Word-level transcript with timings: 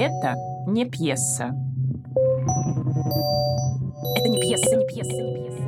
Это 0.00 0.36
не 0.68 0.88
пьеса. 0.88 1.46
Это 4.16 4.28
не 4.28 4.40
пьеса, 4.40 4.76
не 4.76 4.86
пьеса, 4.86 5.10
не 5.10 5.34
пьеса. 5.34 5.62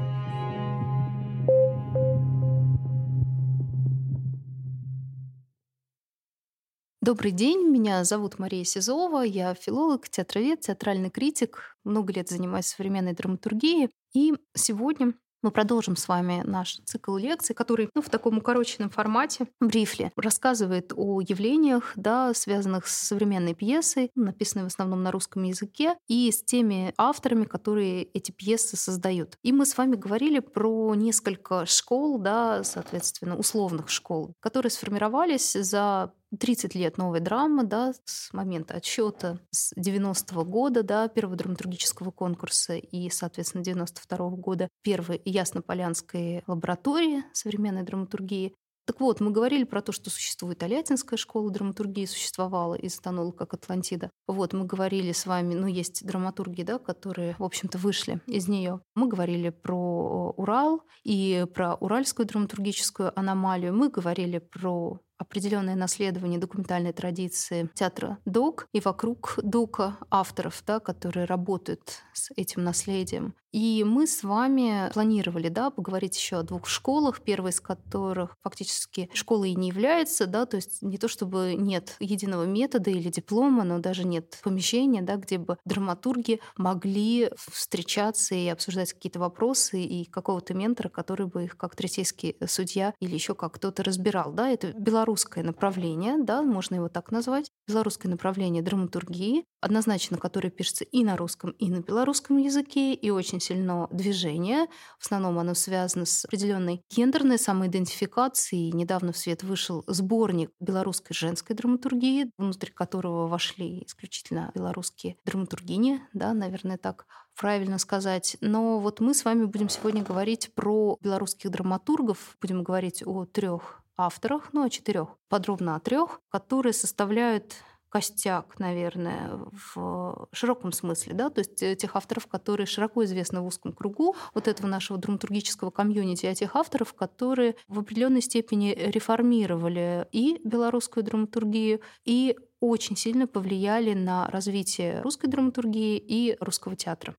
Добрый 7.02 7.32
день, 7.32 7.72
меня 7.72 8.04
зовут 8.04 8.38
Мария 8.38 8.62
Сизова, 8.62 9.22
я 9.22 9.52
филолог, 9.54 10.08
театровед, 10.08 10.60
театральный 10.60 11.10
критик, 11.10 11.76
много 11.82 12.12
лет 12.12 12.28
занимаюсь 12.28 12.66
современной 12.66 13.14
драматургией. 13.14 13.90
И 14.14 14.34
сегодня 14.54 15.14
мы 15.42 15.50
продолжим 15.50 15.96
с 15.96 16.08
вами 16.08 16.42
наш 16.44 16.80
цикл 16.84 17.16
лекций, 17.16 17.54
который 17.54 17.88
ну, 17.94 18.02
в 18.02 18.10
таком 18.10 18.38
укороченном 18.38 18.90
формате, 18.90 19.46
брифли, 19.60 20.12
рассказывает 20.16 20.92
о 20.94 21.20
явлениях, 21.20 21.92
да, 21.96 22.34
связанных 22.34 22.86
с 22.86 22.96
современной 23.08 23.54
пьесой, 23.54 24.10
написанной 24.14 24.64
в 24.64 24.68
основном 24.68 25.02
на 25.02 25.10
русском 25.10 25.42
языке, 25.42 25.96
и 26.08 26.30
с 26.30 26.42
теми 26.42 26.94
авторами, 26.96 27.44
которые 27.44 28.04
эти 28.04 28.30
пьесы 28.30 28.76
создают. 28.76 29.36
И 29.42 29.52
мы 29.52 29.66
с 29.66 29.76
вами 29.76 29.96
говорили 29.96 30.40
про 30.40 30.94
несколько 30.94 31.66
школ, 31.66 32.18
да, 32.18 32.62
соответственно, 32.64 33.36
условных 33.36 33.88
школ, 33.88 34.34
которые 34.40 34.70
сформировались 34.70 35.52
за 35.52 36.12
30 36.38 36.74
лет 36.74 36.98
новой 36.98 37.20
драмы, 37.20 37.64
да, 37.64 37.92
с 38.04 38.32
момента 38.32 38.74
отсчета 38.74 39.40
с 39.50 39.72
90-го 39.74 40.44
года, 40.44 40.82
да, 40.82 41.08
первого 41.08 41.36
драматургического 41.36 42.10
конкурса 42.10 42.76
и, 42.76 43.10
соответственно, 43.10 43.62
92-го 43.62 44.36
года 44.36 44.68
первой 44.82 45.20
Яснополянской 45.24 46.42
лаборатории 46.46 47.24
современной 47.32 47.82
драматургии. 47.82 48.54
Так 48.86 49.00
вот, 49.00 49.20
мы 49.20 49.30
говорили 49.30 49.62
про 49.62 49.82
то, 49.82 49.92
что 49.92 50.10
существует 50.10 50.62
Алятинская 50.64 51.16
школа 51.16 51.50
драматургии, 51.50 52.06
существовала 52.06 52.74
и 52.74 52.88
затонула 52.88 53.30
как 53.30 53.54
Атлантида. 53.54 54.10
Вот, 54.26 54.52
мы 54.52 54.64
говорили 54.64 55.12
с 55.12 55.26
вами, 55.26 55.54
ну, 55.54 55.68
есть 55.68 56.04
драматурги, 56.04 56.62
да, 56.62 56.78
которые, 56.78 57.36
в 57.38 57.44
общем-то, 57.44 57.78
вышли 57.78 58.20
из 58.26 58.48
нее. 58.48 58.80
Мы 58.96 59.06
говорили 59.06 59.50
про 59.50 60.32
Урал 60.36 60.82
и 61.04 61.46
про 61.54 61.74
уральскую 61.74 62.26
драматургическую 62.26 63.16
аномалию. 63.16 63.74
Мы 63.74 63.90
говорили 63.90 64.38
про 64.38 64.98
определенное 65.20 65.76
наследование 65.76 66.38
документальной 66.38 66.92
традиции 66.92 67.68
театра 67.74 68.18
ДОК 68.24 68.66
и 68.72 68.80
вокруг 68.80 69.34
ДОКа 69.42 69.98
авторов, 70.10 70.62
да, 70.66 70.80
которые 70.80 71.26
работают 71.26 72.02
с 72.14 72.30
этим 72.36 72.64
наследием. 72.64 73.34
И 73.52 73.84
мы 73.84 74.06
с 74.06 74.22
вами 74.22 74.90
планировали 74.92 75.48
да, 75.48 75.70
поговорить 75.70 76.16
еще 76.16 76.36
о 76.36 76.42
двух 76.42 76.66
школах, 76.66 77.20
первая 77.22 77.52
из 77.52 77.60
которых 77.60 78.36
фактически 78.42 79.10
школой 79.12 79.50
и 79.50 79.54
не 79.56 79.68
является, 79.68 80.26
да, 80.26 80.46
то 80.46 80.56
есть 80.56 80.82
не 80.82 80.98
то 80.98 81.08
чтобы 81.08 81.54
нет 81.56 81.96
единого 81.98 82.44
метода 82.44 82.90
или 82.90 83.08
диплома, 83.08 83.64
но 83.64 83.78
даже 83.78 84.04
нет 84.04 84.38
помещения, 84.44 85.02
да, 85.02 85.16
где 85.16 85.38
бы 85.38 85.58
драматурги 85.64 86.40
могли 86.56 87.30
встречаться 87.36 88.34
и 88.34 88.46
обсуждать 88.48 88.92
какие-то 88.92 89.18
вопросы 89.18 89.82
и 89.82 90.04
какого-то 90.04 90.54
ментора, 90.54 90.88
который 90.88 91.26
бы 91.26 91.44
их 91.44 91.56
как 91.56 91.74
третейский 91.74 92.36
судья 92.46 92.94
или 93.00 93.14
еще 93.14 93.34
как 93.34 93.54
кто-то 93.54 93.82
разбирал. 93.82 94.32
Да. 94.32 94.48
Это 94.48 94.72
белорусское 94.72 95.42
направление, 95.42 96.16
да, 96.22 96.42
можно 96.42 96.76
его 96.76 96.88
так 96.88 97.10
назвать, 97.10 97.50
белорусское 97.66 98.10
направление 98.10 98.62
драматургии, 98.62 99.44
однозначно, 99.60 100.18
которое 100.18 100.50
пишется 100.50 100.84
и 100.84 101.04
на 101.04 101.16
русском, 101.16 101.50
и 101.50 101.68
на 101.68 101.80
белорусском 101.80 102.38
языке, 102.38 102.94
и 102.94 103.10
очень 103.10 103.39
очень 103.40 103.56
сильно 103.56 103.88
движение. 103.90 104.66
В 104.98 105.06
основном 105.06 105.38
оно 105.38 105.54
связано 105.54 106.04
с 106.04 106.24
определенной 106.24 106.82
гендерной 106.90 107.38
самоидентификацией. 107.38 108.72
Недавно 108.72 109.12
в 109.12 109.16
свет 109.16 109.42
вышел 109.42 109.82
сборник 109.86 110.50
белорусской 110.60 111.14
женской 111.14 111.56
драматургии, 111.56 112.30
внутрь 112.38 112.70
которого 112.70 113.26
вошли 113.26 113.84
исключительно 113.86 114.52
белорусские 114.54 115.16
драматургини, 115.24 116.02
да, 116.12 116.34
наверное, 116.34 116.76
так 116.76 117.06
правильно 117.36 117.78
сказать. 117.78 118.36
Но 118.40 118.78
вот 118.78 119.00
мы 119.00 119.14
с 119.14 119.24
вами 119.24 119.44
будем 119.44 119.68
сегодня 119.68 120.02
говорить 120.02 120.52
про 120.54 120.98
белорусских 121.00 121.50
драматургов, 121.50 122.36
будем 122.40 122.62
говорить 122.62 123.02
о 123.06 123.24
трех 123.24 123.82
авторах, 123.96 124.50
ну, 124.52 124.64
о 124.64 124.70
четырех, 124.70 125.08
подробно 125.28 125.76
о 125.76 125.80
трех, 125.80 126.20
которые 126.30 126.72
составляют 126.72 127.54
костяк, 127.90 128.58
наверное, 128.58 129.38
в 129.74 130.28
широком 130.32 130.72
смысле, 130.72 131.12
да, 131.12 131.28
то 131.28 131.40
есть 131.40 131.62
э, 131.62 131.76
тех 131.76 131.96
авторов, 131.96 132.26
которые 132.26 132.66
широко 132.66 133.04
известны 133.04 133.40
в 133.40 133.46
узком 133.46 133.72
кругу 133.72 134.16
вот 134.32 134.48
этого 134.48 134.66
нашего 134.66 134.98
драматургического 134.98 135.70
комьюнити, 135.70 136.26
а 136.26 136.34
тех 136.34 136.56
авторов, 136.56 136.94
которые 136.94 137.56
в 137.68 137.80
определенной 137.80 138.22
степени 138.22 138.72
реформировали 138.74 140.06
и 140.12 140.40
белорусскую 140.44 141.04
драматургию, 141.04 141.80
и 142.04 142.36
очень 142.60 142.96
сильно 142.96 143.26
повлияли 143.26 143.94
на 143.94 144.28
развитие 144.30 145.00
русской 145.02 145.28
драматургии 145.28 145.96
и 145.96 146.36
русского 146.40 146.76
театра. 146.76 147.16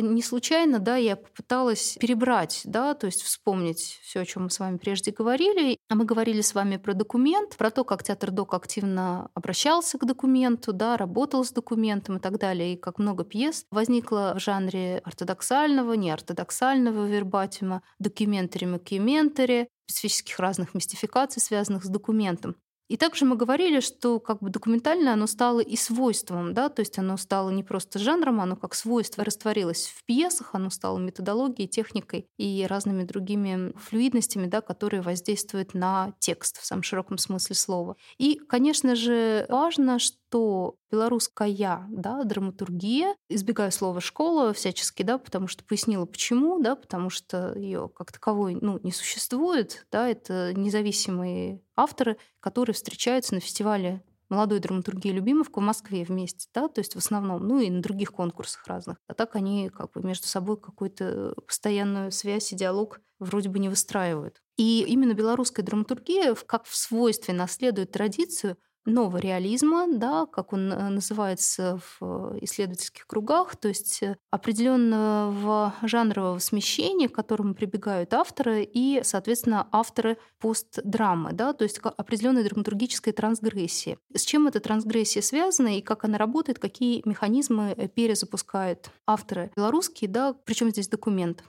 Не 0.00 0.22
случайно, 0.22 0.78
да, 0.78 0.96
я 0.96 1.16
попыталась 1.16 1.96
перебрать, 2.00 2.62
да, 2.64 2.94
то 2.94 3.06
есть 3.06 3.22
вспомнить 3.22 3.98
все, 4.02 4.20
о 4.20 4.24
чем 4.24 4.44
мы 4.44 4.50
с 4.50 4.58
вами 4.58 4.76
прежде 4.78 5.10
говорили. 5.10 5.78
А 5.88 5.94
мы 5.94 6.04
говорили 6.04 6.40
с 6.40 6.54
вами 6.54 6.76
про 6.76 6.94
документ, 6.94 7.56
про 7.56 7.70
то, 7.70 7.84
как 7.84 8.02
театр 8.02 8.30
док 8.30 8.54
активно 8.54 9.30
обращался 9.34 9.98
к 9.98 10.06
документу, 10.06 10.72
да, 10.72 10.96
работал 10.96 11.44
с 11.44 11.52
документом 11.52 12.16
и 12.16 12.20
так 12.20 12.38
далее, 12.38 12.74
и 12.74 12.76
как 12.76 12.98
много 12.98 13.24
пьес 13.24 13.64
возникло 13.70 14.34
в 14.36 14.40
жанре 14.40 15.00
ортодоксального, 15.04 15.92
неортодоксального 15.94 17.06
вербатима, 17.06 17.82
документари, 17.98 18.66
макюментари, 18.66 19.68
специфических 19.86 20.38
разных 20.38 20.74
мистификаций, 20.74 21.40
связанных 21.40 21.84
с 21.84 21.88
документом. 21.88 22.56
И 22.88 22.96
также 22.96 23.24
мы 23.26 23.36
говорили, 23.36 23.80
что 23.80 24.18
как 24.18 24.40
бы 24.40 24.50
документально 24.50 25.12
оно 25.12 25.26
стало 25.26 25.60
и 25.60 25.76
свойством, 25.76 26.54
да, 26.54 26.68
то 26.70 26.80
есть 26.80 26.98
оно 26.98 27.16
стало 27.18 27.50
не 27.50 27.62
просто 27.62 27.98
жанром, 27.98 28.40
оно 28.40 28.56
как 28.56 28.74
свойство 28.74 29.24
растворилось 29.24 29.86
в 29.88 30.04
пьесах, 30.06 30.54
оно 30.54 30.70
стало 30.70 30.98
методологией, 30.98 31.68
техникой 31.68 32.28
и 32.38 32.66
разными 32.68 33.04
другими 33.04 33.72
флюидностями, 33.78 34.46
да, 34.46 34.62
которые 34.62 35.02
воздействуют 35.02 35.74
на 35.74 36.14
текст 36.18 36.58
в 36.60 36.64
самом 36.64 36.82
широком 36.82 37.18
смысле 37.18 37.54
слова. 37.56 37.96
И, 38.16 38.36
конечно 38.48 38.96
же, 38.96 39.44
важно, 39.50 39.98
что 39.98 40.76
белорусская 40.90 41.86
да, 41.88 42.24
драматургия, 42.24 43.14
избегаю 43.28 43.72
слова 43.72 44.00
школа 44.00 44.52
всячески, 44.52 45.02
да, 45.02 45.18
потому 45.18 45.46
что 45.46 45.64
пояснила 45.64 46.04
почему, 46.04 46.60
да, 46.60 46.76
потому 46.76 47.10
что 47.10 47.56
ее 47.56 47.90
как 47.94 48.12
таковой 48.12 48.56
ну, 48.60 48.78
не 48.82 48.92
существует, 48.92 49.86
да, 49.90 50.08
это 50.08 50.52
независимые 50.54 51.62
авторы, 51.76 52.16
которые 52.40 52.74
встречаются 52.74 53.34
на 53.34 53.40
фестивале 53.40 54.02
молодой 54.28 54.58
драматургии 54.60 55.10
Любимовка 55.10 55.60
в 55.60 55.62
Москве 55.62 56.04
вместе, 56.04 56.48
да, 56.54 56.68
то 56.68 56.80
есть 56.80 56.94
в 56.94 56.98
основном, 56.98 57.46
ну 57.46 57.60
и 57.60 57.70
на 57.70 57.80
других 57.80 58.12
конкурсах 58.12 58.66
разных. 58.66 58.98
А 59.06 59.14
так 59.14 59.36
они 59.36 59.70
как 59.70 59.92
бы 59.92 60.02
между 60.02 60.26
собой 60.26 60.58
какую-то 60.60 61.34
постоянную 61.46 62.12
связь 62.12 62.52
и 62.52 62.56
диалог 62.56 63.00
вроде 63.18 63.48
бы 63.48 63.58
не 63.58 63.68
выстраивают. 63.68 64.40
И 64.56 64.84
именно 64.86 65.14
белорусская 65.14 65.62
драматургия, 65.62 66.34
как 66.34 66.66
в 66.66 66.76
свойстве 66.76 67.34
наследует 67.34 67.92
традицию 67.92 68.56
нового 68.88 69.18
реализма, 69.18 69.86
да, 69.90 70.26
как 70.26 70.52
он 70.52 70.72
э, 70.72 70.88
называется 70.88 71.78
в 71.78 72.34
э, 72.34 72.38
исследовательских 72.42 73.06
кругах, 73.06 73.56
то 73.56 73.68
есть 73.68 74.02
э, 74.02 74.16
определенного 74.30 75.74
жанрового 75.82 76.38
смещения, 76.38 77.08
к 77.08 77.12
которому 77.12 77.54
прибегают 77.54 78.14
авторы 78.14 78.62
и, 78.62 79.00
соответственно, 79.04 79.68
авторы 79.72 80.18
постдрамы, 80.38 81.32
да, 81.32 81.52
то 81.52 81.64
есть 81.64 81.78
определенной 81.78 82.44
драматургической 82.44 83.12
трансгрессии. 83.12 83.98
С 84.14 84.22
чем 84.22 84.46
эта 84.46 84.60
трансгрессия 84.60 85.22
связана 85.22 85.78
и 85.78 85.82
как 85.82 86.04
она 86.04 86.18
работает, 86.18 86.58
какие 86.58 87.02
механизмы 87.04 87.90
перезапускают 87.94 88.90
авторы 89.06 89.50
белорусские, 89.56 90.10
да, 90.10 90.34
причем 90.44 90.70
здесь 90.70 90.88
документ. 90.88 91.44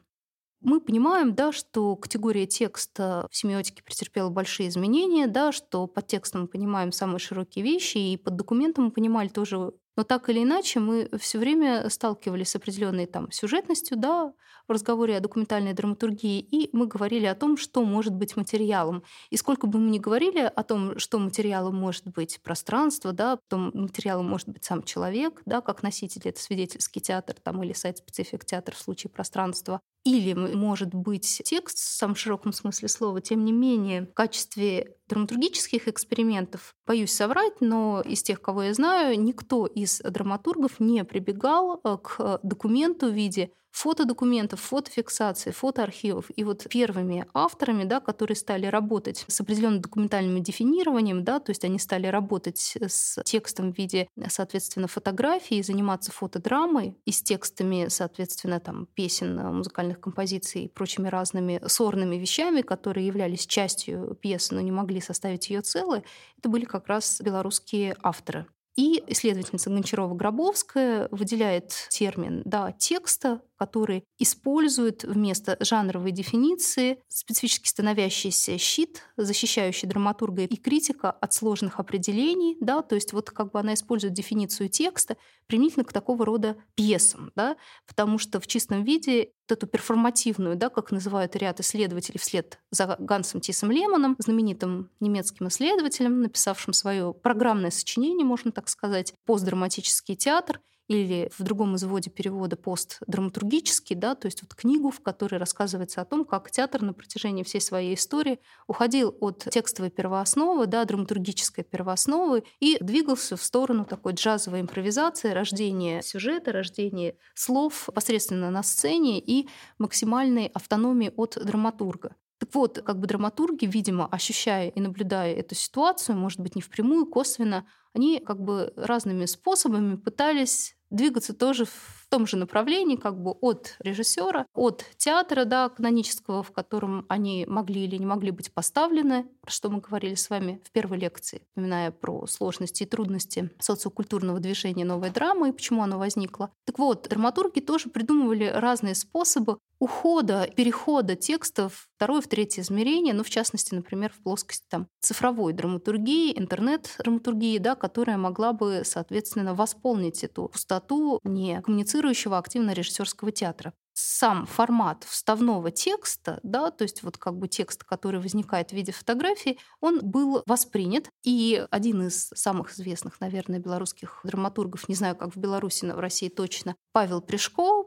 Мы 0.61 0.81
понимаем, 0.81 1.35
да, 1.35 1.53
что 1.53 1.95
категория 1.95 2.45
текста 2.45 3.27
в 3.31 3.35
семиотике 3.35 3.81
претерпела 3.81 4.29
большие 4.29 4.67
изменения, 4.67 5.27
да, 5.27 5.53
что 5.53 5.87
под 5.87 6.07
текстом 6.07 6.41
мы 6.41 6.47
понимаем 6.47 6.91
самые 6.91 7.19
широкие 7.19 7.63
вещи, 7.63 7.97
и 7.97 8.17
под 8.17 8.35
документом 8.35 8.85
мы 8.85 8.91
понимали 8.91 9.29
тоже. 9.29 9.71
Но 9.95 10.03
так 10.03 10.29
или 10.29 10.43
иначе 10.43 10.79
мы 10.81 11.09
все 11.17 11.39
время 11.39 11.89
сталкивались 11.89 12.49
с 12.49 12.55
определенной 12.55 13.05
там 13.05 13.31
сюжетностью, 13.31 13.97
да, 13.97 14.33
в 14.69 14.71
разговоре 14.71 15.17
о 15.17 15.19
документальной 15.19 15.73
драматургии, 15.73 16.39
и 16.39 16.69
мы 16.71 16.85
говорили 16.85 17.25
о 17.25 17.35
том, 17.35 17.57
что 17.57 17.83
может 17.83 18.13
быть 18.13 18.37
материалом. 18.37 19.03
И 19.31 19.37
сколько 19.37 19.67
бы 19.67 19.79
мы 19.79 19.89
ни 19.89 19.99
говорили 19.99 20.39
о 20.39 20.63
том, 20.63 20.97
что 20.99 21.19
материалом 21.19 21.75
может 21.75 22.05
быть 22.05 22.39
пространство, 22.41 23.11
да, 23.11 23.37
потом 23.37 23.71
материалом 23.73 24.29
может 24.29 24.47
быть 24.47 24.63
сам 24.63 24.83
человек, 24.83 25.41
да, 25.45 25.61
как 25.61 25.83
носитель, 25.83 26.21
это 26.25 26.39
свидетельский 26.39 27.01
театр 27.01 27.35
там, 27.41 27.61
или 27.63 27.73
сайт-специфик 27.73 28.45
театр 28.45 28.75
в 28.75 28.79
случае 28.79 29.09
пространства, 29.09 29.81
или 30.05 30.33
может 30.33 30.93
быть 30.93 31.41
текст 31.43 31.77
в 31.77 31.81
самом 31.81 32.15
широком 32.15 32.53
смысле 32.53 32.87
слова, 32.87 33.21
тем 33.21 33.43
не 33.43 33.51
менее, 33.51 34.03
в 34.03 34.13
качестве 34.13 34.95
драматургических 35.07 35.87
экспериментов, 35.87 36.75
боюсь 36.85 37.11
соврать, 37.11 37.59
но 37.59 38.01
из 38.01 38.23
тех, 38.23 38.41
кого 38.41 38.63
я 38.63 38.73
знаю, 38.73 39.19
никто 39.19 39.65
из 39.65 39.99
драматургов 39.99 40.79
не 40.79 41.03
прибегал 41.03 41.81
э, 41.83 41.97
к 42.01 42.39
документу 42.43 43.07
в 43.07 43.13
виде 43.13 43.51
фотодокументов, 43.71 44.59
фотофиксации, 44.59 45.51
фотоархивов. 45.51 46.25
И 46.35 46.43
вот 46.43 46.67
первыми 46.69 47.25
авторами, 47.33 47.83
да, 47.83 47.99
которые 47.99 48.35
стали 48.35 48.65
работать 48.65 49.25
с 49.27 49.41
определенным 49.41 49.81
документальным 49.81 50.41
дефинированием, 50.41 51.23
да, 51.23 51.39
то 51.39 51.51
есть 51.51 51.63
они 51.63 51.79
стали 51.79 52.07
работать 52.07 52.75
с 52.75 53.21
текстом 53.23 53.73
в 53.73 53.77
виде, 53.77 54.07
соответственно, 54.27 54.87
фотографий, 54.87 55.61
заниматься 55.63 56.11
фотодрамой 56.11 56.97
и 57.05 57.11
с 57.11 57.21
текстами, 57.21 57.87
соответственно, 57.89 58.59
там, 58.59 58.87
песен, 58.93 59.35
музыкальных 59.35 59.99
композиций 59.99 60.65
и 60.65 60.67
прочими 60.67 61.07
разными 61.07 61.61
сорными 61.67 62.15
вещами, 62.15 62.61
которые 62.61 63.07
являлись 63.07 63.45
частью 63.47 64.15
пьесы, 64.21 64.55
но 64.55 64.61
не 64.61 64.71
могли 64.71 65.01
составить 65.01 65.49
ее 65.49 65.61
целое, 65.61 66.03
это 66.37 66.49
были 66.49 66.65
как 66.65 66.87
раз 66.87 67.21
белорусские 67.21 67.95
авторы. 68.01 68.45
И 68.75 69.03
исследовательница 69.07 69.69
Гончарова-Гробовская 69.69 71.09
выделяет 71.11 71.73
термин 71.89 72.43
да, 72.45 72.71
текста, 72.71 73.41
который 73.57 74.05
использует 74.17 75.03
вместо 75.03 75.57
жанровой 75.59 76.11
дефиниции 76.11 77.01
специфически 77.09 77.67
становящийся 77.67 78.57
щит, 78.57 79.03
защищающий 79.17 79.87
драматурга 79.87 80.43
и 80.43 80.55
критика 80.55 81.11
от 81.11 81.33
сложных 81.33 81.79
определений. 81.79 82.57
Да, 82.61 82.81
то 82.81 82.95
есть 82.95 83.11
вот 83.11 83.31
как 83.31 83.51
бы 83.51 83.59
она 83.59 83.73
использует 83.73 84.13
дефиницию 84.13 84.69
текста 84.69 85.17
применительно 85.47 85.83
к 85.83 85.91
такого 85.91 86.25
рода 86.25 86.57
пьесам, 86.75 87.31
да, 87.35 87.57
потому 87.85 88.17
что 88.17 88.39
в 88.39 88.47
чистом 88.47 88.83
виде 88.83 89.31
эту 89.51 89.67
перформативную, 89.67 90.55
да, 90.55 90.69
как 90.69 90.91
называют 90.91 91.35
ряд 91.35 91.59
исследователей 91.59 92.19
вслед 92.19 92.59
за 92.71 92.95
Гансом 92.99 93.41
Тисом 93.41 93.71
Лемоном, 93.71 94.15
знаменитым 94.19 94.89
немецким 94.99 95.47
исследователем, 95.47 96.21
написавшим 96.21 96.73
свое 96.73 97.13
программное 97.13 97.71
сочинение, 97.71 98.25
можно 98.25 98.51
так 98.51 98.69
сказать, 98.69 99.13
постдраматический 99.25 100.15
театр, 100.15 100.61
или 100.89 101.31
в 101.37 101.43
другом 101.43 101.75
изводе 101.75 102.09
перевода 102.09 102.57
постдраматургический, 102.57 103.95
да, 103.95 104.15
то 104.15 104.25
есть 104.25 104.41
вот 104.41 104.55
книгу, 104.55 104.89
в 104.89 104.99
которой 105.01 105.35
рассказывается 105.35 106.01
о 106.01 106.05
том, 106.05 106.25
как 106.25 106.49
театр 106.51 106.81
на 106.81 106.93
протяжении 106.93 107.43
всей 107.43 107.61
своей 107.61 107.93
истории 107.93 108.39
уходил 108.67 109.15
от 109.21 109.47
текстовой 109.49 109.91
первоосновы, 109.91 110.65
да, 110.65 110.83
драматургической 110.83 111.63
первоосновы 111.63 112.43
и 112.59 112.77
двигался 112.81 113.37
в 113.37 113.43
сторону 113.43 113.85
такой 113.85 114.13
джазовой 114.13 114.61
импровизации, 114.61 115.29
рождения 115.29 116.01
сюжета, 116.01 116.51
рождения 116.51 117.15
слов 117.35 117.87
посредственно 117.93 118.49
на 118.49 118.63
сцене 118.63 119.19
и 119.19 119.47
максимальной 119.77 120.47
автономии 120.47 121.13
от 121.15 121.37
драматурга. 121.39 122.15
Так 122.39 122.55
вот, 122.55 122.81
как 122.81 122.99
бы 122.99 123.05
драматурги, 123.05 123.65
видимо, 123.65 124.07
ощущая 124.07 124.69
и 124.69 124.79
наблюдая 124.79 125.35
эту 125.35 125.55
ситуацию, 125.55 126.17
может 126.17 126.39
быть, 126.39 126.55
не 126.55 126.61
впрямую, 126.61 127.05
косвенно, 127.05 127.65
они 127.93 128.19
как 128.19 128.41
бы 128.41 128.73
разными 128.75 129.25
способами 129.25 129.95
пытались 129.95 130.75
двигаться 130.89 131.33
тоже 131.33 131.65
в 131.65 132.07
том 132.09 132.25
же 132.25 132.37
направлении, 132.37 132.95
как 132.95 133.21
бы 133.21 133.31
от 133.31 133.75
режиссера, 133.79 134.47
от 134.55 134.83
театра 134.97 135.45
да, 135.45 135.69
канонического, 135.69 136.41
в 136.41 136.51
котором 136.51 137.05
они 137.07 137.45
могли 137.47 137.83
или 137.83 137.97
не 137.97 138.05
могли 138.05 138.31
быть 138.31 138.51
поставлены, 138.51 139.27
про 139.41 139.51
что 139.51 139.69
мы 139.69 139.79
говорили 139.79 140.15
с 140.15 140.29
вами 140.29 140.61
в 140.65 140.71
первой 140.71 140.97
лекции, 140.97 141.43
упоминая 141.53 141.91
про 141.91 142.25
сложности 142.25 142.83
и 142.83 142.87
трудности 142.87 143.51
социокультурного 143.59 144.39
движения 144.39 144.85
новой 144.85 145.11
драмы 145.11 145.49
и 145.49 145.51
почему 145.51 145.83
оно 145.83 145.99
возникло. 145.99 146.51
Так 146.65 146.79
вот, 146.79 147.07
драматурги 147.07 147.59
тоже 147.59 147.89
придумывали 147.89 148.45
разные 148.45 148.95
способы 148.95 149.59
ухода, 149.79 150.49
перехода 150.55 151.15
текстов 151.15 151.87
второе, 151.95 152.21
в 152.21 152.27
третье 152.27 152.61
измерение, 152.61 153.13
ну, 153.13 153.23
в 153.23 153.29
частности, 153.29 153.73
например, 153.73 154.11
в 154.11 154.21
плоскости 154.21 154.65
там, 154.69 154.87
цифровой 154.99 155.53
драматургии, 155.53 156.37
интернет-драматургии, 156.37 157.57
да, 157.59 157.75
которая 157.79 158.17
могла 158.17 158.53
бы, 158.53 158.83
соответственно, 158.85 159.55
восполнить 159.55 160.23
эту 160.23 160.49
пустоту 160.49 161.19
не 161.23 161.61
коммуницирующего 161.61 162.37
активно 162.37 162.71
режиссерского 162.71 163.31
театра 163.31 163.73
сам 163.99 164.45
формат 164.45 165.03
вставного 165.03 165.71
текста, 165.71 166.39
да, 166.43 166.71
то 166.71 166.83
есть 166.83 167.03
вот 167.03 167.17
как 167.17 167.37
бы 167.37 167.47
текст, 167.47 167.83
который 167.83 168.21
возникает 168.21 168.69
в 168.69 168.73
виде 168.73 168.91
фотографии, 168.91 169.57
он 169.81 169.99
был 170.01 170.41
воспринят. 170.45 171.09
И 171.23 171.65
один 171.69 172.07
из 172.07 172.29
самых 172.33 172.71
известных, 172.71 173.19
наверное, 173.19 173.59
белорусских 173.59 174.21
драматургов, 174.23 174.87
не 174.87 174.95
знаю, 174.95 175.15
как 175.15 175.35
в 175.35 175.37
Беларуси, 175.37 175.85
но 175.85 175.95
в 175.95 175.99
России 175.99 176.29
точно, 176.29 176.75
Павел 176.93 177.21
Пришко, 177.21 177.83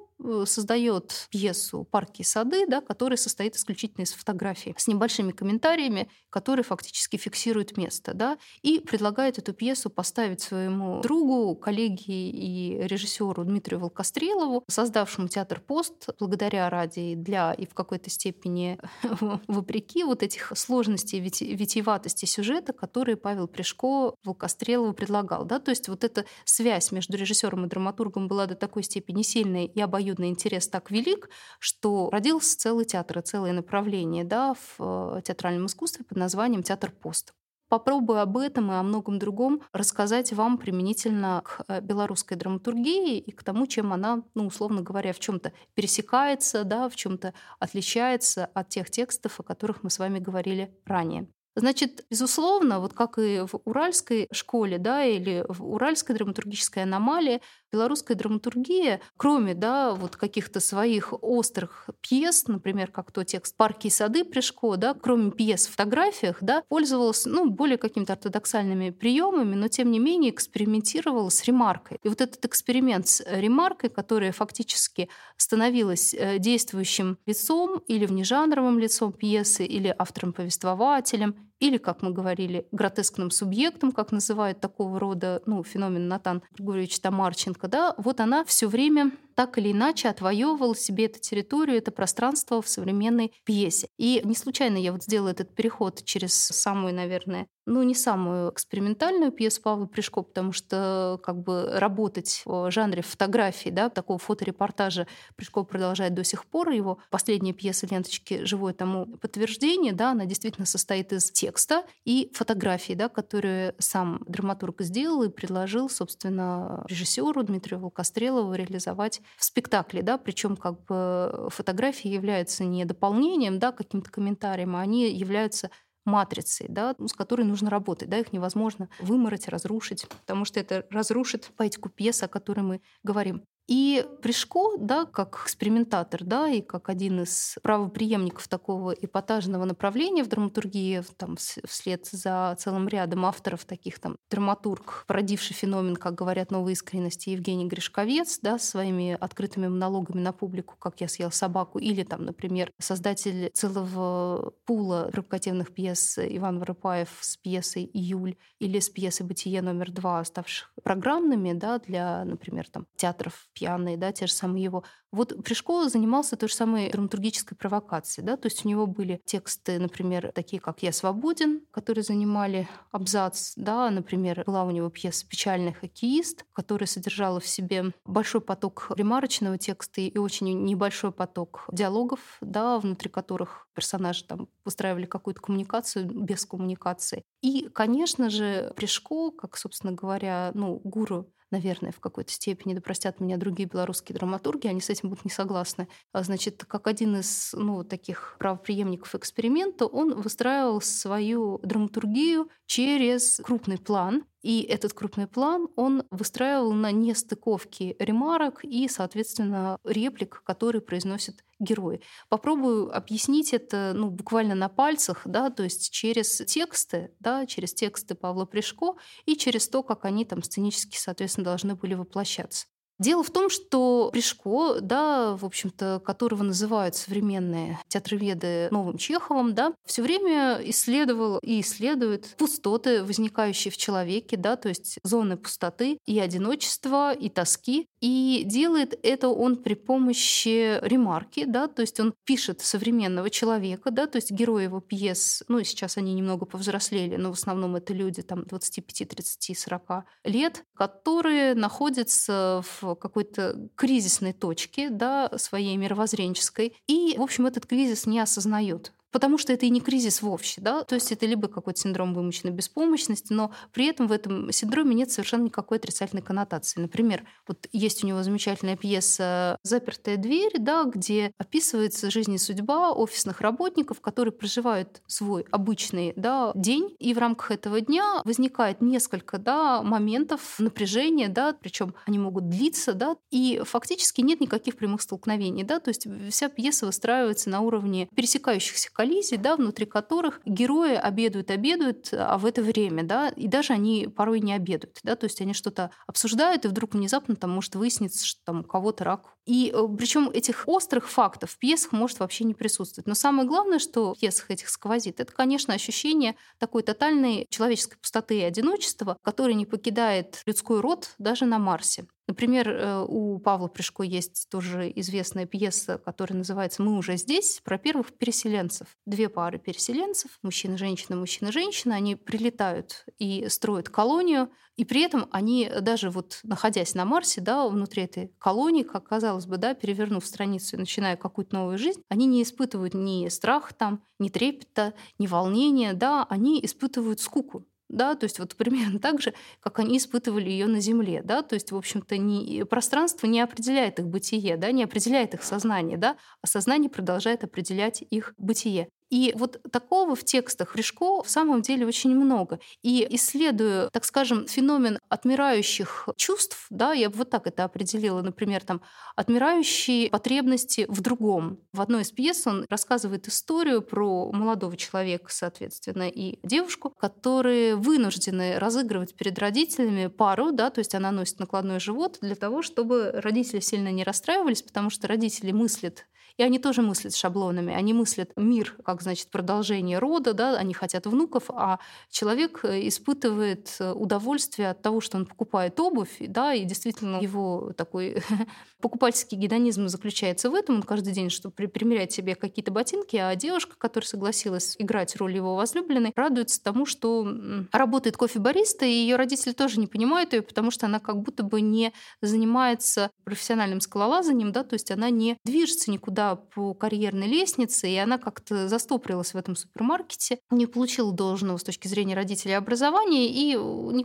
создает 0.46 1.26
пьесу 1.30 1.84
«Парки 1.90 2.22
и 2.22 2.24
сады», 2.24 2.66
да, 2.66 2.80
которая 2.80 3.16
состоит 3.16 3.56
исключительно 3.56 4.04
из 4.04 4.12
фотографий 4.12 4.74
с 4.76 4.86
небольшими 4.86 5.32
комментариями, 5.32 6.08
которые 6.30 6.64
фактически 6.64 7.16
фиксируют 7.16 7.76
место. 7.76 8.14
Да, 8.14 8.38
и 8.62 8.80
предлагает 8.80 9.38
эту 9.38 9.52
пьесу 9.52 9.90
поставить 9.90 10.40
своему 10.40 11.00
другу, 11.02 11.54
коллеге 11.56 12.30
и 12.30 12.86
режиссеру 12.86 13.44
Дмитрию 13.44 13.80
Волкострелову, 13.80 14.64
создавшему 14.68 15.28
театр 15.28 15.60
«Пост», 15.60 16.08
благодаря 16.18 16.68
ради 16.70 17.14
для 17.14 17.52
и 17.52 17.66
в 17.66 17.74
какой-то 17.74 18.10
степени 18.10 18.78
вопреки 19.48 20.04
вот 20.04 20.22
этих 20.22 20.52
сложностей 20.54 21.20
витиеватости 21.20 22.26
сюжета, 22.26 22.72
которые 22.72 23.16
Павел 23.16 23.48
Пришко 23.48 24.14
Волкострелову 24.24 24.92
предлагал. 24.92 25.44
Да? 25.44 25.58
То 25.58 25.70
есть 25.70 25.88
вот 25.88 26.04
эта 26.04 26.24
связь 26.44 26.92
между 26.92 27.16
режиссером 27.16 27.66
и 27.66 27.68
драматургом 27.68 28.28
была 28.28 28.46
до 28.46 28.54
такой 28.54 28.82
степени 28.82 29.22
сильной 29.22 29.66
и 29.66 29.80
обоюдной, 29.80 30.11
обоюдный 30.12 30.28
интерес 30.28 30.68
так 30.68 30.90
велик, 30.90 31.28
что 31.58 32.10
родился 32.10 32.58
целый 32.58 32.84
театр 32.84 33.18
и 33.18 33.22
целое 33.22 33.52
направление 33.52 34.24
да, 34.24 34.54
в 34.54 35.16
э, 35.16 35.22
театральном 35.22 35.66
искусстве 35.66 36.04
под 36.04 36.18
названием 36.18 36.62
«Театр 36.62 36.90
пост». 36.90 37.32
Попробую 37.68 38.20
об 38.20 38.36
этом 38.36 38.70
и 38.70 38.74
о 38.74 38.82
многом 38.82 39.18
другом 39.18 39.62
рассказать 39.72 40.32
вам 40.34 40.58
применительно 40.58 41.42
к 41.44 41.64
э, 41.68 41.80
белорусской 41.80 42.36
драматургии 42.36 43.18
и 43.18 43.32
к 43.32 43.42
тому, 43.42 43.66
чем 43.66 43.92
она, 43.92 44.22
ну, 44.34 44.46
условно 44.46 44.82
говоря, 44.82 45.12
в 45.12 45.18
чем-то 45.18 45.52
пересекается, 45.74 46.64
да, 46.64 46.88
в 46.88 46.94
чем-то 46.96 47.32
отличается 47.58 48.46
от 48.54 48.68
тех 48.68 48.90
текстов, 48.90 49.40
о 49.40 49.42
которых 49.42 49.82
мы 49.82 49.90
с 49.90 49.98
вами 49.98 50.18
говорили 50.18 50.76
ранее. 50.84 51.26
Значит, 51.54 52.06
безусловно, 52.10 52.80
вот 52.80 52.94
как 52.94 53.18
и 53.18 53.40
в 53.40 53.60
уральской 53.64 54.28
школе, 54.32 54.78
да, 54.78 55.04
или 55.04 55.44
в 55.48 55.62
уральской 55.64 56.14
драматургической 56.14 56.82
аномалии, 56.84 57.42
белорусская 57.72 58.14
драматургия, 58.14 59.00
кроме 59.16 59.54
да, 59.54 59.92
вот 59.94 60.16
каких-то 60.16 60.60
своих 60.60 61.12
острых 61.22 61.88
пьес, 62.00 62.46
например, 62.46 62.90
как 62.90 63.10
то 63.12 63.24
текст 63.24 63.56
«Парки 63.56 63.86
и 63.86 63.90
сады» 63.90 64.24
Пришко, 64.24 64.76
да, 64.76 64.94
кроме 64.94 65.30
пьес 65.30 65.66
в 65.66 65.70
фотографиях, 65.70 66.38
да, 66.40 66.62
пользовалась 66.68 67.24
ну, 67.26 67.50
более 67.50 67.78
какими-то 67.78 68.12
ортодоксальными 68.12 68.90
приемами, 68.90 69.54
но 69.54 69.68
тем 69.68 69.90
не 69.90 69.98
менее 69.98 70.30
экспериментировала 70.30 71.30
с 71.30 71.44
ремаркой. 71.44 71.98
И 72.02 72.08
вот 72.08 72.20
этот 72.20 72.44
эксперимент 72.44 73.08
с 73.08 73.22
ремаркой, 73.26 73.90
которая 73.90 74.32
фактически 74.32 75.08
становилась 75.36 76.14
э, 76.14 76.38
действующим 76.38 77.18
лицом 77.26 77.78
или 77.88 78.06
внежанровым 78.06 78.78
лицом 78.78 79.12
пьесы, 79.12 79.64
или 79.64 79.94
автором-повествователем, 79.98 81.51
или, 81.62 81.78
как 81.78 82.02
мы 82.02 82.10
говорили, 82.10 82.66
гротескным 82.72 83.30
субъектом, 83.30 83.92
как 83.92 84.10
называют 84.10 84.60
такого 84.60 84.98
рода 84.98 85.42
ну, 85.46 85.62
феномен 85.62 86.08
Натан 86.08 86.42
Григорьевич 86.56 86.98
Тамарченко, 86.98 87.68
да, 87.68 87.94
вот 87.98 88.18
она 88.18 88.44
все 88.44 88.66
время 88.66 89.12
так 89.34 89.58
или 89.58 89.72
иначе 89.72 90.08
отвоевывал 90.08 90.74
себе 90.74 91.06
эту 91.06 91.20
территорию, 91.20 91.78
это 91.78 91.90
пространство 91.90 92.60
в 92.62 92.68
современной 92.68 93.32
пьесе. 93.44 93.88
И 93.98 94.20
не 94.24 94.34
случайно 94.34 94.76
я 94.76 94.92
вот 94.92 95.04
сделала 95.04 95.30
этот 95.30 95.54
переход 95.54 96.04
через 96.04 96.34
самую, 96.34 96.94
наверное, 96.94 97.46
ну, 97.64 97.82
не 97.82 97.94
самую 97.94 98.50
экспериментальную 98.50 99.30
пьесу 99.30 99.62
Павла 99.62 99.86
Пришко, 99.86 100.22
потому 100.22 100.52
что 100.52 101.20
как 101.22 101.42
бы 101.42 101.70
работать 101.74 102.42
в 102.44 102.70
жанре 102.70 103.02
фотографии, 103.02 103.70
да, 103.70 103.88
такого 103.88 104.18
фоторепортажа 104.18 105.06
Пришко 105.36 105.62
продолжает 105.62 106.14
до 106.14 106.24
сих 106.24 106.46
пор. 106.46 106.70
Его 106.70 106.98
последняя 107.10 107.52
пьеса 107.52 107.86
«Ленточки» 107.86 108.44
живое 108.44 108.72
тому 108.72 109.06
подтверждение, 109.06 109.92
да, 109.92 110.10
она 110.10 110.24
действительно 110.24 110.66
состоит 110.66 111.12
из 111.12 111.30
текста 111.30 111.84
и 112.04 112.30
фотографии, 112.34 112.94
да, 112.94 113.08
которые 113.08 113.74
сам 113.78 114.22
драматург 114.26 114.82
сделал 114.82 115.22
и 115.22 115.28
предложил, 115.28 115.88
собственно, 115.88 116.84
режиссеру 116.88 117.42
Дмитрию 117.44 117.80
Волкострелову 117.80 118.54
реализовать 118.54 119.20
в 119.36 119.44
спектакле, 119.44 120.02
да, 120.02 120.18
причем 120.18 120.56
как 120.56 120.84
бы 120.84 121.48
фотографии 121.50 122.08
являются 122.08 122.64
не 122.64 122.84
дополнением, 122.84 123.58
да, 123.58 123.72
каким-то 123.72 124.10
комментарием, 124.10 124.76
а 124.76 124.80
они 124.80 125.10
являются 125.10 125.70
матрицей, 126.04 126.66
да, 126.68 126.94
с 126.98 127.12
которой 127.12 127.42
нужно 127.42 127.70
работать. 127.70 128.08
Да, 128.08 128.18
их 128.18 128.32
невозможно 128.32 128.88
вымороть, 129.00 129.48
разрушить, 129.48 130.08
потому 130.08 130.44
что 130.44 130.60
это 130.60 130.86
разрушит 130.90 131.50
поэтику 131.56 131.88
пьесы, 131.88 132.24
о 132.24 132.28
которой 132.28 132.60
мы 132.60 132.80
говорим. 133.02 133.44
И 133.68 134.04
Пришко, 134.22 134.76
да, 134.78 135.04
как 135.04 135.40
экспериментатор, 135.44 136.24
да, 136.24 136.48
и 136.48 136.60
как 136.60 136.88
один 136.88 137.22
из 137.22 137.56
правоприемников 137.62 138.48
такого 138.48 138.92
эпатажного 138.92 139.64
направления 139.64 140.24
в 140.24 140.28
драматургии, 140.28 141.02
там, 141.16 141.36
вслед 141.36 142.06
за 142.06 142.56
целым 142.58 142.88
рядом 142.88 143.24
авторов, 143.24 143.64
таких 143.64 143.98
там 144.00 144.16
драматург, 144.30 145.04
породивший 145.06 145.54
феномен, 145.54 145.96
как 145.96 146.14
говорят, 146.14 146.50
новой 146.50 146.72
искренности, 146.72 147.30
Евгений 147.30 147.66
Гришковец, 147.66 148.40
да, 148.40 148.58
своими 148.58 149.16
открытыми 149.20 149.68
монологами 149.68 150.20
на 150.20 150.32
публику, 150.32 150.76
как 150.78 151.00
я 151.00 151.08
съел 151.08 151.30
собаку, 151.30 151.78
или 151.78 152.02
там, 152.02 152.24
например, 152.24 152.70
создатель 152.80 153.50
целого 153.54 154.52
пула 154.66 155.08
провокативных 155.12 155.72
пьес 155.72 156.18
Иван 156.18 156.58
Воропаев 156.58 157.08
с 157.20 157.36
пьесой 157.36 157.88
«Июль» 157.92 158.36
или 158.58 158.78
с 158.78 158.88
пьесой 158.88 159.26
«Бытие 159.26 159.62
номер 159.62 159.90
два», 159.90 160.22
ставших 160.24 160.72
программными, 160.82 161.52
да, 161.52 161.78
для, 161.78 162.24
например, 162.24 162.68
там, 162.70 162.86
театров 162.96 163.48
пьяные, 163.52 163.96
да, 163.96 164.12
те 164.12 164.26
же 164.26 164.32
самые 164.32 164.64
его. 164.64 164.84
Вот 165.12 165.44
Пришко 165.44 165.88
занимался 165.88 166.36
той 166.36 166.48
же 166.48 166.54
самой 166.54 166.90
драматургической 166.90 167.56
провокацией, 167.56 168.26
да, 168.26 168.36
то 168.36 168.46
есть 168.46 168.64
у 168.64 168.68
него 168.68 168.86
были 168.86 169.20
тексты, 169.26 169.78
например, 169.78 170.32
такие 170.34 170.58
как 170.60 170.82
«Я 170.82 170.92
свободен», 170.92 171.62
которые 171.70 172.02
занимали 172.02 172.66
абзац, 172.90 173.52
да, 173.56 173.90
например, 173.90 174.42
была 174.46 174.64
у 174.64 174.70
него 174.70 174.88
пьеса 174.88 175.26
«Печальный 175.28 175.74
хоккеист», 175.74 176.46
которая 176.54 176.86
содержала 176.86 177.40
в 177.40 177.46
себе 177.46 177.92
большой 178.06 178.40
поток 178.40 178.90
ремарочного 178.96 179.58
текста 179.58 180.00
и 180.00 180.16
очень 180.18 180.64
небольшой 180.64 181.12
поток 181.12 181.66
диалогов, 181.70 182.38
да, 182.40 182.78
внутри 182.78 183.10
которых 183.10 183.68
персонажи 183.74 184.24
там 184.24 184.48
выстраивали 184.64 185.04
какую-то 185.04 185.40
коммуникацию 185.42 186.06
без 186.06 186.46
коммуникации. 186.46 187.24
И, 187.42 187.68
конечно 187.68 188.30
же, 188.30 188.72
Пришко, 188.76 189.30
как, 189.30 189.56
собственно 189.56 189.92
говоря, 189.92 190.52
ну, 190.54 190.80
гуру 190.82 191.32
наверное, 191.52 191.92
в 191.92 192.00
какой-то 192.00 192.32
степени, 192.32 192.74
да 192.74 192.80
простят 192.80 193.20
меня 193.20 193.36
другие 193.36 193.68
белорусские 193.68 194.16
драматурги, 194.16 194.66
они 194.66 194.80
с 194.80 194.90
этим 194.90 195.10
будут 195.10 195.24
не 195.24 195.30
согласны. 195.30 195.88
А, 196.12 196.22
значит, 196.22 196.64
как 196.66 196.86
один 196.86 197.16
из 197.16 197.52
ну, 197.52 197.84
таких 197.84 198.36
правоприемников 198.38 199.14
эксперимента, 199.14 199.86
он 199.86 200.20
выстраивал 200.20 200.80
свою 200.80 201.58
драматургию 201.62 202.48
через 202.66 203.40
крупный 203.44 203.78
план, 203.78 204.24
и 204.42 204.62
этот 204.62 204.92
крупный 204.92 205.26
план 205.26 205.68
он 205.76 206.04
выстраивал 206.10 206.72
на 206.72 206.90
нестыковке 206.90 207.96
ремарок 207.98 208.64
и, 208.64 208.88
соответственно, 208.88 209.78
реплик, 209.84 210.42
которые 210.44 210.82
произносят 210.82 211.44
герои. 211.60 212.00
Попробую 212.28 212.94
объяснить 212.94 213.54
это 213.54 213.92
ну, 213.94 214.10
буквально 214.10 214.54
на 214.54 214.68
пальцах, 214.68 215.22
да, 215.24 215.50
то 215.50 215.62
есть 215.62 215.90
через 215.92 216.38
тексты, 216.38 217.14
да, 217.20 217.46
через 217.46 217.72
тексты 217.72 218.14
Павла 218.14 218.44
Пришко 218.44 218.94
и 219.26 219.36
через 219.36 219.68
то, 219.68 219.82
как 219.82 220.04
они 220.04 220.24
там 220.24 220.42
сценически, 220.42 220.96
соответственно, 220.96 221.44
должны 221.44 221.76
были 221.76 221.94
воплощаться. 221.94 222.66
Дело 222.98 223.22
в 223.22 223.30
том, 223.30 223.50
что 223.50 224.10
Пришко, 224.12 224.80
да, 224.80 225.36
в 225.36 225.44
общем-то, 225.44 226.00
которого 226.04 226.42
называют 226.42 226.94
современные 226.94 227.78
театроведы 227.88 228.68
новым 228.70 228.98
Чеховым, 228.98 229.54
да, 229.54 229.72
все 229.84 230.02
время 230.02 230.60
исследовал 230.64 231.38
и 231.42 231.60
исследует 231.60 232.34
пустоты, 232.38 233.02
возникающие 233.02 233.72
в 233.72 233.76
человеке, 233.76 234.36
да, 234.36 234.56
то 234.56 234.68
есть 234.68 234.98
зоны 235.02 235.36
пустоты 235.36 235.98
и 236.06 236.18
одиночества, 236.20 237.12
и 237.12 237.28
тоски. 237.28 237.88
И 238.00 238.42
делает 238.44 238.98
это 239.02 239.28
он 239.28 239.56
при 239.56 239.74
помощи 239.74 240.78
ремарки, 240.82 241.44
да, 241.44 241.68
то 241.68 241.82
есть 241.82 241.98
он 242.00 242.14
пишет 242.24 242.60
современного 242.60 243.30
человека, 243.30 243.90
да, 243.90 244.06
то 244.06 244.16
есть 244.16 244.30
герои 244.30 244.64
его 244.64 244.80
пьес, 244.80 245.42
ну, 245.48 245.62
сейчас 245.62 245.96
они 245.96 246.14
немного 246.14 246.44
повзрослели, 246.44 247.16
но 247.16 247.30
в 247.32 247.34
основном 247.34 247.76
это 247.76 247.92
люди 247.94 248.22
там 248.22 248.44
25, 248.44 249.08
30, 249.08 249.58
40 249.58 250.04
лет, 250.24 250.64
которые 250.74 251.54
находятся 251.54 252.62
в 252.62 252.81
какой-то 252.94 253.68
кризисной 253.74 254.32
точке, 254.32 254.90
да, 254.90 255.30
своей 255.36 255.76
мировоззренческой, 255.76 256.74
и, 256.86 257.14
в 257.16 257.22
общем, 257.22 257.46
этот 257.46 257.66
кризис 257.66 258.06
не 258.06 258.20
осознают 258.20 258.92
потому 259.12 259.38
что 259.38 259.52
это 259.52 259.66
и 259.66 259.70
не 259.70 259.80
кризис 259.80 260.22
вовсе, 260.22 260.60
да, 260.60 260.82
то 260.82 260.94
есть 260.94 261.12
это 261.12 261.26
либо 261.26 261.48
какой-то 261.48 261.78
синдром 261.80 262.14
вымышленной 262.14 262.54
беспомощности, 262.54 263.32
но 263.32 263.52
при 263.72 263.86
этом 263.86 264.08
в 264.08 264.12
этом 264.12 264.50
синдроме 264.50 264.94
нет 264.94 265.10
совершенно 265.10 265.44
никакой 265.44 265.78
отрицательной 265.78 266.22
коннотации. 266.22 266.80
Например, 266.80 267.24
вот 267.46 267.68
есть 267.72 268.02
у 268.02 268.06
него 268.06 268.22
замечательная 268.22 268.76
пьеса 268.76 269.58
«Запертая 269.62 270.16
дверь», 270.16 270.54
да, 270.58 270.84
где 270.84 271.32
описывается 271.38 272.10
жизнь 272.10 272.34
и 272.34 272.38
судьба 272.38 272.92
офисных 272.92 273.40
работников, 273.40 274.00
которые 274.00 274.32
проживают 274.32 275.02
свой 275.06 275.44
обычный 275.50 276.12
да, 276.16 276.52
день, 276.54 276.96
и 276.98 277.14
в 277.14 277.18
рамках 277.18 277.50
этого 277.50 277.80
дня 277.80 278.22
возникает 278.24 278.80
несколько 278.80 279.38
да, 279.38 279.82
моментов 279.82 280.58
напряжения, 280.58 281.28
да, 281.28 281.54
причем 281.60 281.94
они 282.06 282.18
могут 282.18 282.48
длиться, 282.48 282.94
да, 282.94 283.16
и 283.30 283.60
фактически 283.64 284.22
нет 284.22 284.40
никаких 284.40 284.76
прямых 284.76 285.02
столкновений, 285.02 285.64
да, 285.64 285.80
то 285.80 285.90
есть 285.90 286.06
вся 286.30 286.48
пьеса 286.48 286.86
выстраивается 286.86 287.50
на 287.50 287.60
уровне 287.60 288.08
пересекающихся 288.14 288.90
коллизий, 289.02 289.36
да, 289.36 289.56
внутри 289.56 289.84
которых 289.84 290.40
герои 290.44 290.94
обедают, 290.94 291.50
обедают, 291.50 292.10
а 292.12 292.38
в 292.38 292.46
это 292.46 292.62
время, 292.62 293.02
да, 293.02 293.30
и 293.30 293.48
даже 293.48 293.72
они 293.72 294.06
порой 294.06 294.38
не 294.38 294.52
обедают, 294.52 295.00
да, 295.02 295.16
то 295.16 295.24
есть 295.24 295.40
они 295.40 295.54
что-то 295.54 295.90
обсуждают, 296.06 296.64
и 296.64 296.68
вдруг 296.68 296.94
внезапно 296.94 297.34
там 297.34 297.50
может 297.50 297.74
выясниться, 297.74 298.24
что 298.24 298.40
там 298.44 298.60
у 298.60 298.62
кого-то 298.64 299.02
рак. 299.02 299.34
И 299.44 299.72
э, 299.74 299.88
причем 299.98 300.30
этих 300.30 300.68
острых 300.68 301.10
фактов 301.10 301.50
в 301.50 301.58
пьесах 301.58 301.90
может 301.90 302.20
вообще 302.20 302.44
не 302.44 302.54
присутствовать. 302.54 303.08
Но 303.08 303.14
самое 303.14 303.48
главное, 303.48 303.80
что 303.80 304.14
в 304.14 304.20
пьесах 304.20 304.52
этих 304.52 304.68
сквозит, 304.68 305.18
это, 305.18 305.32
конечно, 305.32 305.74
ощущение 305.74 306.36
такой 306.58 306.84
тотальной 306.84 307.48
человеческой 307.50 307.98
пустоты 307.98 308.38
и 308.38 308.42
одиночества, 308.42 309.16
которое 309.22 309.54
не 309.54 309.66
покидает 309.66 310.42
людской 310.46 310.80
род 310.80 311.10
даже 311.18 311.44
на 311.44 311.58
Марсе. 311.58 312.06
Например, 312.32 312.70
э, 312.70 313.04
у 313.06 313.38
Павла 313.40 313.68
Пришко 313.68 314.04
есть 314.04 314.48
тоже 314.48 314.90
известная 314.96 315.44
пьеса, 315.44 315.98
которая 315.98 316.38
называется 316.38 316.82
«Мы 316.82 316.96
уже 316.96 317.18
здесь», 317.18 317.60
про 317.62 317.76
первых 317.76 318.14
переселенцев. 318.14 318.86
Две 319.04 319.28
пары 319.28 319.58
переселенцев, 319.58 320.38
мужчина-женщина, 320.40 321.14
мужчина-женщина, 321.16 321.94
они 321.94 322.16
прилетают 322.16 323.04
и 323.18 323.50
строят 323.50 323.90
колонию, 323.90 324.48
и 324.76 324.86
при 324.86 325.02
этом 325.02 325.28
они, 325.30 325.70
даже 325.82 326.08
вот 326.08 326.40
находясь 326.42 326.94
на 326.94 327.04
Марсе, 327.04 327.42
да, 327.42 327.68
внутри 327.68 328.04
этой 328.04 328.32
колонии, 328.38 328.82
как 328.82 329.06
казалось 329.06 329.44
бы, 329.44 329.58
да, 329.58 329.74
перевернув 329.74 330.24
страницу 330.24 330.76
и 330.76 330.78
начиная 330.78 331.18
какую-то 331.18 331.54
новую 331.54 331.76
жизнь, 331.76 332.00
они 332.08 332.24
не 332.24 332.42
испытывают 332.44 332.94
ни 332.94 333.28
страха 333.28 333.74
там, 333.74 334.02
ни 334.18 334.30
трепета, 334.30 334.94
ни 335.18 335.26
волнения, 335.26 335.92
да, 335.92 336.24
они 336.30 336.64
испытывают 336.64 337.20
скуку 337.20 337.66
да, 337.92 338.14
то 338.14 338.24
есть 338.24 338.38
вот 338.38 338.56
примерно 338.56 338.98
так 338.98 339.20
же, 339.20 339.34
как 339.60 339.78
они 339.78 339.98
испытывали 339.98 340.50
ее 340.50 340.66
на 340.66 340.80
Земле, 340.80 341.22
да, 341.22 341.42
то 341.42 341.54
есть, 341.54 341.70
в 341.72 341.76
общем-то, 341.76 342.16
не, 342.16 342.64
пространство 342.64 343.26
не 343.26 343.40
определяет 343.40 343.98
их 344.00 344.08
бытие, 344.08 344.56
да, 344.56 344.72
не 344.72 344.82
определяет 344.84 345.34
их 345.34 345.42
сознание, 345.44 345.98
да, 345.98 346.16
а 346.42 346.46
сознание 346.46 346.90
продолжает 346.90 347.44
определять 347.44 348.02
их 348.10 348.34
бытие. 348.38 348.88
И 349.12 349.34
вот 349.36 349.60
такого 349.70 350.16
в 350.16 350.24
текстах 350.24 350.74
Рыжко 350.74 351.22
в 351.22 351.28
самом 351.28 351.60
деле 351.60 351.86
очень 351.86 352.16
много. 352.16 352.60
И 352.80 353.06
исследуя, 353.10 353.90
так 353.92 354.06
скажем, 354.06 354.46
феномен 354.46 354.98
отмирающих 355.10 356.08
чувств, 356.16 356.64
да, 356.70 356.94
я 356.94 357.10
бы 357.10 357.18
вот 357.18 357.28
так 357.28 357.46
это 357.46 357.64
определила, 357.64 358.22
например, 358.22 358.62
там, 358.64 358.80
отмирающие 359.14 360.08
потребности 360.08 360.86
в 360.88 361.02
другом. 361.02 361.58
В 361.74 361.82
одной 361.82 362.02
из 362.02 362.10
пьес 362.10 362.46
он 362.46 362.64
рассказывает 362.70 363.28
историю 363.28 363.82
про 363.82 364.32
молодого 364.32 364.78
человека, 364.78 365.26
соответственно, 365.28 366.08
и 366.08 366.38
девушку, 366.42 366.88
которые 366.98 367.76
вынуждены 367.76 368.58
разыгрывать 368.58 369.14
перед 369.14 369.38
родителями 369.38 370.06
пару, 370.06 370.52
да, 370.52 370.70
то 370.70 370.78
есть 370.78 370.94
она 370.94 371.10
носит 371.10 371.38
накладной 371.38 371.80
живот 371.80 372.16
для 372.22 372.34
того, 372.34 372.62
чтобы 372.62 373.10
родители 373.12 373.60
сильно 373.60 373.92
не 373.92 374.04
расстраивались, 374.04 374.62
потому 374.62 374.88
что 374.88 375.06
родители 375.06 375.52
мыслят 375.52 376.06
и 376.36 376.42
они 376.42 376.58
тоже 376.58 376.82
мыслят 376.82 377.14
шаблонами. 377.14 377.74
Они 377.74 377.92
мыслят 377.92 378.32
мир 378.36 378.76
как, 378.84 379.01
значит, 379.02 379.28
продолжение 379.28 379.98
рода, 379.98 380.32
да, 380.32 380.56
они 380.56 380.72
хотят 380.72 381.06
внуков, 381.06 381.44
а 381.50 381.78
человек 382.10 382.64
э, 382.64 382.88
испытывает 382.88 383.76
э, 383.78 383.92
удовольствие 383.92 384.70
от 384.70 384.80
того, 384.80 385.00
что 385.00 385.18
он 385.18 385.26
покупает 385.26 385.78
обувь, 385.78 386.16
да, 386.20 386.54
и 386.54 386.64
действительно 386.64 387.16
его 387.20 387.72
такой 387.76 388.22
покупательский 388.80 389.36
гедонизм 389.36 389.88
заключается 389.88 390.50
в 390.50 390.54
этом. 390.54 390.76
Он 390.76 390.82
каждый 390.82 391.12
день, 391.12 391.28
чтобы 391.28 391.52
примерять 391.68 392.12
себе 392.12 392.34
какие-то 392.34 392.70
ботинки, 392.70 393.16
а 393.16 393.34
девушка, 393.36 393.76
которая 393.76 394.08
согласилась 394.08 394.76
играть 394.78 395.14
роль 395.16 395.36
его 395.36 395.54
возлюбленной, 395.54 396.12
радуется 396.16 396.62
тому, 396.62 396.86
что 396.86 397.26
работает 397.72 398.16
кофе-бариста, 398.16 398.86
и 398.86 398.90
ее 398.90 399.16
родители 399.16 399.52
тоже 399.52 399.78
не 399.78 399.86
понимают 399.86 400.32
ее, 400.32 400.42
потому 400.42 400.70
что 400.70 400.86
она 400.86 400.98
как 400.98 401.20
будто 401.20 401.42
бы 401.42 401.60
не 401.60 401.92
занимается 402.22 403.10
профессиональным 403.24 403.80
скалолазанием, 403.80 404.52
да, 404.52 404.64
то 404.64 404.74
есть 404.74 404.90
она 404.90 405.10
не 405.10 405.36
движется 405.44 405.90
никуда 405.90 406.22
да, 406.22 406.36
по 406.36 406.72
карьерной 406.72 407.26
лестнице, 407.26 407.90
и 407.90 407.96
она 407.96 408.16
как-то 408.16 408.68
застопорилась 408.92 409.32
в 409.32 409.36
этом 409.36 409.56
супермаркете, 409.56 410.38
не 410.50 410.66
получила 410.66 411.12
должного 411.12 411.56
с 411.56 411.62
точки 411.62 411.88
зрения 411.88 412.14
родителей 412.14 412.54
образования 412.54 413.28
и 413.28 413.54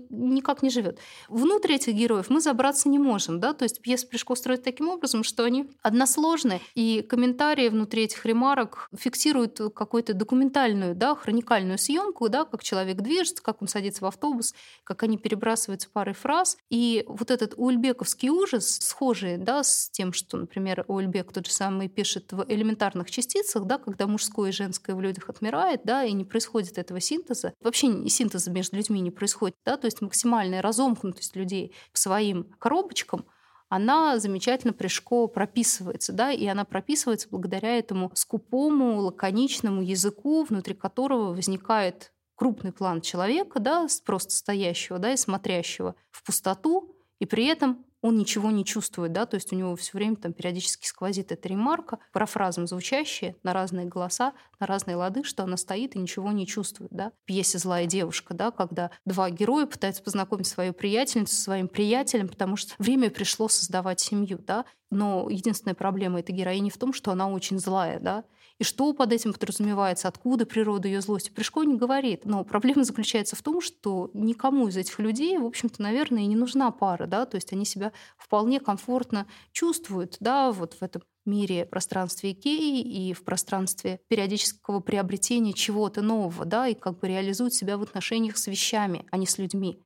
никак 0.10 0.64
не 0.64 0.70
живет. 0.70 1.00
Внутрь 1.28 1.74
этих 1.74 1.94
героев 1.94 2.30
мы 2.30 2.40
забраться 2.40 2.90
не 2.90 3.00
можем, 3.00 3.40
да, 3.40 3.54
то 3.54 3.64
есть 3.64 3.82
пьеса 3.82 4.08
Пришко 4.08 4.36
строит 4.36 4.64
таким 4.64 4.90
образом, 4.90 5.24
что 5.24 5.44
они 5.44 5.70
односложны, 5.82 6.62
и 6.76 7.02
комментарии 7.02 7.70
внутри 7.70 8.04
этих 8.04 8.26
ремарок 8.26 8.90
фиксируют 8.98 9.60
какую-то 9.76 10.14
документальную, 10.14 10.96
да, 10.96 11.16
хроникальную 11.16 11.78
съемку, 11.78 12.30
да, 12.30 12.46
как 12.46 12.64
человек 12.64 12.98
движется, 12.98 13.44
как 13.44 13.62
он 13.62 13.68
садится 13.68 14.04
в 14.04 14.08
автобус, 14.08 14.54
как 14.84 15.04
они 15.04 15.18
перебрасываются 15.18 15.90
парой 15.92 16.14
фраз. 16.14 16.58
И 16.70 17.04
вот 17.08 17.32
этот 17.32 17.54
ульбековский 17.58 18.30
ужас, 18.30 18.80
схожий 18.82 19.38
да, 19.38 19.64
с 19.64 19.90
тем, 19.92 20.14
что, 20.14 20.38
например, 20.38 20.86
Ульбек 20.88 21.34
тот 21.34 21.48
же 21.48 21.52
самый 21.52 21.90
пишет 21.90 22.32
в 22.32 22.46
элементарных 22.48 23.12
частицах, 23.12 23.66
да, 23.66 23.78
когда 23.78 24.08
мужское 24.08 24.50
и 24.50 24.54
женское 24.54 24.77
в 24.96 25.02
людях 25.02 25.30
отмирает, 25.30 25.82
да, 25.84 26.04
и 26.04 26.14
не 26.14 26.26
происходит 26.26 26.78
этого 26.78 27.00
синтеза, 27.00 27.54
вообще 27.62 28.08
синтеза 28.10 28.52
между 28.52 28.78
людьми 28.78 29.00
не 29.02 29.12
происходит, 29.12 29.56
да, 29.66 29.78
то 29.78 29.86
есть 29.86 30.02
максимальная 30.02 30.62
разомкнутость 30.62 31.36
людей 31.36 31.74
к 31.92 31.98
своим 31.98 32.46
коробочкам, 32.60 33.26
она 33.70 34.18
замечательно 34.18 34.74
Пришко 34.74 35.28
прописывается, 35.28 36.14
да, 36.14 36.32
и 36.32 36.46
она 36.46 36.64
прописывается 36.64 37.28
благодаря 37.30 37.78
этому 37.78 38.12
скупому, 38.14 39.02
лаконичному 39.02 39.82
языку, 39.82 40.44
внутри 40.44 40.74
которого 40.74 41.34
возникает 41.34 42.14
крупный 42.36 42.72
план 42.72 43.02
человека, 43.02 43.60
да, 43.60 43.88
просто 44.06 44.34
стоящего, 44.34 45.00
да, 45.00 45.14
и 45.14 45.18
смотрящего 45.18 45.96
в 46.12 46.24
пустоту, 46.24 46.96
и 47.20 47.26
при 47.26 47.46
этом 47.48 47.86
он 48.02 48.18
ничего 48.18 48.52
не 48.52 48.64
чувствует, 48.64 49.12
да, 49.12 49.26
то 49.26 49.36
есть 49.36 49.52
у 49.52 49.56
него 49.56 49.76
все 49.76 49.92
время 49.98 50.16
там 50.16 50.34
периодически 50.34 50.86
сквозит 50.86 51.32
эта 51.32 51.48
ремарка, 51.50 52.00
парафразом 52.14 52.68
звучащая 52.68 53.36
на 53.44 53.54
разные 53.54 53.86
голоса, 53.86 54.34
на 54.60 54.68
разные 54.68 54.96
лады, 54.96 55.24
что 55.24 55.44
она 55.44 55.58
стоит 55.58 55.96
и 55.96 56.00
ничего 56.00 56.32
не 56.32 56.46
чувствует, 56.46 56.92
да. 56.92 57.12
В 57.24 57.26
пьесе 57.26 57.58
«Злая 57.58 57.86
девушка», 57.86 58.34
да, 58.34 58.52
когда 58.52 58.92
два 59.06 59.30
героя 59.30 59.66
пытаются 59.66 60.04
познакомить 60.04 60.48
свою 60.48 60.74
приятельницу 60.74 61.36
со 61.36 61.42
своим 61.42 61.68
приятелем, 61.68 62.28
потому 62.28 62.56
что 62.56 62.74
время 62.78 63.10
пришло 63.10 63.48
создавать 63.48 64.00
семью, 64.00 64.40
да, 64.40 64.66
но 64.90 65.30
единственная 65.30 65.76
проблема 65.76 66.20
этой 66.20 66.34
героини 66.34 66.70
в 66.70 66.78
том, 66.78 66.94
что 66.94 67.12
она 67.12 67.30
очень 67.30 67.60
злая, 67.60 68.00
да, 68.00 68.24
и 68.60 68.64
что 68.64 68.92
под 68.94 69.14
этим 69.14 69.34
подразумевается, 69.34 70.08
откуда 70.08 70.46
природа 70.46 70.88
ее 70.88 71.02
злости, 71.02 71.30
Пришко 71.30 71.64
не 71.64 71.76
говорит. 71.76 72.26
Но 72.26 72.44
проблема 72.44 72.84
заключается 72.84 73.36
в 73.36 73.42
том, 73.42 73.62
что 73.62 74.10
никому 74.14 74.68
из 74.68 74.78
этих 74.78 74.98
людей, 75.00 75.38
в 75.38 75.46
общем-то, 75.46 75.82
наверное, 75.82 76.24
и 76.24 76.28
не 76.28 76.36
нужна 76.36 76.72
пара, 76.72 77.06
да, 77.06 77.26
то 77.26 77.36
есть 77.36 77.54
они 77.54 77.66
себя 77.66 77.92
вполне 78.18 78.60
комфортно 78.60 79.28
чувствуют, 79.52 80.18
да, 80.20 80.52
вот 80.52 80.74
в 80.74 80.82
этом 80.82 81.04
мире 81.26 81.66
пространстве 81.66 82.32
Икеи 82.32 82.82
и 82.82 83.14
в 83.14 83.24
пространстве 83.24 84.00
периодического 84.08 84.80
приобретения 84.80 85.54
чего-то 85.54 86.02
нового, 86.02 86.46
да, 86.46 86.68
и 86.68 86.74
как 86.74 87.00
бы 87.00 87.08
реализуют 87.08 87.54
себя 87.54 87.78
в 87.78 87.84
отношениях 87.84 88.38
с 88.38 88.48
вещами, 88.48 89.06
а 89.12 89.18
не 89.18 89.28
с 89.28 89.38
людьми. 89.38 89.84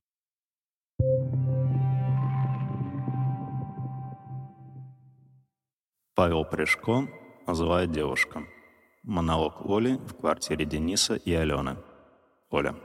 Павел 6.14 6.44
Пришко 6.44 7.08
называет 7.46 7.90
девушка. 7.90 8.46
Монолог 9.04 9.66
Оли 9.66 9.96
в 9.96 10.14
квартире 10.14 10.64
Дениса 10.64 11.16
и 11.16 11.32
Алены. 11.32 11.76
Оля. 12.50 12.76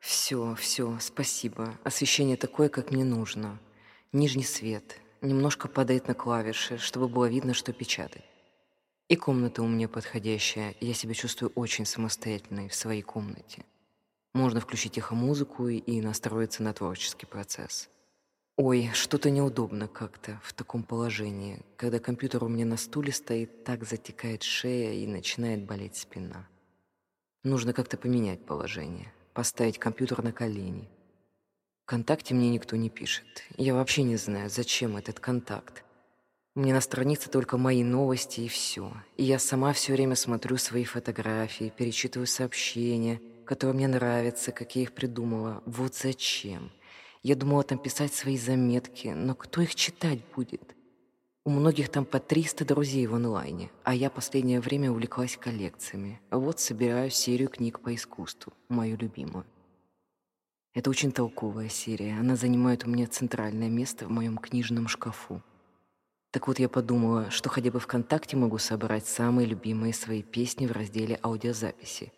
Все, 0.00 0.56
все, 0.56 0.98
спасибо. 1.00 1.78
Освещение 1.84 2.36
такое, 2.36 2.68
как 2.68 2.90
мне 2.90 3.04
нужно. 3.04 3.60
Нижний 4.12 4.42
свет. 4.42 5.00
Немножко 5.20 5.68
падает 5.68 6.08
на 6.08 6.14
клавиши, 6.14 6.76
чтобы 6.78 7.06
было 7.06 7.26
видно, 7.26 7.54
что 7.54 7.72
печатать. 7.72 8.24
И 9.08 9.14
комната 9.14 9.62
у 9.62 9.68
меня 9.68 9.88
подходящая. 9.88 10.74
Я 10.80 10.92
себя 10.92 11.14
чувствую 11.14 11.52
очень 11.54 11.86
самостоятельной 11.86 12.68
в 12.68 12.74
своей 12.74 13.02
комнате. 13.02 13.64
Можно 14.32 14.58
включить 14.58 14.98
музыку 15.12 15.68
и 15.68 16.00
настроиться 16.00 16.64
на 16.64 16.72
творческий 16.72 17.26
процесс. 17.26 17.88
Ой, 18.56 18.90
что-то 18.92 19.30
неудобно 19.30 19.88
как-то 19.88 20.40
в 20.44 20.52
таком 20.52 20.84
положении. 20.84 21.60
Когда 21.76 21.98
компьютер 21.98 22.44
у 22.44 22.48
меня 22.48 22.64
на 22.64 22.76
стуле 22.76 23.10
стоит, 23.10 23.64
так 23.64 23.84
затекает 23.84 24.44
шея 24.44 24.92
и 24.92 25.08
начинает 25.08 25.64
болеть 25.64 25.96
спина. 25.96 26.46
Нужно 27.42 27.72
как-то 27.72 27.96
поменять 27.96 28.46
положение, 28.46 29.12
поставить 29.32 29.80
компьютер 29.80 30.22
на 30.22 30.32
колени. 30.32 30.88
Вконтакте 31.84 32.32
мне 32.32 32.48
никто 32.48 32.76
не 32.76 32.90
пишет. 32.90 33.26
Я 33.56 33.74
вообще 33.74 34.04
не 34.04 34.14
знаю, 34.14 34.48
зачем 34.48 34.96
этот 34.96 35.18
контакт. 35.18 35.82
Мне 36.54 36.72
на 36.72 36.80
странице 36.80 37.28
только 37.28 37.58
мои 37.58 37.82
новости 37.82 38.42
и 38.42 38.48
все. 38.48 38.92
И 39.16 39.24
я 39.24 39.40
сама 39.40 39.72
все 39.72 39.94
время 39.94 40.14
смотрю 40.14 40.58
свои 40.58 40.84
фотографии, 40.84 41.72
перечитываю 41.76 42.28
сообщения, 42.28 43.20
которые 43.44 43.74
мне 43.74 43.88
нравятся, 43.88 44.52
как 44.52 44.76
я 44.76 44.82
их 44.82 44.92
придумала. 44.92 45.60
Вот 45.66 45.96
зачем? 45.96 46.70
Я 47.24 47.36
думала 47.36 47.62
там 47.62 47.78
писать 47.78 48.12
свои 48.12 48.36
заметки, 48.36 49.08
но 49.08 49.34
кто 49.34 49.62
их 49.62 49.74
читать 49.74 50.20
будет? 50.36 50.76
У 51.46 51.50
многих 51.50 51.88
там 51.88 52.04
по 52.04 52.20
300 52.20 52.66
друзей 52.66 53.06
в 53.06 53.14
онлайне, 53.14 53.70
а 53.82 53.94
я 53.94 54.10
последнее 54.10 54.60
время 54.60 54.90
увлеклась 54.90 55.38
коллекциями. 55.38 56.20
Вот 56.30 56.60
собираю 56.60 57.10
серию 57.10 57.48
книг 57.48 57.80
по 57.80 57.94
искусству, 57.94 58.52
мою 58.68 58.98
любимую. 58.98 59.46
Это 60.74 60.90
очень 60.90 61.12
толковая 61.12 61.70
серия, 61.70 62.18
она 62.20 62.36
занимает 62.36 62.84
у 62.84 62.90
меня 62.90 63.06
центральное 63.06 63.70
место 63.70 64.04
в 64.04 64.10
моем 64.10 64.36
книжном 64.36 64.86
шкафу. 64.86 65.40
Так 66.30 66.46
вот 66.46 66.58
я 66.58 66.68
подумала, 66.68 67.30
что 67.30 67.48
хотя 67.48 67.70
бы 67.70 67.80
ВКонтакте 67.80 68.36
могу 68.36 68.58
собрать 68.58 69.06
самые 69.06 69.46
любимые 69.46 69.94
свои 69.94 70.22
песни 70.22 70.66
в 70.66 70.72
разделе 70.72 71.18
аудиозаписи. 71.22 72.12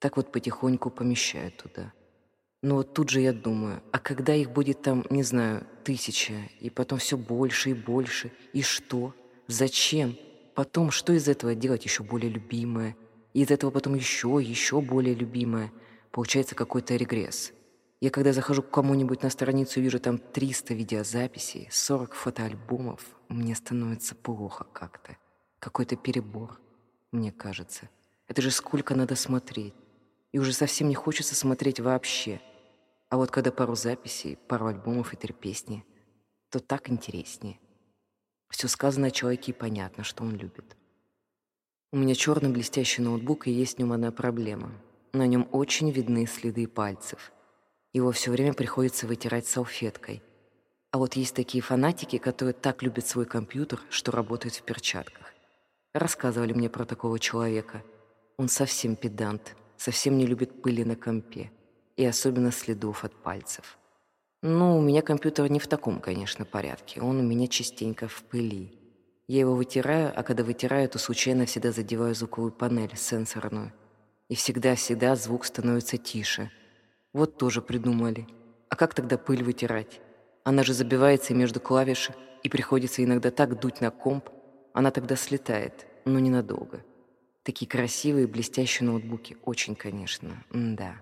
Так 0.00 0.16
вот 0.16 0.32
потихоньку 0.32 0.90
помещаю 0.90 1.52
туда– 1.52 1.92
но 2.62 2.76
вот 2.76 2.94
тут 2.94 3.10
же 3.10 3.20
я 3.20 3.32
думаю, 3.32 3.82
а 3.90 3.98
когда 3.98 4.34
их 4.34 4.52
будет 4.52 4.82
там, 4.82 5.04
не 5.10 5.24
знаю, 5.24 5.66
тысяча, 5.82 6.34
и 6.60 6.70
потом 6.70 7.00
все 7.00 7.16
больше 7.16 7.70
и 7.70 7.74
больше, 7.74 8.30
и 8.52 8.62
что? 8.62 9.14
Зачем? 9.48 10.16
Потом, 10.54 10.92
что 10.92 11.12
из 11.12 11.26
этого 11.26 11.56
делать 11.56 11.84
еще 11.84 12.04
более 12.04 12.30
любимое? 12.30 12.96
И 13.34 13.42
из 13.42 13.50
этого 13.50 13.72
потом 13.72 13.96
еще, 13.96 14.38
еще 14.40 14.80
более 14.80 15.14
любимое. 15.14 15.72
Получается 16.12 16.54
какой-то 16.54 16.94
регресс. 16.94 17.52
Я 18.00 18.10
когда 18.10 18.32
захожу 18.32 18.62
к 18.62 18.70
кому-нибудь 18.70 19.22
на 19.22 19.30
страницу 19.30 19.80
вижу 19.80 19.98
там 19.98 20.18
300 20.18 20.74
видеозаписей, 20.74 21.68
40 21.70 22.14
фотоальбомов, 22.14 23.00
мне 23.28 23.56
становится 23.56 24.14
плохо 24.14 24.66
как-то. 24.72 25.16
Какой-то 25.58 25.96
перебор, 25.96 26.60
мне 27.10 27.32
кажется. 27.32 27.88
Это 28.28 28.40
же 28.40 28.52
сколько 28.52 28.94
надо 28.94 29.16
смотреть. 29.16 29.74
И 30.30 30.38
уже 30.38 30.52
совсем 30.52 30.88
не 30.88 30.94
хочется 30.94 31.34
смотреть 31.34 31.80
вообще– 31.80 32.40
а 33.12 33.18
вот 33.18 33.30
когда 33.30 33.52
пару 33.52 33.74
записей, 33.74 34.38
пару 34.48 34.68
альбомов 34.68 35.12
и 35.12 35.18
три 35.18 35.34
песни, 35.34 35.84
то 36.48 36.60
так 36.60 36.88
интереснее. 36.88 37.60
Все 38.48 38.68
сказано 38.68 39.08
о 39.08 39.10
человеке 39.10 39.52
и 39.52 39.54
понятно, 39.54 40.02
что 40.02 40.24
он 40.24 40.34
любит. 40.34 40.78
У 41.92 41.98
меня 41.98 42.14
черный 42.14 42.48
блестящий 42.48 43.02
ноутбук, 43.02 43.46
и 43.46 43.50
есть 43.50 43.76
в 43.76 43.78
нем 43.80 43.92
одна 43.92 44.12
проблема. 44.12 44.72
На 45.12 45.26
нем 45.26 45.46
очень 45.52 45.90
видны 45.90 46.26
следы 46.26 46.66
пальцев. 46.66 47.32
Его 47.92 48.12
все 48.12 48.30
время 48.30 48.54
приходится 48.54 49.06
вытирать 49.06 49.46
салфеткой. 49.46 50.22
А 50.90 50.96
вот 50.96 51.12
есть 51.12 51.34
такие 51.34 51.60
фанатики, 51.60 52.16
которые 52.16 52.54
так 52.54 52.82
любят 52.82 53.06
свой 53.06 53.26
компьютер, 53.26 53.78
что 53.90 54.10
работают 54.12 54.54
в 54.54 54.62
перчатках. 54.62 55.34
Рассказывали 55.92 56.54
мне 56.54 56.70
про 56.70 56.86
такого 56.86 57.18
человека. 57.18 57.82
Он 58.38 58.48
совсем 58.48 58.96
педант, 58.96 59.54
совсем 59.76 60.16
не 60.16 60.24
любит 60.24 60.62
пыли 60.62 60.82
на 60.82 60.96
компе 60.96 61.52
и 62.02 62.06
особенно 62.06 62.50
следов 62.50 63.04
от 63.04 63.14
пальцев. 63.14 63.78
Ну, 64.42 64.76
у 64.76 64.80
меня 64.80 65.02
компьютер 65.02 65.48
не 65.50 65.60
в 65.60 65.68
таком, 65.68 66.00
конечно, 66.00 66.44
порядке. 66.44 67.00
Он 67.00 67.20
у 67.20 67.22
меня 67.22 67.46
частенько 67.46 68.08
в 68.08 68.24
пыли. 68.24 68.72
Я 69.28 69.40
его 69.40 69.54
вытираю, 69.54 70.12
а 70.14 70.22
когда 70.24 70.42
вытираю, 70.42 70.88
то 70.88 70.98
случайно 70.98 71.46
всегда 71.46 71.70
задеваю 71.70 72.14
звуковую 72.14 72.52
панель 72.52 72.96
сенсорную. 72.96 73.72
И 74.28 74.34
всегда-всегда 74.34 75.14
звук 75.14 75.44
становится 75.44 75.96
тише. 75.96 76.50
Вот 77.12 77.38
тоже 77.38 77.62
придумали. 77.62 78.26
А 78.68 78.74
как 78.74 78.94
тогда 78.94 79.16
пыль 79.16 79.44
вытирать? 79.44 80.00
Она 80.42 80.64
же 80.64 80.74
забивается 80.74 81.34
между 81.34 81.60
клавиш, 81.60 82.10
и 82.42 82.48
приходится 82.48 83.04
иногда 83.04 83.30
так 83.30 83.60
дуть 83.60 83.80
на 83.80 83.92
комп. 83.92 84.28
Она 84.72 84.90
тогда 84.90 85.14
слетает, 85.14 85.86
но 86.04 86.18
ненадолго. 86.18 86.84
Такие 87.44 87.68
красивые, 87.68 88.26
блестящие 88.26 88.88
ноутбуки. 88.88 89.36
Очень, 89.44 89.76
конечно. 89.76 90.42
М 90.52 90.74
да. 90.74 90.96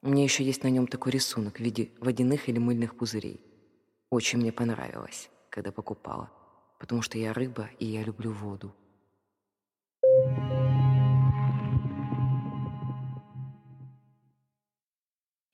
У 0.00 0.10
меня 0.10 0.22
еще 0.22 0.44
есть 0.44 0.62
на 0.62 0.68
нем 0.68 0.86
такой 0.86 1.12
рисунок 1.12 1.56
в 1.56 1.60
виде 1.60 1.90
водяных 1.98 2.48
или 2.48 2.58
мыльных 2.58 2.96
пузырей. 2.96 3.40
Очень 4.10 4.38
мне 4.38 4.52
понравилось, 4.52 5.28
когда 5.50 5.72
покупала, 5.72 6.30
потому 6.78 7.02
что 7.02 7.18
я 7.18 7.32
рыба, 7.32 7.68
и 7.80 7.86
я 7.86 8.04
люблю 8.04 8.30
воду. 8.30 8.74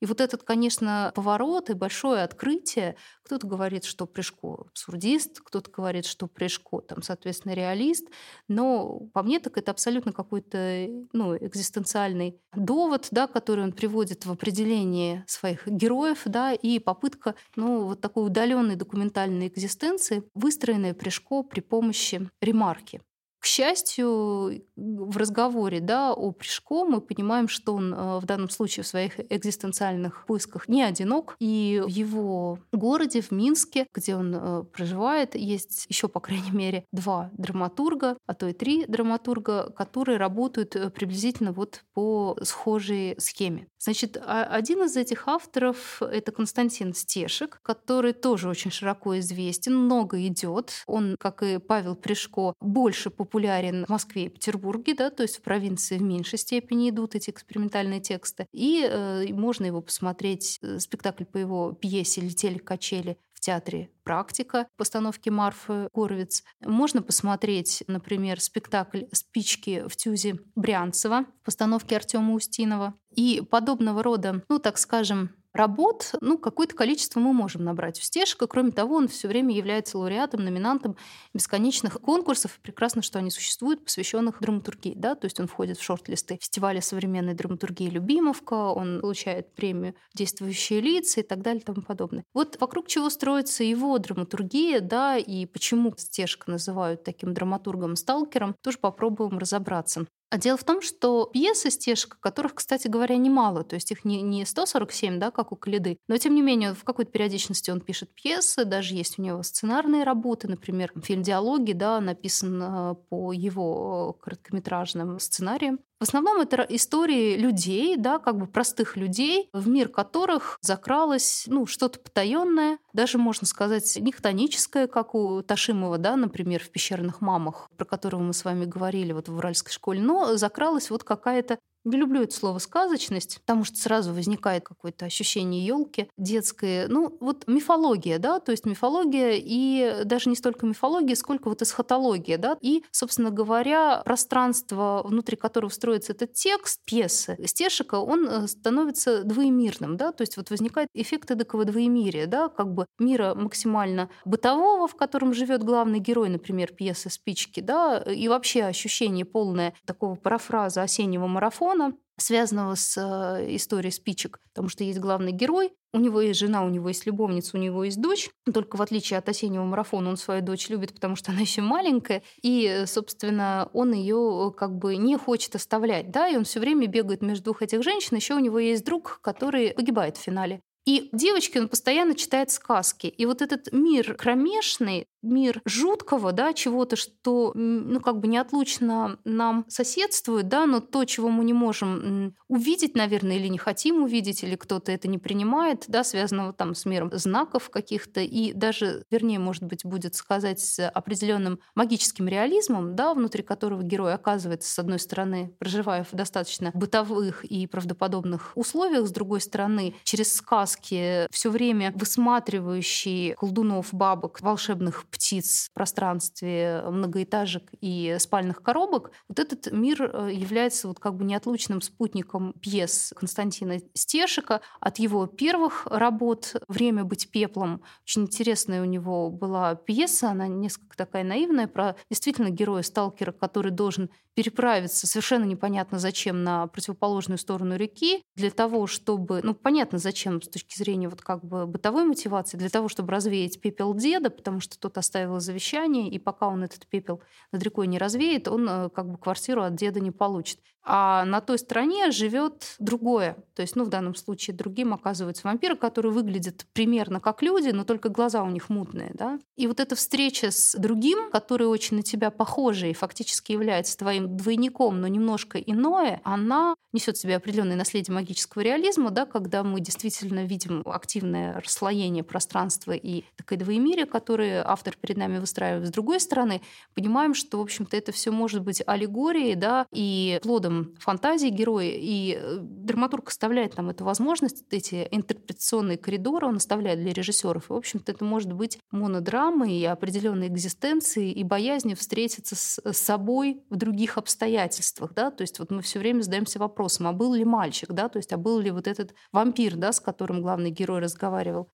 И 0.05 0.07
вот 0.07 0.21
этот, 0.21 0.43
конечно, 0.43 1.13
поворот 1.15 1.71
и 1.71 1.73
большое 1.73 2.25
открытие, 2.25 2.97
кто-то 3.23 3.47
говорит, 3.47 3.87
что 3.87 4.05
Пришко 4.05 4.67
абсурдист, 4.69 5.41
кто-то 5.41 5.71
говорит, 5.71 6.05
что 6.05 6.27
Пришко, 6.27 6.83
там, 6.83 7.03
соответственно, 7.03 7.55
реалист, 7.55 8.09
но 8.47 9.01
по 9.15 9.23
мне 9.23 9.41
так 9.41 9.57
это 9.57 9.71
абсолютно 9.71 10.13
какой-то 10.13 10.89
ну, 11.15 11.35
экзистенциальный 11.39 12.39
довод, 12.55 13.09
да, 13.13 13.27
который 13.27 13.65
он 13.65 13.73
приводит 13.73 14.27
в 14.27 14.31
определении 14.31 15.25
своих 15.27 15.67
героев, 15.67 16.21
да, 16.27 16.53
и 16.53 16.79
попытка 16.81 17.35
ну, 17.57 17.87
вот 17.87 18.03
такой 18.03 18.27
удаленной 18.27 18.77
документальной 18.77 19.49
экзистенции, 19.49 20.23
выстроенной 20.35 20.93
Пришко 20.93 21.43
при 21.45 21.61
помощи 21.61 22.29
ремарки. 22.43 23.01
К 23.45 23.47
счастью, 23.47 24.65
в 24.75 25.19
разговоре 25.19 25.81
да, 25.81 26.15
о 26.15 26.33
Пришко 26.33 26.87
мы 26.87 27.03
понимаем, 27.03 27.47
что 27.47 27.75
он 27.75 27.93
э, 27.93 28.19
в 28.19 28.25
данном 28.25 28.49
случае 28.49 28.85
в 28.85 28.87
своих 28.87 29.21
экзистенциальных 29.31 30.25
поисках 30.25 30.67
не 30.67 30.83
одинок. 30.83 31.37
И 31.41 31.83
в 31.85 31.89
его 31.89 32.59
городе, 32.73 33.21
в 33.21 33.33
Минске, 33.33 33.87
где 33.93 34.17
он 34.17 34.35
э, 34.35 34.63
проживает, 34.73 35.35
есть 35.35 35.85
еще, 35.91 36.09
по 36.09 36.21
крайней 36.21 36.53
мере, 36.53 36.87
два 36.91 37.29
драматурга, 37.37 38.17
а 38.25 38.33
то 38.33 38.49
и 38.49 38.55
три 38.55 38.87
драматурга, 38.87 39.71
которые 39.77 40.17
работают 40.17 40.75
э, 40.75 40.89
приблизительно 40.89 41.53
вот 41.53 41.85
по 41.93 42.39
схожей 42.41 43.15
схеме. 43.19 43.69
Значит, 43.79 44.17
один 44.27 44.85
из 44.85 44.97
этих 44.97 45.29
авторов— 45.29 46.01
это 46.01 46.33
Константин 46.33 46.95
Стешек, 46.95 47.61
который 47.63 48.15
тоже 48.15 48.49
очень 48.49 48.71
широко 48.71 49.19
известен, 49.19 49.77
много 49.77 50.27
идет. 50.27 50.73
Он, 50.87 51.17
как 51.21 51.43
и 51.43 51.59
Павел 51.59 51.95
Пришко, 51.95 52.55
больше 52.63 53.11
популярен 53.11 53.34
популярен 53.35 53.85
в 53.85 53.89
Москве 53.89 54.27
и 54.27 54.29
Петербурге, 54.29 54.95
да, 54.95 55.11
то 55.11 55.25
есть 55.25 55.39
в 55.39 55.43
провинции 55.43 55.99
в 55.99 56.03
меньшей 56.03 56.39
степени 56.39 56.91
идут 56.91 57.17
эти 57.17 57.31
экспериментальные 57.31 58.01
тексты. 58.01 58.47
И 58.53 58.87
э, 58.89 59.27
можно 59.33 59.67
его 59.67 59.81
посмотреть, 59.81 60.61
э, 60.63 60.79
спектакль 60.79 61.25
по 61.25 61.39
его 61.39 61.73
пьесе 61.73 62.21
«Летели 62.21 62.59
качели» 62.59 63.19
театре 63.45 63.91
«Практика» 64.05 64.69
постановки 64.79 65.29
Марфы 65.29 65.89
Горовиц. 65.93 66.45
Можно 66.65 67.03
посмотреть, 67.03 67.85
например, 67.89 68.41
спектакль 68.41 69.03
«Спички 69.13 69.85
в 69.87 69.97
тюзе» 69.97 70.39
Брянцева 70.55 71.27
в 71.43 71.45
постановке 71.45 71.97
Артема 71.97 72.33
Устинова. 72.33 72.95
И 73.15 73.43
подобного 73.51 74.03
рода, 74.03 74.43
ну, 74.49 74.59
так 74.59 74.79
скажем, 74.79 75.31
работ, 75.55 76.13
ну, 76.21 76.37
какое-то 76.37 76.75
количество 76.75 77.21
мы 77.21 77.33
можем 77.33 77.65
набрать 77.65 77.99
у 78.01 78.03
Стешика. 78.03 78.47
Кроме 78.47 78.73
того, 78.73 78.97
он 78.97 79.09
все 79.09 79.29
время 79.29 79.55
является 79.55 79.97
лауреатом, 79.97 80.45
номинантом 80.45 80.97
бесконечных 81.33 82.01
конкурсов. 82.01 82.59
Прекрасно, 82.63 83.03
что 83.03 83.19
они 83.21 83.31
существуют, 83.31 83.85
посвященных 83.85 84.41
драматургии. 84.41 84.95
Да? 84.97 85.15
То 85.15 85.27
есть 85.27 85.39
он 85.41 85.47
входит 85.47 85.79
в 85.79 85.83
шорт-листы 85.83 86.39
фестиваля 86.41 86.81
современной 86.81 87.35
драматургии 87.35 87.89
«Любимовка», 87.89 88.55
он 88.55 89.01
получает 89.01 89.55
премию 89.55 89.95
«Действующие 90.15 90.81
лица» 90.81 91.21
и 91.21 91.23
так 91.23 91.41
далее 91.43 91.63
и 91.63 91.65
тому 91.65 91.83
подобное. 91.83 92.25
Вот 92.35 92.61
вокруг 92.61 92.89
чего 92.89 93.09
строится 93.09 93.63
его 93.63 93.97
драматургия, 93.99 94.81
да, 94.81 95.17
и 95.17 95.47
почему 95.47 95.95
Стешка 95.97 96.51
называют 96.51 97.05
таким 97.05 97.33
драматургом-сталкером, 97.33 98.57
тоже 98.63 98.79
попробуем 98.79 99.39
разобраться. 99.39 100.07
А 100.35 100.37
дело 100.37 100.59
в 100.59 100.65
том, 100.65 100.83
что 100.83 101.27
пьесы 101.33 101.71
стежка, 101.71 102.17
которых, 102.19 102.57
кстати 102.57 102.89
говоря, 102.89 103.17
немало, 103.17 103.63
то 103.63 103.77
есть 103.77 103.93
их 103.93 104.05
не, 104.05 104.21
не 104.21 104.45
147, 104.45 105.21
да, 105.21 105.31
как 105.31 105.53
у 105.53 105.57
Калиды, 105.57 105.97
но 106.09 106.19
тем 106.19 106.35
не 106.35 106.43
менее 106.43 106.75
в 106.75 106.83
какой-то 106.83 107.13
периодичности 107.13 107.71
он 107.71 107.81
пишет 107.81 108.13
пьесы, 108.13 108.65
даже 108.65 108.97
есть 108.97 109.17
у 109.21 109.23
него 109.23 109.45
сценарные 109.45 110.03
работы, 110.03 110.49
например, 110.49 110.93
фильм 111.05 111.23
«Диалоги», 111.23 111.71
да, 111.71 112.01
написан 112.01 112.61
э, 112.61 112.95
по 113.11 113.33
его 113.33 114.15
короткометражным 114.15 115.21
сценариям. 115.21 115.79
В 116.01 116.03
основном 116.05 116.41
это 116.41 116.67
истории 116.69 117.37
людей, 117.37 117.97
да, 117.97 118.19
как 118.19 118.37
бы 118.37 118.47
простых 118.47 118.97
людей, 118.97 119.49
в 119.53 119.69
мир 119.69 119.89
которых 119.89 120.59
закралось 120.61 121.45
ну, 121.47 121.67
что-то 121.67 122.01
потаенное, 122.01 122.79
даже, 122.93 123.17
можно 123.17 123.47
сказать, 123.47 123.97
не 124.01 124.13
хтоническое, 124.13 124.87
как 124.87 125.15
у 125.15 125.43
Ташимова, 125.43 125.99
да, 125.99 126.17
например, 126.17 126.63
в 126.63 126.71
«Пещерных 126.71 127.21
мамах», 127.21 127.69
про 127.77 127.85
которого 127.85 128.23
мы 128.23 128.35
с 128.35 128.45
вами 128.45 128.65
говорили 128.65 129.13
вот 129.13 129.29
в 129.29 129.37
Уральской 129.37 129.73
школе, 129.73 130.01
но 130.03 130.37
закралась 130.37 130.91
вот 130.91 131.05
какая-то 131.05 131.59
не 131.85 131.97
люблю 131.97 132.23
это 132.23 132.35
слово 132.35 132.59
сказочность, 132.59 133.41
потому 133.41 133.65
что 133.65 133.79
сразу 133.79 134.13
возникает 134.13 134.65
какое-то 134.65 135.05
ощущение 135.05 135.65
елки 135.65 136.09
детское. 136.17 136.89
Ну, 136.89 137.17
вот 137.21 137.45
мифология, 137.47 138.19
да, 138.19 138.41
то 138.41 138.53
есть 138.53 138.67
мифология 138.67 139.35
и 139.35 140.05
даже 140.05 140.31
не 140.31 140.37
столько 140.37 140.67
мифология, 140.67 141.15
сколько 141.15 141.49
вот 141.49 141.63
эсхатология, 141.63 142.39
да, 142.39 142.57
и, 142.61 142.83
собственно 142.91 143.31
говоря, 143.31 144.03
пространство, 144.05 145.03
внутри 145.05 145.37
которого 145.37 145.71
строится 145.71 146.13
этот 146.13 146.33
текст, 146.33 146.81
пьесы 146.85 147.37
Стешика, 147.47 147.97
он 147.97 148.29
э, 148.29 148.47
становится 148.49 149.23
двоемирным, 149.25 149.97
да, 149.97 150.13
то 150.13 150.23
есть 150.23 150.37
вот 150.37 150.51
возникает 150.51 150.89
эффект 150.95 151.31
эдакого 151.31 151.65
двоемирия, 151.65 152.27
да, 152.27 152.49
как 152.49 152.73
бы 152.73 152.87
мира 152.99 153.35
максимально 153.35 154.09
бытового, 154.25 154.89
в 154.89 154.97
котором 154.97 155.35
живет 155.35 155.63
главный 155.63 155.99
герой, 155.99 156.29
например, 156.29 156.73
пьесы 156.73 157.11
«Спички», 157.11 157.61
да, 157.61 157.99
и 157.99 158.29
вообще 158.29 158.65
ощущение 158.65 159.25
полное 159.25 159.75
такого 159.85 160.15
парафраза 160.15 160.83
осеннего 160.83 161.27
марафона, 161.27 161.74
романа, 161.75 161.97
связанного 162.17 162.75
с 162.75 162.97
э, 162.97 163.57
историей 163.57 163.91
спичек, 163.91 164.39
потому 164.53 164.69
что 164.69 164.85
есть 164.85 165.01
главный 165.01 165.33
герой, 165.33 165.73
у 165.93 165.99
него 165.99 166.21
есть 166.21 166.39
жена, 166.41 166.65
у 166.65 166.69
него 166.69 166.89
есть 166.89 167.07
любовница, 167.07 167.57
у 167.57 167.61
него 167.61 167.85
есть 167.85 168.01
дочь. 168.01 168.31
Только 168.53 168.77
в 168.77 168.83
отличие 168.83 169.19
от 169.19 169.29
осеннего 169.29 169.65
марафона 169.65 170.11
он 170.11 170.17
свою 170.17 170.43
дочь 170.43 170.69
любит, 170.69 170.95
потому 170.95 171.17
что 171.17 171.33
она 171.33 171.41
еще 171.43 171.63
маленькая, 171.63 172.23
и, 172.43 172.85
собственно, 172.87 173.69
он 173.73 173.93
ее 173.93 174.53
как 174.57 174.77
бы 174.77 174.97
не 174.97 175.17
хочет 175.17 175.55
оставлять, 175.55 176.11
да, 176.11 176.29
и 176.29 176.37
он 176.37 176.45
все 176.45 176.61
время 176.61 176.87
бегает 176.87 177.23
между 177.23 177.45
двух 177.45 177.63
этих 177.63 177.83
женщин. 177.83 178.17
Еще 178.17 178.35
у 178.35 178.41
него 178.41 178.59
есть 178.59 178.85
друг, 178.85 179.19
который 179.23 179.73
погибает 179.73 180.17
в 180.17 180.21
финале. 180.21 180.61
И 180.85 181.09
девочке 181.13 181.61
он 181.61 181.69
постоянно 181.69 182.15
читает 182.15 182.51
сказки. 182.51 183.07
И 183.07 183.25
вот 183.25 183.41
этот 183.41 183.73
мир 183.73 184.15
кромешный, 184.15 185.07
мир 185.23 185.63
жуткого, 185.65 186.33
да, 186.33 186.53
чего-то, 186.53 186.97
что, 186.97 187.53
ну, 187.55 188.01
как 188.01 188.21
бы 188.21 188.29
неотлучно 188.29 189.19
нам 189.25 189.65
соседствует, 189.69 190.49
да, 190.49 190.67
но 190.67 190.81
то, 190.81 191.05
чего 191.07 191.31
мы 191.31 191.45
не 191.45 191.55
можем 191.55 192.37
увидеть, 192.49 192.95
наверное, 192.95 193.37
или 193.37 193.49
не 193.49 193.57
хотим 193.57 194.03
увидеть, 194.03 194.45
или 194.45 194.55
кто-то 194.55 194.93
это 194.93 195.09
не 195.09 195.17
принимает, 195.19 195.85
да, 195.89 196.05
связанного 196.05 196.53
там 196.53 196.75
с 196.75 196.85
миром 196.85 197.11
знаков 197.15 197.71
каких-то, 197.71 198.21
и 198.21 198.53
даже, 198.53 199.05
вернее, 199.11 199.39
может 199.39 199.63
быть, 199.63 199.85
будет 199.85 200.15
сказать 200.15 200.61
с 200.61 200.87
определенным 200.89 201.61
магическим 201.75 202.29
реализмом, 202.29 202.95
да, 202.95 203.15
внутри 203.15 203.43
которого 203.43 203.83
герой 203.83 204.13
оказывается, 204.13 204.71
с 204.71 204.79
одной 204.79 204.99
стороны, 204.99 205.55
проживая 205.59 206.05
в 206.05 206.15
достаточно 206.15 206.71
бытовых 206.75 207.45
и 207.45 207.67
правдоподобных 207.67 208.53
условиях, 208.55 209.07
с 209.07 209.11
другой 209.11 209.41
стороны, 209.41 209.95
через 210.05 210.35
сказки 210.75 211.27
все 211.31 211.51
время 211.51 211.93
высматривающий 211.95 213.35
колдунов, 213.35 213.93
бабок, 213.93 214.41
волшебных 214.41 215.07
птиц 215.07 215.69
в 215.71 215.75
пространстве 215.75 216.83
многоэтажек 216.91 217.71
и 217.81 218.17
спальных 218.19 218.63
коробок, 218.63 219.11
вот 219.29 219.39
этот 219.39 219.73
мир 219.73 220.03
э, 220.03 220.33
является 220.33 220.89
вот 220.89 220.99
как 220.99 221.17
бы 221.17 221.25
неотлучным 221.25 221.81
спутником 221.81 222.53
пьес 222.61 223.13
Константина 223.17 223.79
Стешика. 223.95 224.61
От 224.81 224.99
его 224.99 225.27
первых 225.27 225.87
работ 225.87 226.57
«Время 226.69 227.05
быть 227.05 227.31
пеплом» 227.31 227.83
очень 228.05 228.23
интересная 228.23 228.83
у 228.83 228.87
него 228.87 229.31
была 229.31 229.75
пьеса, 229.75 230.31
она 230.31 230.47
несколько 230.47 230.97
такая 230.97 231.25
наивная, 231.25 231.69
про 231.69 231.97
действительно 232.11 232.51
героя-сталкера, 232.51 233.33
который 233.33 233.71
должен 233.73 234.11
переправиться 234.35 235.07
совершенно 235.07 235.45
непонятно 235.45 235.99
зачем 235.99 236.43
на 236.43 236.67
противоположную 236.67 237.39
сторону 237.39 237.77
реки 237.77 238.23
для 238.37 238.51
того, 238.51 238.87
чтобы, 238.87 239.41
ну 239.43 239.55
понятно 239.55 239.99
зачем 239.99 240.43
с 240.43 240.49
точки 240.49 240.77
зрения 240.77 241.09
вот 241.09 241.23
как 241.23 241.45
бы 241.45 241.67
бытовой 241.67 242.05
мотивации, 242.05 242.57
для 242.57 242.69
того, 242.69 242.89
чтобы 242.89 243.13
развеять 243.13 243.61
пепел 243.61 243.95
деда, 243.95 244.31
потому 244.31 244.61
что 244.61 244.79
тот 244.79 244.99
оставил 244.99 245.41
завещание, 245.41 246.09
и 246.09 246.19
пока 246.19 246.49
он 246.49 246.65
этот 246.65 246.87
пепел 246.87 247.23
над 247.53 247.63
рекой 247.63 247.87
не 247.87 247.99
развеет, 247.99 248.49
он 248.49 248.69
э, 248.69 248.89
как 248.91 249.11
бы 249.11 249.19
квартиру 249.19 249.63
от 249.63 249.75
деда 249.77 250.01
не 250.01 250.11
получит. 250.11 250.59
А 250.87 251.25
на 251.25 251.41
той 251.41 251.59
стороне 251.59 252.11
живет 252.11 252.77
другое. 252.79 253.39
То 253.55 253.63
есть, 253.63 253.75
ну, 253.75 253.85
в 253.85 253.89
данном 253.89 254.15
случае 254.15 254.55
другим 254.55 254.93
оказываются 254.93 255.47
вампиры, 255.47 255.77
которые 255.77 256.13
выглядят 256.13 256.67
примерно 256.75 257.21
как 257.21 257.43
люди, 257.43 257.71
но 257.71 257.85
только 257.85 258.11
глаза 258.11 258.43
у 258.43 258.51
них 258.51 258.69
мутные. 258.69 259.13
Да? 259.15 259.39
И 259.57 259.67
вот 259.67 259.81
эта 259.81 259.95
встреча 259.95 260.51
с 260.51 260.79
другим, 260.79 261.31
который 261.31 261.67
очень 261.67 261.97
на 261.97 262.03
тебя 262.03 262.31
похожий 262.31 262.93
фактически 262.93 263.53
является 263.53 263.97
твоим 263.97 264.24
двойником, 264.27 265.01
но 265.01 265.09
немножко 265.09 265.59
иное, 265.59 266.21
она 266.25 266.75
несет 266.93 267.17
в 267.17 267.21
себе 267.21 267.37
определенное 267.37 267.77
наследие 267.77 268.15
магического 268.15 268.63
реализма, 268.63 269.11
да, 269.11 269.27
когда 269.27 269.65
мы 269.65 269.81
действительно 269.81 270.45
видим 270.45 270.83
активное 270.87 271.61
расслоение 271.61 272.23
пространства 272.23 272.93
и 272.93 273.25
такое 273.37 273.59
двоемирие, 273.59 274.07
которое 274.07 274.65
автор 274.65 274.97
перед 275.01 275.17
нами 275.17 275.39
выстраивает. 275.39 275.89
С 275.89 275.91
другой 275.91 276.21
стороны, 276.21 276.63
понимаем, 276.95 277.35
что, 277.35 277.59
в 277.59 277.63
общем-то, 277.63 277.97
это 277.97 278.13
все 278.13 278.31
может 278.31 278.63
быть 278.63 278.83
аллегорией 278.87 279.57
да, 279.57 279.87
и 279.93 280.39
плодом 280.43 280.95
фантазии 280.99 281.49
героя, 281.49 281.91
и 281.91 282.39
э, 282.41 282.59
драматург 282.61 283.29
оставляет 283.29 283.77
нам 283.77 283.91
эту 283.91 284.05
возможность, 284.05 284.65
эти 284.71 285.09
интерпретационные 285.11 285.99
коридоры 285.99 286.47
он 286.47 286.57
оставляет 286.57 287.01
для 287.01 287.13
режиссеров. 287.13 287.71
И, 287.71 287.73
в 287.73 287.77
общем-то, 287.77 288.13
это 288.13 288.25
может 288.25 288.53
быть 288.53 288.79
монодрамой 288.91 289.73
и 289.73 289.85
определенной 289.85 290.49
экзистенцией 290.49 291.33
и 291.33 291.43
боязнью 291.43 291.97
встретиться 291.97 292.55
с 292.55 292.81
собой 292.93 293.63
в 293.71 293.77
других 293.77 294.14
обстоятельствах. 294.19 295.15
Да? 295.15 295.31
То 295.31 295.43
есть 295.43 295.59
вот 295.59 295.71
мы 295.71 295.83
все 295.83 295.99
время 295.99 296.23
задаемся 296.23 296.59
вопросом, 296.59 297.07
а 297.07 297.13
был 297.13 297.35
ли 297.35 297.45
мальчик, 297.45 297.93
да? 297.93 298.09
то 298.09 298.19
есть 298.19 298.33
а 298.33 298.37
был 298.37 298.59
ли 298.59 298.71
вот 298.71 298.87
этот 298.87 299.15
вампир, 299.33 299.77
да, 299.77 299.93
с 299.93 300.01
которым 300.01 300.43
главный 300.43 300.71
герой 300.71 301.01
разговаривал. 301.01 301.71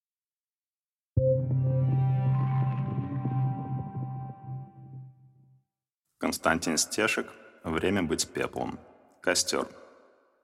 Константин 6.18 6.76
Стешек 6.76 7.26
«Время 7.64 8.03
быть 8.03 8.29
пеплом». 8.29 8.79
Костер. 9.22 9.68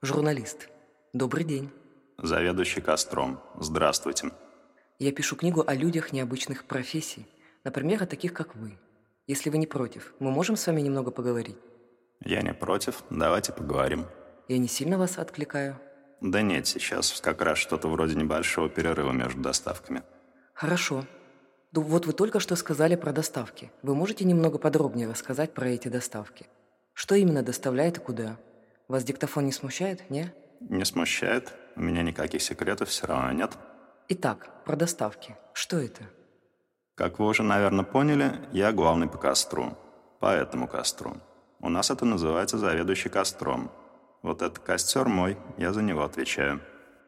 Журналист. 0.02 0.68
Добрый 1.12 1.44
день. 1.44 1.70
Заведующий 2.18 2.80
костром. 2.80 3.40
Здравствуйте. 3.60 4.30
Я 4.98 5.12
пишу 5.12 5.36
книгу 5.36 5.62
о 5.66 5.74
людях 5.74 6.12
необычных 6.12 6.64
профессий. 6.64 7.26
Например, 7.64 8.02
о 8.02 8.06
таких, 8.06 8.32
как 8.32 8.54
вы. 8.56 8.78
Если 9.26 9.50
вы 9.50 9.58
не 9.58 9.66
против, 9.66 10.14
мы 10.18 10.30
можем 10.30 10.56
с 10.56 10.66
вами 10.66 10.80
немного 10.80 11.10
поговорить? 11.10 11.56
Я 12.20 12.42
не 12.42 12.54
против. 12.54 13.02
Давайте 13.10 13.52
поговорим. 13.52 14.06
Я 14.48 14.58
не 14.58 14.68
сильно 14.68 14.98
вас 14.98 15.18
откликаю? 15.18 15.78
Да 16.20 16.40
нет, 16.42 16.66
сейчас 16.66 17.20
как 17.20 17.42
раз 17.42 17.58
что-то 17.58 17.88
вроде 17.88 18.14
небольшого 18.14 18.68
перерыва 18.68 19.12
между 19.12 19.40
доставками. 19.40 20.02
Хорошо. 20.54 21.04
Ну 21.72 21.82
вот 21.82 22.06
вы 22.06 22.12
только 22.12 22.40
что 22.40 22.56
сказали 22.56 22.96
про 22.96 23.12
доставки. 23.12 23.70
Вы 23.82 23.94
можете 23.94 24.24
немного 24.24 24.58
подробнее 24.58 25.08
рассказать 25.08 25.52
про 25.52 25.68
эти 25.68 25.88
доставки? 25.88 26.46
Что 26.94 27.14
именно 27.14 27.42
доставляет 27.42 27.98
и 27.98 28.00
куда? 28.00 28.38
Вас 28.88 29.04
диктофон 29.04 29.44
не 29.44 29.52
смущает, 29.52 30.08
не? 30.08 30.32
Не 30.60 30.84
смущает. 30.84 31.52
У 31.76 31.82
меня 31.82 32.02
никаких 32.02 32.40
секретов 32.40 32.88
все 32.88 33.06
равно 33.06 33.32
нет. 33.32 33.52
Итак, 34.08 34.64
про 34.64 34.76
доставки. 34.76 35.36
Что 35.52 35.78
это? 35.78 36.04
Как 36.94 37.18
вы 37.18 37.26
уже, 37.26 37.42
наверное, 37.42 37.84
поняли, 37.84 38.32
я 38.52 38.72
главный 38.72 39.08
по 39.08 39.18
костру. 39.18 39.76
По 40.20 40.32
этому 40.34 40.66
костру. 40.66 41.16
У 41.60 41.68
нас 41.68 41.90
это 41.90 42.04
называется 42.04 42.58
заведующий 42.58 43.08
костром. 43.08 43.70
Вот 44.22 44.42
этот 44.42 44.58
костер 44.58 45.08
мой, 45.08 45.36
я 45.56 45.72
за 45.72 45.82
него 45.82 46.02
отвечаю. 46.02 46.60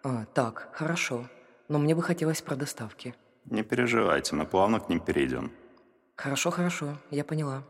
А, 0.02 0.24
так, 0.26 0.68
хорошо. 0.72 1.26
Но 1.68 1.78
мне 1.78 1.94
бы 1.94 2.02
хотелось 2.02 2.40
про 2.40 2.56
доставки. 2.56 3.14
Не 3.44 3.62
переживайте, 3.62 4.34
мы 4.36 4.46
плавно 4.46 4.80
к 4.80 4.88
ним 4.88 5.00
перейдем. 5.00 5.52
Хорошо, 6.16 6.50
хорошо, 6.50 6.98
я 7.10 7.24
поняла. 7.24 7.62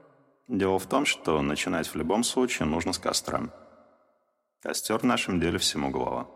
Дело 0.49 0.79
в 0.79 0.87
том, 0.87 1.05
что 1.05 1.43
начинать 1.43 1.89
в 1.89 1.95
любом 1.95 2.25
случае 2.25 2.67
нужно 2.67 2.93
с 2.93 2.99
костра. 2.99 3.51
Костер 4.63 4.99
в 4.99 5.05
нашем 5.05 5.41
деле 5.41 5.59
всему 5.59 5.91
голова. 5.91 6.27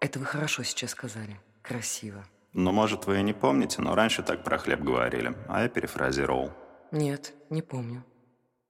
Это 0.00 0.18
вы 0.18 0.24
хорошо 0.24 0.62
сейчас 0.62 0.90
сказали. 0.90 1.40
Красиво. 1.62 2.24
Ну, 2.52 2.72
может, 2.72 3.06
вы 3.06 3.20
и 3.20 3.22
не 3.22 3.32
помните, 3.32 3.80
но 3.80 3.94
раньше 3.94 4.22
так 4.22 4.44
про 4.44 4.58
хлеб 4.58 4.80
говорили, 4.80 5.34
а 5.48 5.62
я 5.62 5.68
перефразировал. 5.68 6.52
Нет, 6.90 7.32
не 7.50 7.62
помню. 7.62 8.04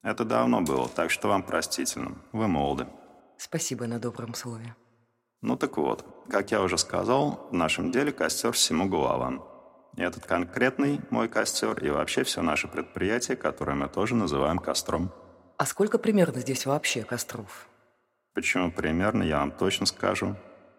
Это 0.02 0.24
давно 0.24 0.60
было, 0.62 0.88
так 0.88 1.10
что 1.10 1.28
вам 1.28 1.42
простительно. 1.42 2.16
Вы 2.32 2.48
молоды. 2.48 2.86
Спасибо 3.36 3.86
на 3.86 3.98
добром 3.98 4.34
слове. 4.34 4.74
Ну 5.42 5.56
так 5.56 5.76
вот, 5.76 6.04
как 6.28 6.50
я 6.50 6.62
уже 6.62 6.76
сказал, 6.78 7.48
в 7.50 7.54
нашем 7.54 7.90
деле 7.90 8.12
костер 8.12 8.52
всему 8.52 8.88
голова. 8.88 9.34
И 9.96 10.02
этот 10.02 10.26
конкретный 10.26 11.00
мой 11.10 11.28
костер 11.28 11.78
и 11.84 11.90
вообще 11.90 12.24
все 12.24 12.42
наше 12.42 12.66
предприятие, 12.66 13.36
которое 13.36 13.74
мы 13.74 13.88
тоже 13.88 14.14
называем 14.14 14.58
костром. 14.58 15.12
А 15.56 15.66
сколько 15.66 15.98
примерно 15.98 16.40
здесь 16.40 16.66
вообще 16.66 17.02
костров? 17.02 17.68
Почему 18.34 18.72
примерно, 18.72 19.22
я 19.22 19.38
вам 19.38 19.52
точно 19.52 19.86
скажу. 19.86 20.36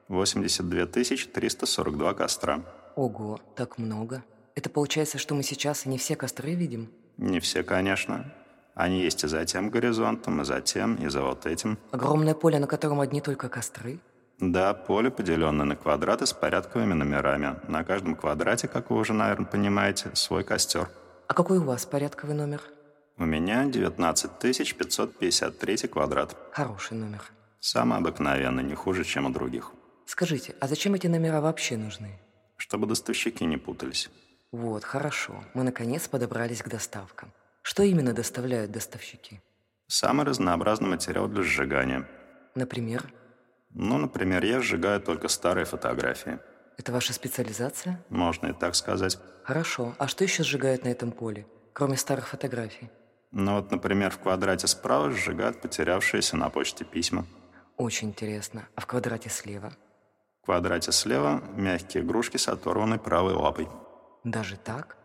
82 0.09 0.85
342 0.85 2.13
костра. 2.13 2.63
Ого, 2.95 3.39
так 3.55 3.77
много. 3.77 4.23
Это 4.55 4.69
получается, 4.69 5.17
что 5.17 5.35
мы 5.35 5.43
сейчас 5.43 5.85
не 5.85 5.97
все 5.97 6.15
костры 6.15 6.55
видим? 6.55 6.91
Не 7.17 7.39
все, 7.39 7.63
конечно. 7.63 8.33
Они 8.75 9.01
есть 9.01 9.23
и 9.23 9.27
за 9.27 9.45
тем 9.45 9.69
горизонтом, 9.69 10.41
и 10.41 10.45
за 10.45 10.61
тем, 10.61 10.95
и 10.95 11.07
за 11.07 11.21
вот 11.21 11.45
этим. 11.45 11.77
Огромное 11.91 12.33
поле, 12.33 12.59
на 12.59 12.67
котором 12.67 12.99
одни 12.99 13.21
только 13.21 13.49
костры? 13.49 13.99
Да, 14.39 14.73
поле, 14.73 15.11
поделенное 15.11 15.65
на 15.65 15.75
квадраты 15.75 16.25
с 16.25 16.33
порядковыми 16.33 16.93
номерами. 16.93 17.55
На 17.67 17.83
каждом 17.83 18.15
квадрате, 18.15 18.67
как 18.67 18.89
вы 18.89 18.97
уже, 18.97 19.13
наверное, 19.13 19.45
понимаете, 19.45 20.09
свой 20.15 20.43
костер. 20.43 20.89
А 21.27 21.33
какой 21.33 21.59
у 21.59 21.63
вас 21.63 21.85
порядковый 21.85 22.35
номер? 22.35 22.61
У 23.17 23.25
меня 23.25 23.65
19 23.65 24.31
553 24.39 25.77
квадрат. 25.87 26.35
Хороший 26.51 26.97
номер. 26.97 27.21
Самый 27.59 27.99
обыкновенный, 27.99 28.63
не 28.63 28.75
хуже, 28.75 29.03
чем 29.03 29.27
у 29.27 29.29
других. 29.29 29.71
Скажите, 30.05 30.55
а 30.59 30.67
зачем 30.67 30.95
эти 30.95 31.07
номера 31.07 31.39
вообще 31.39 31.77
нужны? 31.77 32.19
Чтобы 32.57 32.87
доставщики 32.87 33.43
не 33.43 33.57
путались. 33.57 34.09
Вот, 34.51 34.83
хорошо. 34.83 35.43
Мы 35.53 35.63
наконец 35.63 36.07
подобрались 36.07 36.61
к 36.61 36.69
доставкам. 36.69 37.31
Что 37.63 37.83
именно 37.83 38.13
доставляют 38.13 38.71
доставщики? 38.71 39.41
Самый 39.87 40.25
разнообразный 40.25 40.89
материал 40.89 41.27
для 41.29 41.43
сжигания. 41.43 42.05
Например? 42.55 43.11
Ну, 43.71 43.97
например, 43.97 44.43
я 44.43 44.59
сжигаю 44.61 44.99
только 45.01 45.29
старые 45.29 45.65
фотографии. 45.65 46.39
Это 46.77 46.91
ваша 46.91 47.13
специализация? 47.13 48.03
Можно 48.09 48.47
и 48.47 48.53
так 48.53 48.75
сказать. 48.75 49.17
Хорошо. 49.45 49.95
А 49.97 50.07
что 50.09 50.25
еще 50.25 50.43
сжигают 50.43 50.83
на 50.83 50.89
этом 50.89 51.11
поле, 51.11 51.47
кроме 51.71 51.95
старых 51.95 52.27
фотографий? 52.27 52.89
Ну 53.31 53.55
вот, 53.55 53.71
например, 53.71 54.11
в 54.11 54.19
квадрате 54.19 54.67
справа 54.67 55.09
сжигают 55.11 55.61
потерявшиеся 55.61 56.35
на 56.35 56.49
почте 56.49 56.83
письма. 56.83 57.25
Очень 57.77 58.09
интересно. 58.09 58.67
А 58.75 58.81
в 58.81 58.87
квадрате 58.87 59.29
слева? 59.29 59.71
В 60.41 60.45
квадрате 60.45 60.91
слева 60.91 61.41
мягкие 61.55 62.03
игрушки 62.03 62.35
с 62.35 62.49
оторванной 62.49 62.99
правой 62.99 63.33
лапой. 63.33 63.69
Даже 64.25 64.57
так? 64.57 64.97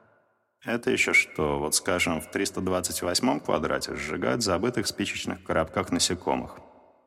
Это 0.65 0.91
еще 0.91 1.13
что? 1.13 1.59
Вот, 1.59 1.75
скажем, 1.75 2.21
в 2.21 2.31
328 2.31 3.41
квадрате 3.41 3.95
сжигают 3.95 4.43
забытых 4.43 4.87
в 4.87 4.89
спичечных 4.89 5.45
коробках 5.45 5.91
насекомых. 5.91 6.59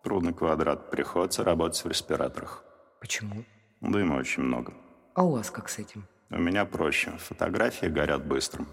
Трудный 0.03 0.33
квадрат, 0.33 0.89
приходится 0.89 1.43
работать 1.43 1.83
в 1.83 1.87
респираторах. 1.87 2.63
Почему? 2.99 3.43
Дыма 3.81 4.15
очень 4.15 4.43
много. 4.43 4.73
А 5.13 5.23
у 5.23 5.31
вас 5.31 5.51
как 5.51 5.69
с 5.69 5.79
этим? 5.79 6.07
У 6.29 6.37
меня 6.37 6.65
проще. 6.65 7.11
Фотографии 7.17 7.87
горят 7.87 8.25
быстро. 8.25 8.65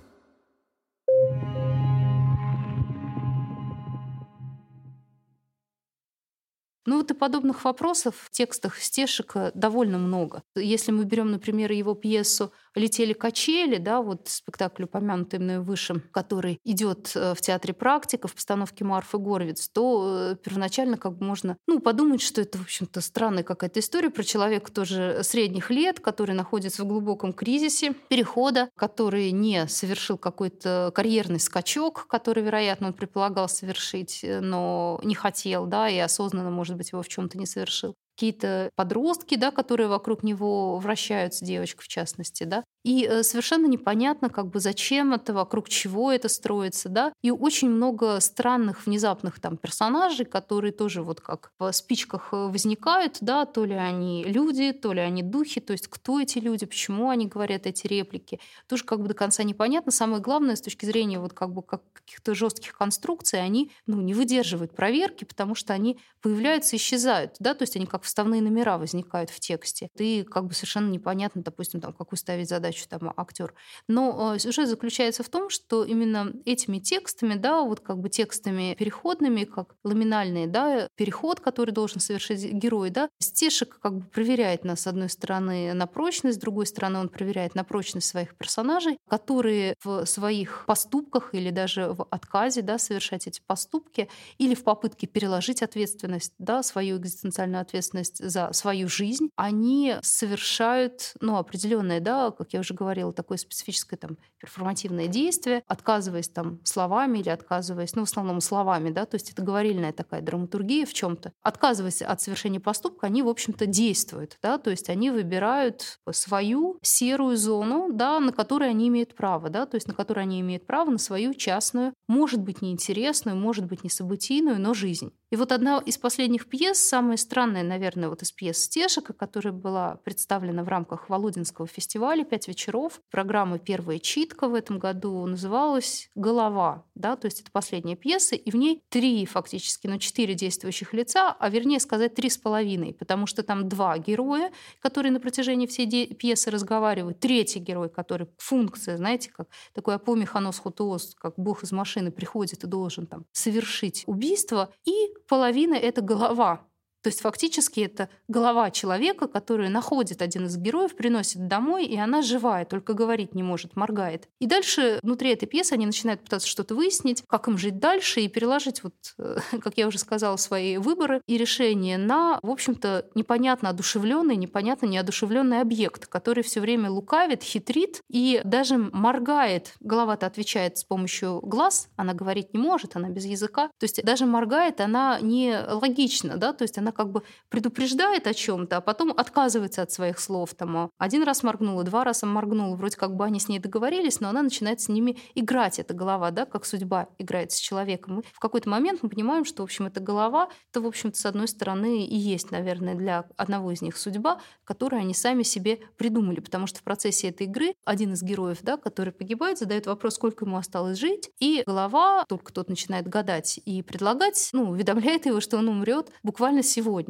Ну 6.86 6.96
вот 6.98 7.10
и 7.10 7.14
подобных 7.14 7.64
вопросов 7.64 8.14
в 8.16 8.30
текстах 8.30 8.78
Стешика 8.78 9.52
довольно 9.54 9.98
много. 9.98 10.42
Если 10.54 10.90
мы 10.90 11.04
берем, 11.04 11.30
например, 11.30 11.70
его 11.72 11.94
пьесу 11.94 12.52
«Летели 12.74 13.12
качели», 13.12 13.76
да, 13.76 14.00
вот 14.00 14.28
спектакль, 14.28 14.84
упомянутый 14.84 15.38
мной 15.38 15.58
выше, 15.58 16.00
который 16.12 16.60
идет 16.64 17.12
э, 17.14 17.34
в 17.34 17.40
театре 17.40 17.74
практика 17.74 18.28
в 18.28 18.34
постановке 18.34 18.84
Марфы 18.84 19.18
Горвиц, 19.18 19.68
то 19.68 20.30
э, 20.32 20.36
первоначально 20.36 20.96
как 20.96 21.18
бы 21.18 21.26
можно 21.26 21.56
ну, 21.66 21.80
подумать, 21.80 22.22
что 22.22 22.40
это, 22.40 22.56
в 22.58 22.62
общем-то, 22.62 23.00
странная 23.00 23.42
какая-то 23.42 23.80
история 23.80 24.10
про 24.10 24.22
человека 24.22 24.72
тоже 24.72 25.20
средних 25.22 25.70
лет, 25.70 26.00
который 26.00 26.34
находится 26.34 26.84
в 26.84 26.86
глубоком 26.86 27.32
кризисе 27.32 27.94
перехода, 28.08 28.70
который 28.76 29.30
не 29.32 29.66
совершил 29.68 30.16
какой-то 30.16 30.92
карьерный 30.94 31.40
скачок, 31.40 32.06
который, 32.08 32.42
вероятно, 32.42 32.88
он 32.88 32.92
предполагал 32.94 33.48
совершить, 33.48 34.20
э, 34.22 34.40
но 34.40 35.00
не 35.02 35.14
хотел, 35.14 35.66
да, 35.66 35.88
и 35.88 35.98
осознанно, 35.98 36.50
может 36.50 36.77
быть, 36.78 36.92
его 36.92 37.02
в 37.02 37.08
чем-то 37.08 37.38
не 37.38 37.46
совершил 37.46 37.96
какие-то 38.18 38.70
подростки, 38.74 39.36
да, 39.36 39.52
которые 39.52 39.86
вокруг 39.86 40.24
него 40.24 40.78
вращаются, 40.78 41.44
девочка 41.44 41.82
в 41.82 41.88
частности, 41.88 42.42
да, 42.42 42.64
и 42.84 43.06
э, 43.08 43.22
совершенно 43.22 43.66
непонятно, 43.66 44.28
как 44.28 44.48
бы 44.48 44.58
зачем 44.58 45.12
это, 45.12 45.32
вокруг 45.32 45.68
чего 45.68 46.10
это 46.10 46.28
строится, 46.28 46.88
да, 46.88 47.12
и 47.22 47.30
очень 47.30 47.70
много 47.70 48.18
странных 48.18 48.86
внезапных 48.86 49.38
там 49.40 49.56
персонажей, 49.56 50.26
которые 50.26 50.72
тоже 50.72 51.02
вот 51.02 51.20
как 51.20 51.52
в 51.60 51.70
спичках 51.70 52.30
э, 52.32 52.36
возникают, 52.48 53.18
да, 53.20 53.44
то 53.44 53.64
ли 53.64 53.74
они 53.74 54.24
люди, 54.24 54.72
то 54.72 54.92
ли 54.92 55.00
они 55.00 55.22
духи, 55.22 55.60
то 55.60 55.72
есть 55.72 55.86
кто 55.86 56.20
эти 56.20 56.38
люди, 56.38 56.66
почему 56.66 57.10
они 57.10 57.26
говорят 57.26 57.66
эти 57.66 57.86
реплики, 57.86 58.40
тоже 58.66 58.82
как 58.82 59.00
бы 59.00 59.06
до 59.06 59.14
конца 59.14 59.44
непонятно. 59.44 59.92
Самое 59.92 60.20
главное 60.20 60.56
с 60.56 60.60
точки 60.60 60.86
зрения 60.86 61.20
вот 61.20 61.34
как 61.34 61.52
бы 61.52 61.62
как 61.62 61.82
каких-то 61.92 62.34
жестких 62.34 62.76
конструкций, 62.76 63.40
они, 63.40 63.70
ну, 63.86 64.00
не 64.00 64.14
выдерживают 64.14 64.74
проверки, 64.74 65.24
потому 65.24 65.54
что 65.54 65.74
они 65.74 66.00
появляются 66.22 66.74
и 66.74 66.78
исчезают, 66.78 67.36
да, 67.38 67.54
то 67.54 67.62
есть 67.62 67.76
они 67.76 67.86
как 67.86 68.04
вставные 68.08 68.42
номера 68.42 68.78
возникают 68.78 69.30
в 69.30 69.38
тексте. 69.38 69.88
Ты 69.96 70.24
как 70.24 70.46
бы 70.46 70.54
совершенно 70.54 70.90
непонятно, 70.90 71.42
допустим, 71.42 71.80
там, 71.80 71.92
какую 71.92 72.18
ставить 72.18 72.48
задачу 72.48 72.84
там 72.88 73.12
актер. 73.16 73.54
Но 73.86 74.34
э, 74.34 74.38
сюжет 74.38 74.68
заключается 74.68 75.22
в 75.22 75.28
том, 75.28 75.50
что 75.50 75.84
именно 75.84 76.32
этими 76.44 76.78
текстами, 76.78 77.34
да, 77.34 77.62
вот 77.62 77.80
как 77.80 77.98
бы 77.98 78.08
текстами 78.08 78.74
переходными, 78.78 79.44
как 79.44 79.76
ламинальные, 79.84 80.46
да, 80.46 80.88
переход, 80.96 81.40
который 81.40 81.70
должен 81.70 82.00
совершить 82.00 82.52
герой, 82.52 82.90
да, 82.90 83.08
Стешек 83.20 83.78
как 83.80 83.94
бы 83.98 84.04
проверяет 84.06 84.64
нас, 84.64 84.80
с 84.80 84.86
одной 84.86 85.10
стороны, 85.10 85.74
на 85.74 85.86
прочность, 85.86 86.38
с 86.38 86.40
другой 86.40 86.66
стороны, 86.66 86.98
он 86.98 87.08
проверяет 87.08 87.54
на 87.54 87.64
прочность 87.64 88.08
своих 88.08 88.36
персонажей, 88.36 88.98
которые 89.08 89.74
в 89.84 90.06
своих 90.06 90.64
поступках 90.66 91.34
или 91.34 91.50
даже 91.50 91.90
в 91.90 92.06
отказе, 92.10 92.62
да, 92.62 92.78
совершать 92.78 93.26
эти 93.26 93.40
поступки 93.46 94.08
или 94.38 94.54
в 94.54 94.64
попытке 94.64 95.06
переложить 95.06 95.62
ответственность, 95.62 96.32
да, 96.38 96.62
свою 96.62 96.96
экзистенциальную 96.96 97.60
ответственность 97.60 97.97
ответственность 97.98 98.32
за 98.32 98.52
свою 98.52 98.88
жизнь, 98.88 99.30
они 99.36 99.96
совершают 100.02 101.14
ну, 101.20 101.36
определенное, 101.36 102.00
да, 102.00 102.30
как 102.30 102.52
я 102.52 102.60
уже 102.60 102.74
говорила, 102.74 103.12
такое 103.12 103.38
специфическое 103.38 103.98
там, 103.98 104.16
перформативное 104.38 105.08
действие, 105.08 105.62
отказываясь 105.66 106.28
там 106.28 106.60
словами 106.64 107.18
или 107.18 107.28
отказываясь, 107.28 107.94
ну, 107.94 108.04
в 108.04 108.08
основном 108.08 108.40
словами, 108.40 108.90
да, 108.90 109.04
то 109.06 109.16
есть 109.16 109.30
это 109.32 109.42
говорильная 109.42 109.92
такая 109.92 110.22
драматургия 110.22 110.86
в 110.86 110.94
чем 110.94 111.16
то 111.16 111.32
Отказываясь 111.42 112.02
от 112.02 112.20
совершения 112.20 112.60
поступка, 112.60 113.06
они, 113.06 113.22
в 113.22 113.28
общем-то, 113.28 113.66
действуют, 113.66 114.38
да, 114.42 114.58
то 114.58 114.70
есть 114.70 114.88
они 114.90 115.10
выбирают 115.10 115.98
свою 116.10 116.78
серую 116.82 117.36
зону, 117.36 117.88
да, 117.92 118.20
на 118.20 118.32
которой 118.32 118.70
они 118.70 118.88
имеют 118.88 119.14
право, 119.14 119.48
да, 119.48 119.66
то 119.66 119.76
есть 119.76 119.88
на 119.88 119.94
которой 119.94 120.20
они 120.20 120.40
имеют 120.40 120.66
право 120.66 120.90
на 120.90 120.98
свою 120.98 121.34
частную, 121.34 121.94
может 122.08 122.40
быть, 122.40 122.62
неинтересную, 122.62 123.36
может 123.36 123.66
быть, 123.66 123.84
не 123.84 123.90
событийную, 123.90 124.60
но 124.60 124.74
жизнь. 124.74 125.12
И 125.30 125.36
вот 125.36 125.52
одна 125.52 125.82
из 125.84 125.98
последних 125.98 126.48
пьес, 126.48 126.78
самая 126.78 127.18
странная, 127.18 127.62
наверное, 127.62 128.08
вот 128.08 128.22
из 128.22 128.32
пьес 128.32 128.64
Стешика, 128.64 129.12
которая 129.12 129.52
была 129.52 129.96
представлена 130.02 130.64
в 130.64 130.68
рамках 130.68 131.10
Володинского 131.10 131.66
фестиваля 131.66 132.24
«Пять 132.24 132.48
вечеров», 132.48 133.02
программа 133.10 133.58
«Первая 133.58 133.98
читка» 133.98 134.48
в 134.48 134.54
этом 134.54 134.78
году 134.78 135.26
называлась 135.26 136.10
«Голова». 136.14 136.86
Да? 136.94 137.16
То 137.16 137.26
есть 137.26 137.42
это 137.42 137.50
последняя 137.52 137.94
пьеса, 137.94 138.36
и 138.36 138.50
в 138.50 138.54
ней 138.54 138.82
три 138.88 139.26
фактически, 139.26 139.86
ну 139.86 139.98
четыре 139.98 140.32
действующих 140.32 140.94
лица, 140.94 141.36
а 141.38 141.50
вернее 141.50 141.80
сказать 141.80 142.14
три 142.14 142.30
с 142.30 142.38
половиной, 142.38 142.94
потому 142.94 143.26
что 143.26 143.42
там 143.42 143.68
два 143.68 143.98
героя, 143.98 144.50
которые 144.80 145.12
на 145.12 145.20
протяжении 145.20 145.66
всей 145.66 146.14
пьесы 146.14 146.50
разговаривают, 146.50 147.20
третий 147.20 147.58
герой, 147.58 147.90
который 147.90 148.28
функция, 148.38 148.96
знаете, 148.96 149.30
как 149.30 149.48
такой 149.74 149.96
апомеханос 149.96 150.58
хутуос, 150.58 151.14
как 151.18 151.34
бог 151.36 151.64
из 151.64 151.72
машины 151.72 152.10
приходит 152.10 152.64
и 152.64 152.66
должен 152.66 153.06
там 153.06 153.26
совершить 153.32 154.04
убийство, 154.06 154.72
и 154.86 155.17
половина— 155.26 155.74
это 155.76 156.00
голова. 156.00 156.67
То 157.08 157.10
есть 157.10 157.22
фактически 157.22 157.80
это 157.80 158.10
голова 158.28 158.70
человека, 158.70 159.28
которую 159.28 159.70
находит 159.70 160.20
один 160.20 160.44
из 160.44 160.58
героев, 160.58 160.94
приносит 160.94 161.48
домой, 161.48 161.86
и 161.86 161.96
она 161.96 162.20
живая, 162.20 162.66
только 162.66 162.92
говорить 162.92 163.34
не 163.34 163.42
может, 163.42 163.76
моргает. 163.76 164.28
И 164.40 164.46
дальше 164.46 164.98
внутри 165.02 165.30
этой 165.30 165.46
пьесы 165.46 165.72
они 165.72 165.86
начинают 165.86 166.20
пытаться 166.20 166.46
что-то 166.46 166.74
выяснить, 166.74 167.24
как 167.26 167.48
им 167.48 167.56
жить 167.56 167.78
дальше, 167.78 168.20
и 168.20 168.28
переложить, 168.28 168.82
вот, 168.82 168.92
как 169.62 169.78
я 169.78 169.86
уже 169.86 169.98
сказала, 169.98 170.36
свои 170.36 170.76
выборы 170.76 171.22
и 171.26 171.38
решения 171.38 171.96
на, 171.96 172.40
в 172.42 172.50
общем-то, 172.50 173.06
непонятно 173.14 173.70
одушевленный, 173.70 174.36
непонятно 174.36 174.84
неодушевленный 174.84 175.62
объект, 175.62 176.08
который 176.08 176.44
все 176.44 176.60
время 176.60 176.90
лукавит, 176.90 177.42
хитрит 177.42 178.02
и 178.10 178.42
даже 178.44 178.76
моргает. 178.76 179.72
Голова-то 179.80 180.26
отвечает 180.26 180.76
с 180.76 180.84
помощью 180.84 181.40
глаз, 181.40 181.88
она 181.96 182.12
говорить 182.12 182.52
не 182.52 182.60
может, 182.60 182.96
она 182.96 183.08
без 183.08 183.24
языка. 183.24 183.68
То 183.78 183.84
есть 183.84 184.02
даже 184.04 184.26
моргает 184.26 184.82
она 184.82 185.18
не 185.22 185.58
логично, 185.58 186.36
да, 186.36 186.52
то 186.52 186.64
есть 186.64 186.76
она 186.76 186.92
как 186.98 187.12
бы 187.12 187.22
предупреждает 187.48 188.26
о 188.26 188.34
чем-то, 188.34 188.78
а 188.78 188.80
потом 188.80 189.12
отказывается 189.16 189.82
от 189.82 189.92
своих 189.92 190.18
слов. 190.18 190.54
Там, 190.54 190.90
один 190.98 191.22
раз 191.22 191.44
моргнула, 191.44 191.84
два 191.84 192.02
раза 192.02 192.26
моргнула, 192.26 192.74
вроде 192.74 192.96
как 192.96 193.14
бы 193.14 193.24
они 193.24 193.38
с 193.38 193.48
ней 193.48 193.60
договорились, 193.60 194.18
но 194.18 194.28
она 194.30 194.42
начинает 194.42 194.80
с 194.80 194.88
ними 194.88 195.16
играть, 195.36 195.78
эта 195.78 195.94
голова, 195.94 196.32
да, 196.32 196.44
как 196.44 196.66
судьба 196.66 197.06
играет 197.18 197.52
с 197.52 197.56
человеком. 197.56 198.18
И 198.18 198.22
в 198.32 198.40
какой-то 198.40 198.68
момент 198.68 199.04
мы 199.04 199.10
понимаем, 199.10 199.44
что, 199.44 199.62
в 199.62 199.66
общем, 199.66 199.86
эта 199.86 200.00
голова, 200.00 200.48
это, 200.70 200.80
в 200.80 200.86
общем-то, 200.86 201.16
с 201.16 201.24
одной 201.24 201.46
стороны 201.46 202.04
и 202.04 202.16
есть, 202.16 202.50
наверное, 202.50 202.96
для 202.96 203.26
одного 203.36 203.70
из 203.70 203.80
них 203.80 203.96
судьба, 203.96 204.40
которую 204.64 205.00
они 205.00 205.14
сами 205.14 205.44
себе 205.44 205.78
придумали, 205.98 206.40
потому 206.40 206.66
что 206.66 206.80
в 206.80 206.82
процессе 206.82 207.28
этой 207.28 207.46
игры 207.46 207.74
один 207.84 208.14
из 208.14 208.24
героев, 208.24 208.58
да, 208.62 208.76
который 208.76 209.12
погибает, 209.12 209.58
задает 209.58 209.86
вопрос, 209.86 210.16
сколько 210.16 210.44
ему 210.44 210.56
осталось 210.56 210.98
жить, 210.98 211.30
и 211.38 211.62
голова, 211.64 212.24
только 212.28 212.52
тот 212.52 212.68
начинает 212.68 213.06
гадать 213.06 213.60
и 213.64 213.82
предлагать, 213.82 214.50
ну, 214.52 214.70
уведомляет 214.70 215.26
его, 215.26 215.40
что 215.40 215.58
он 215.58 215.68
умрет 215.68 216.10
буквально 216.24 216.64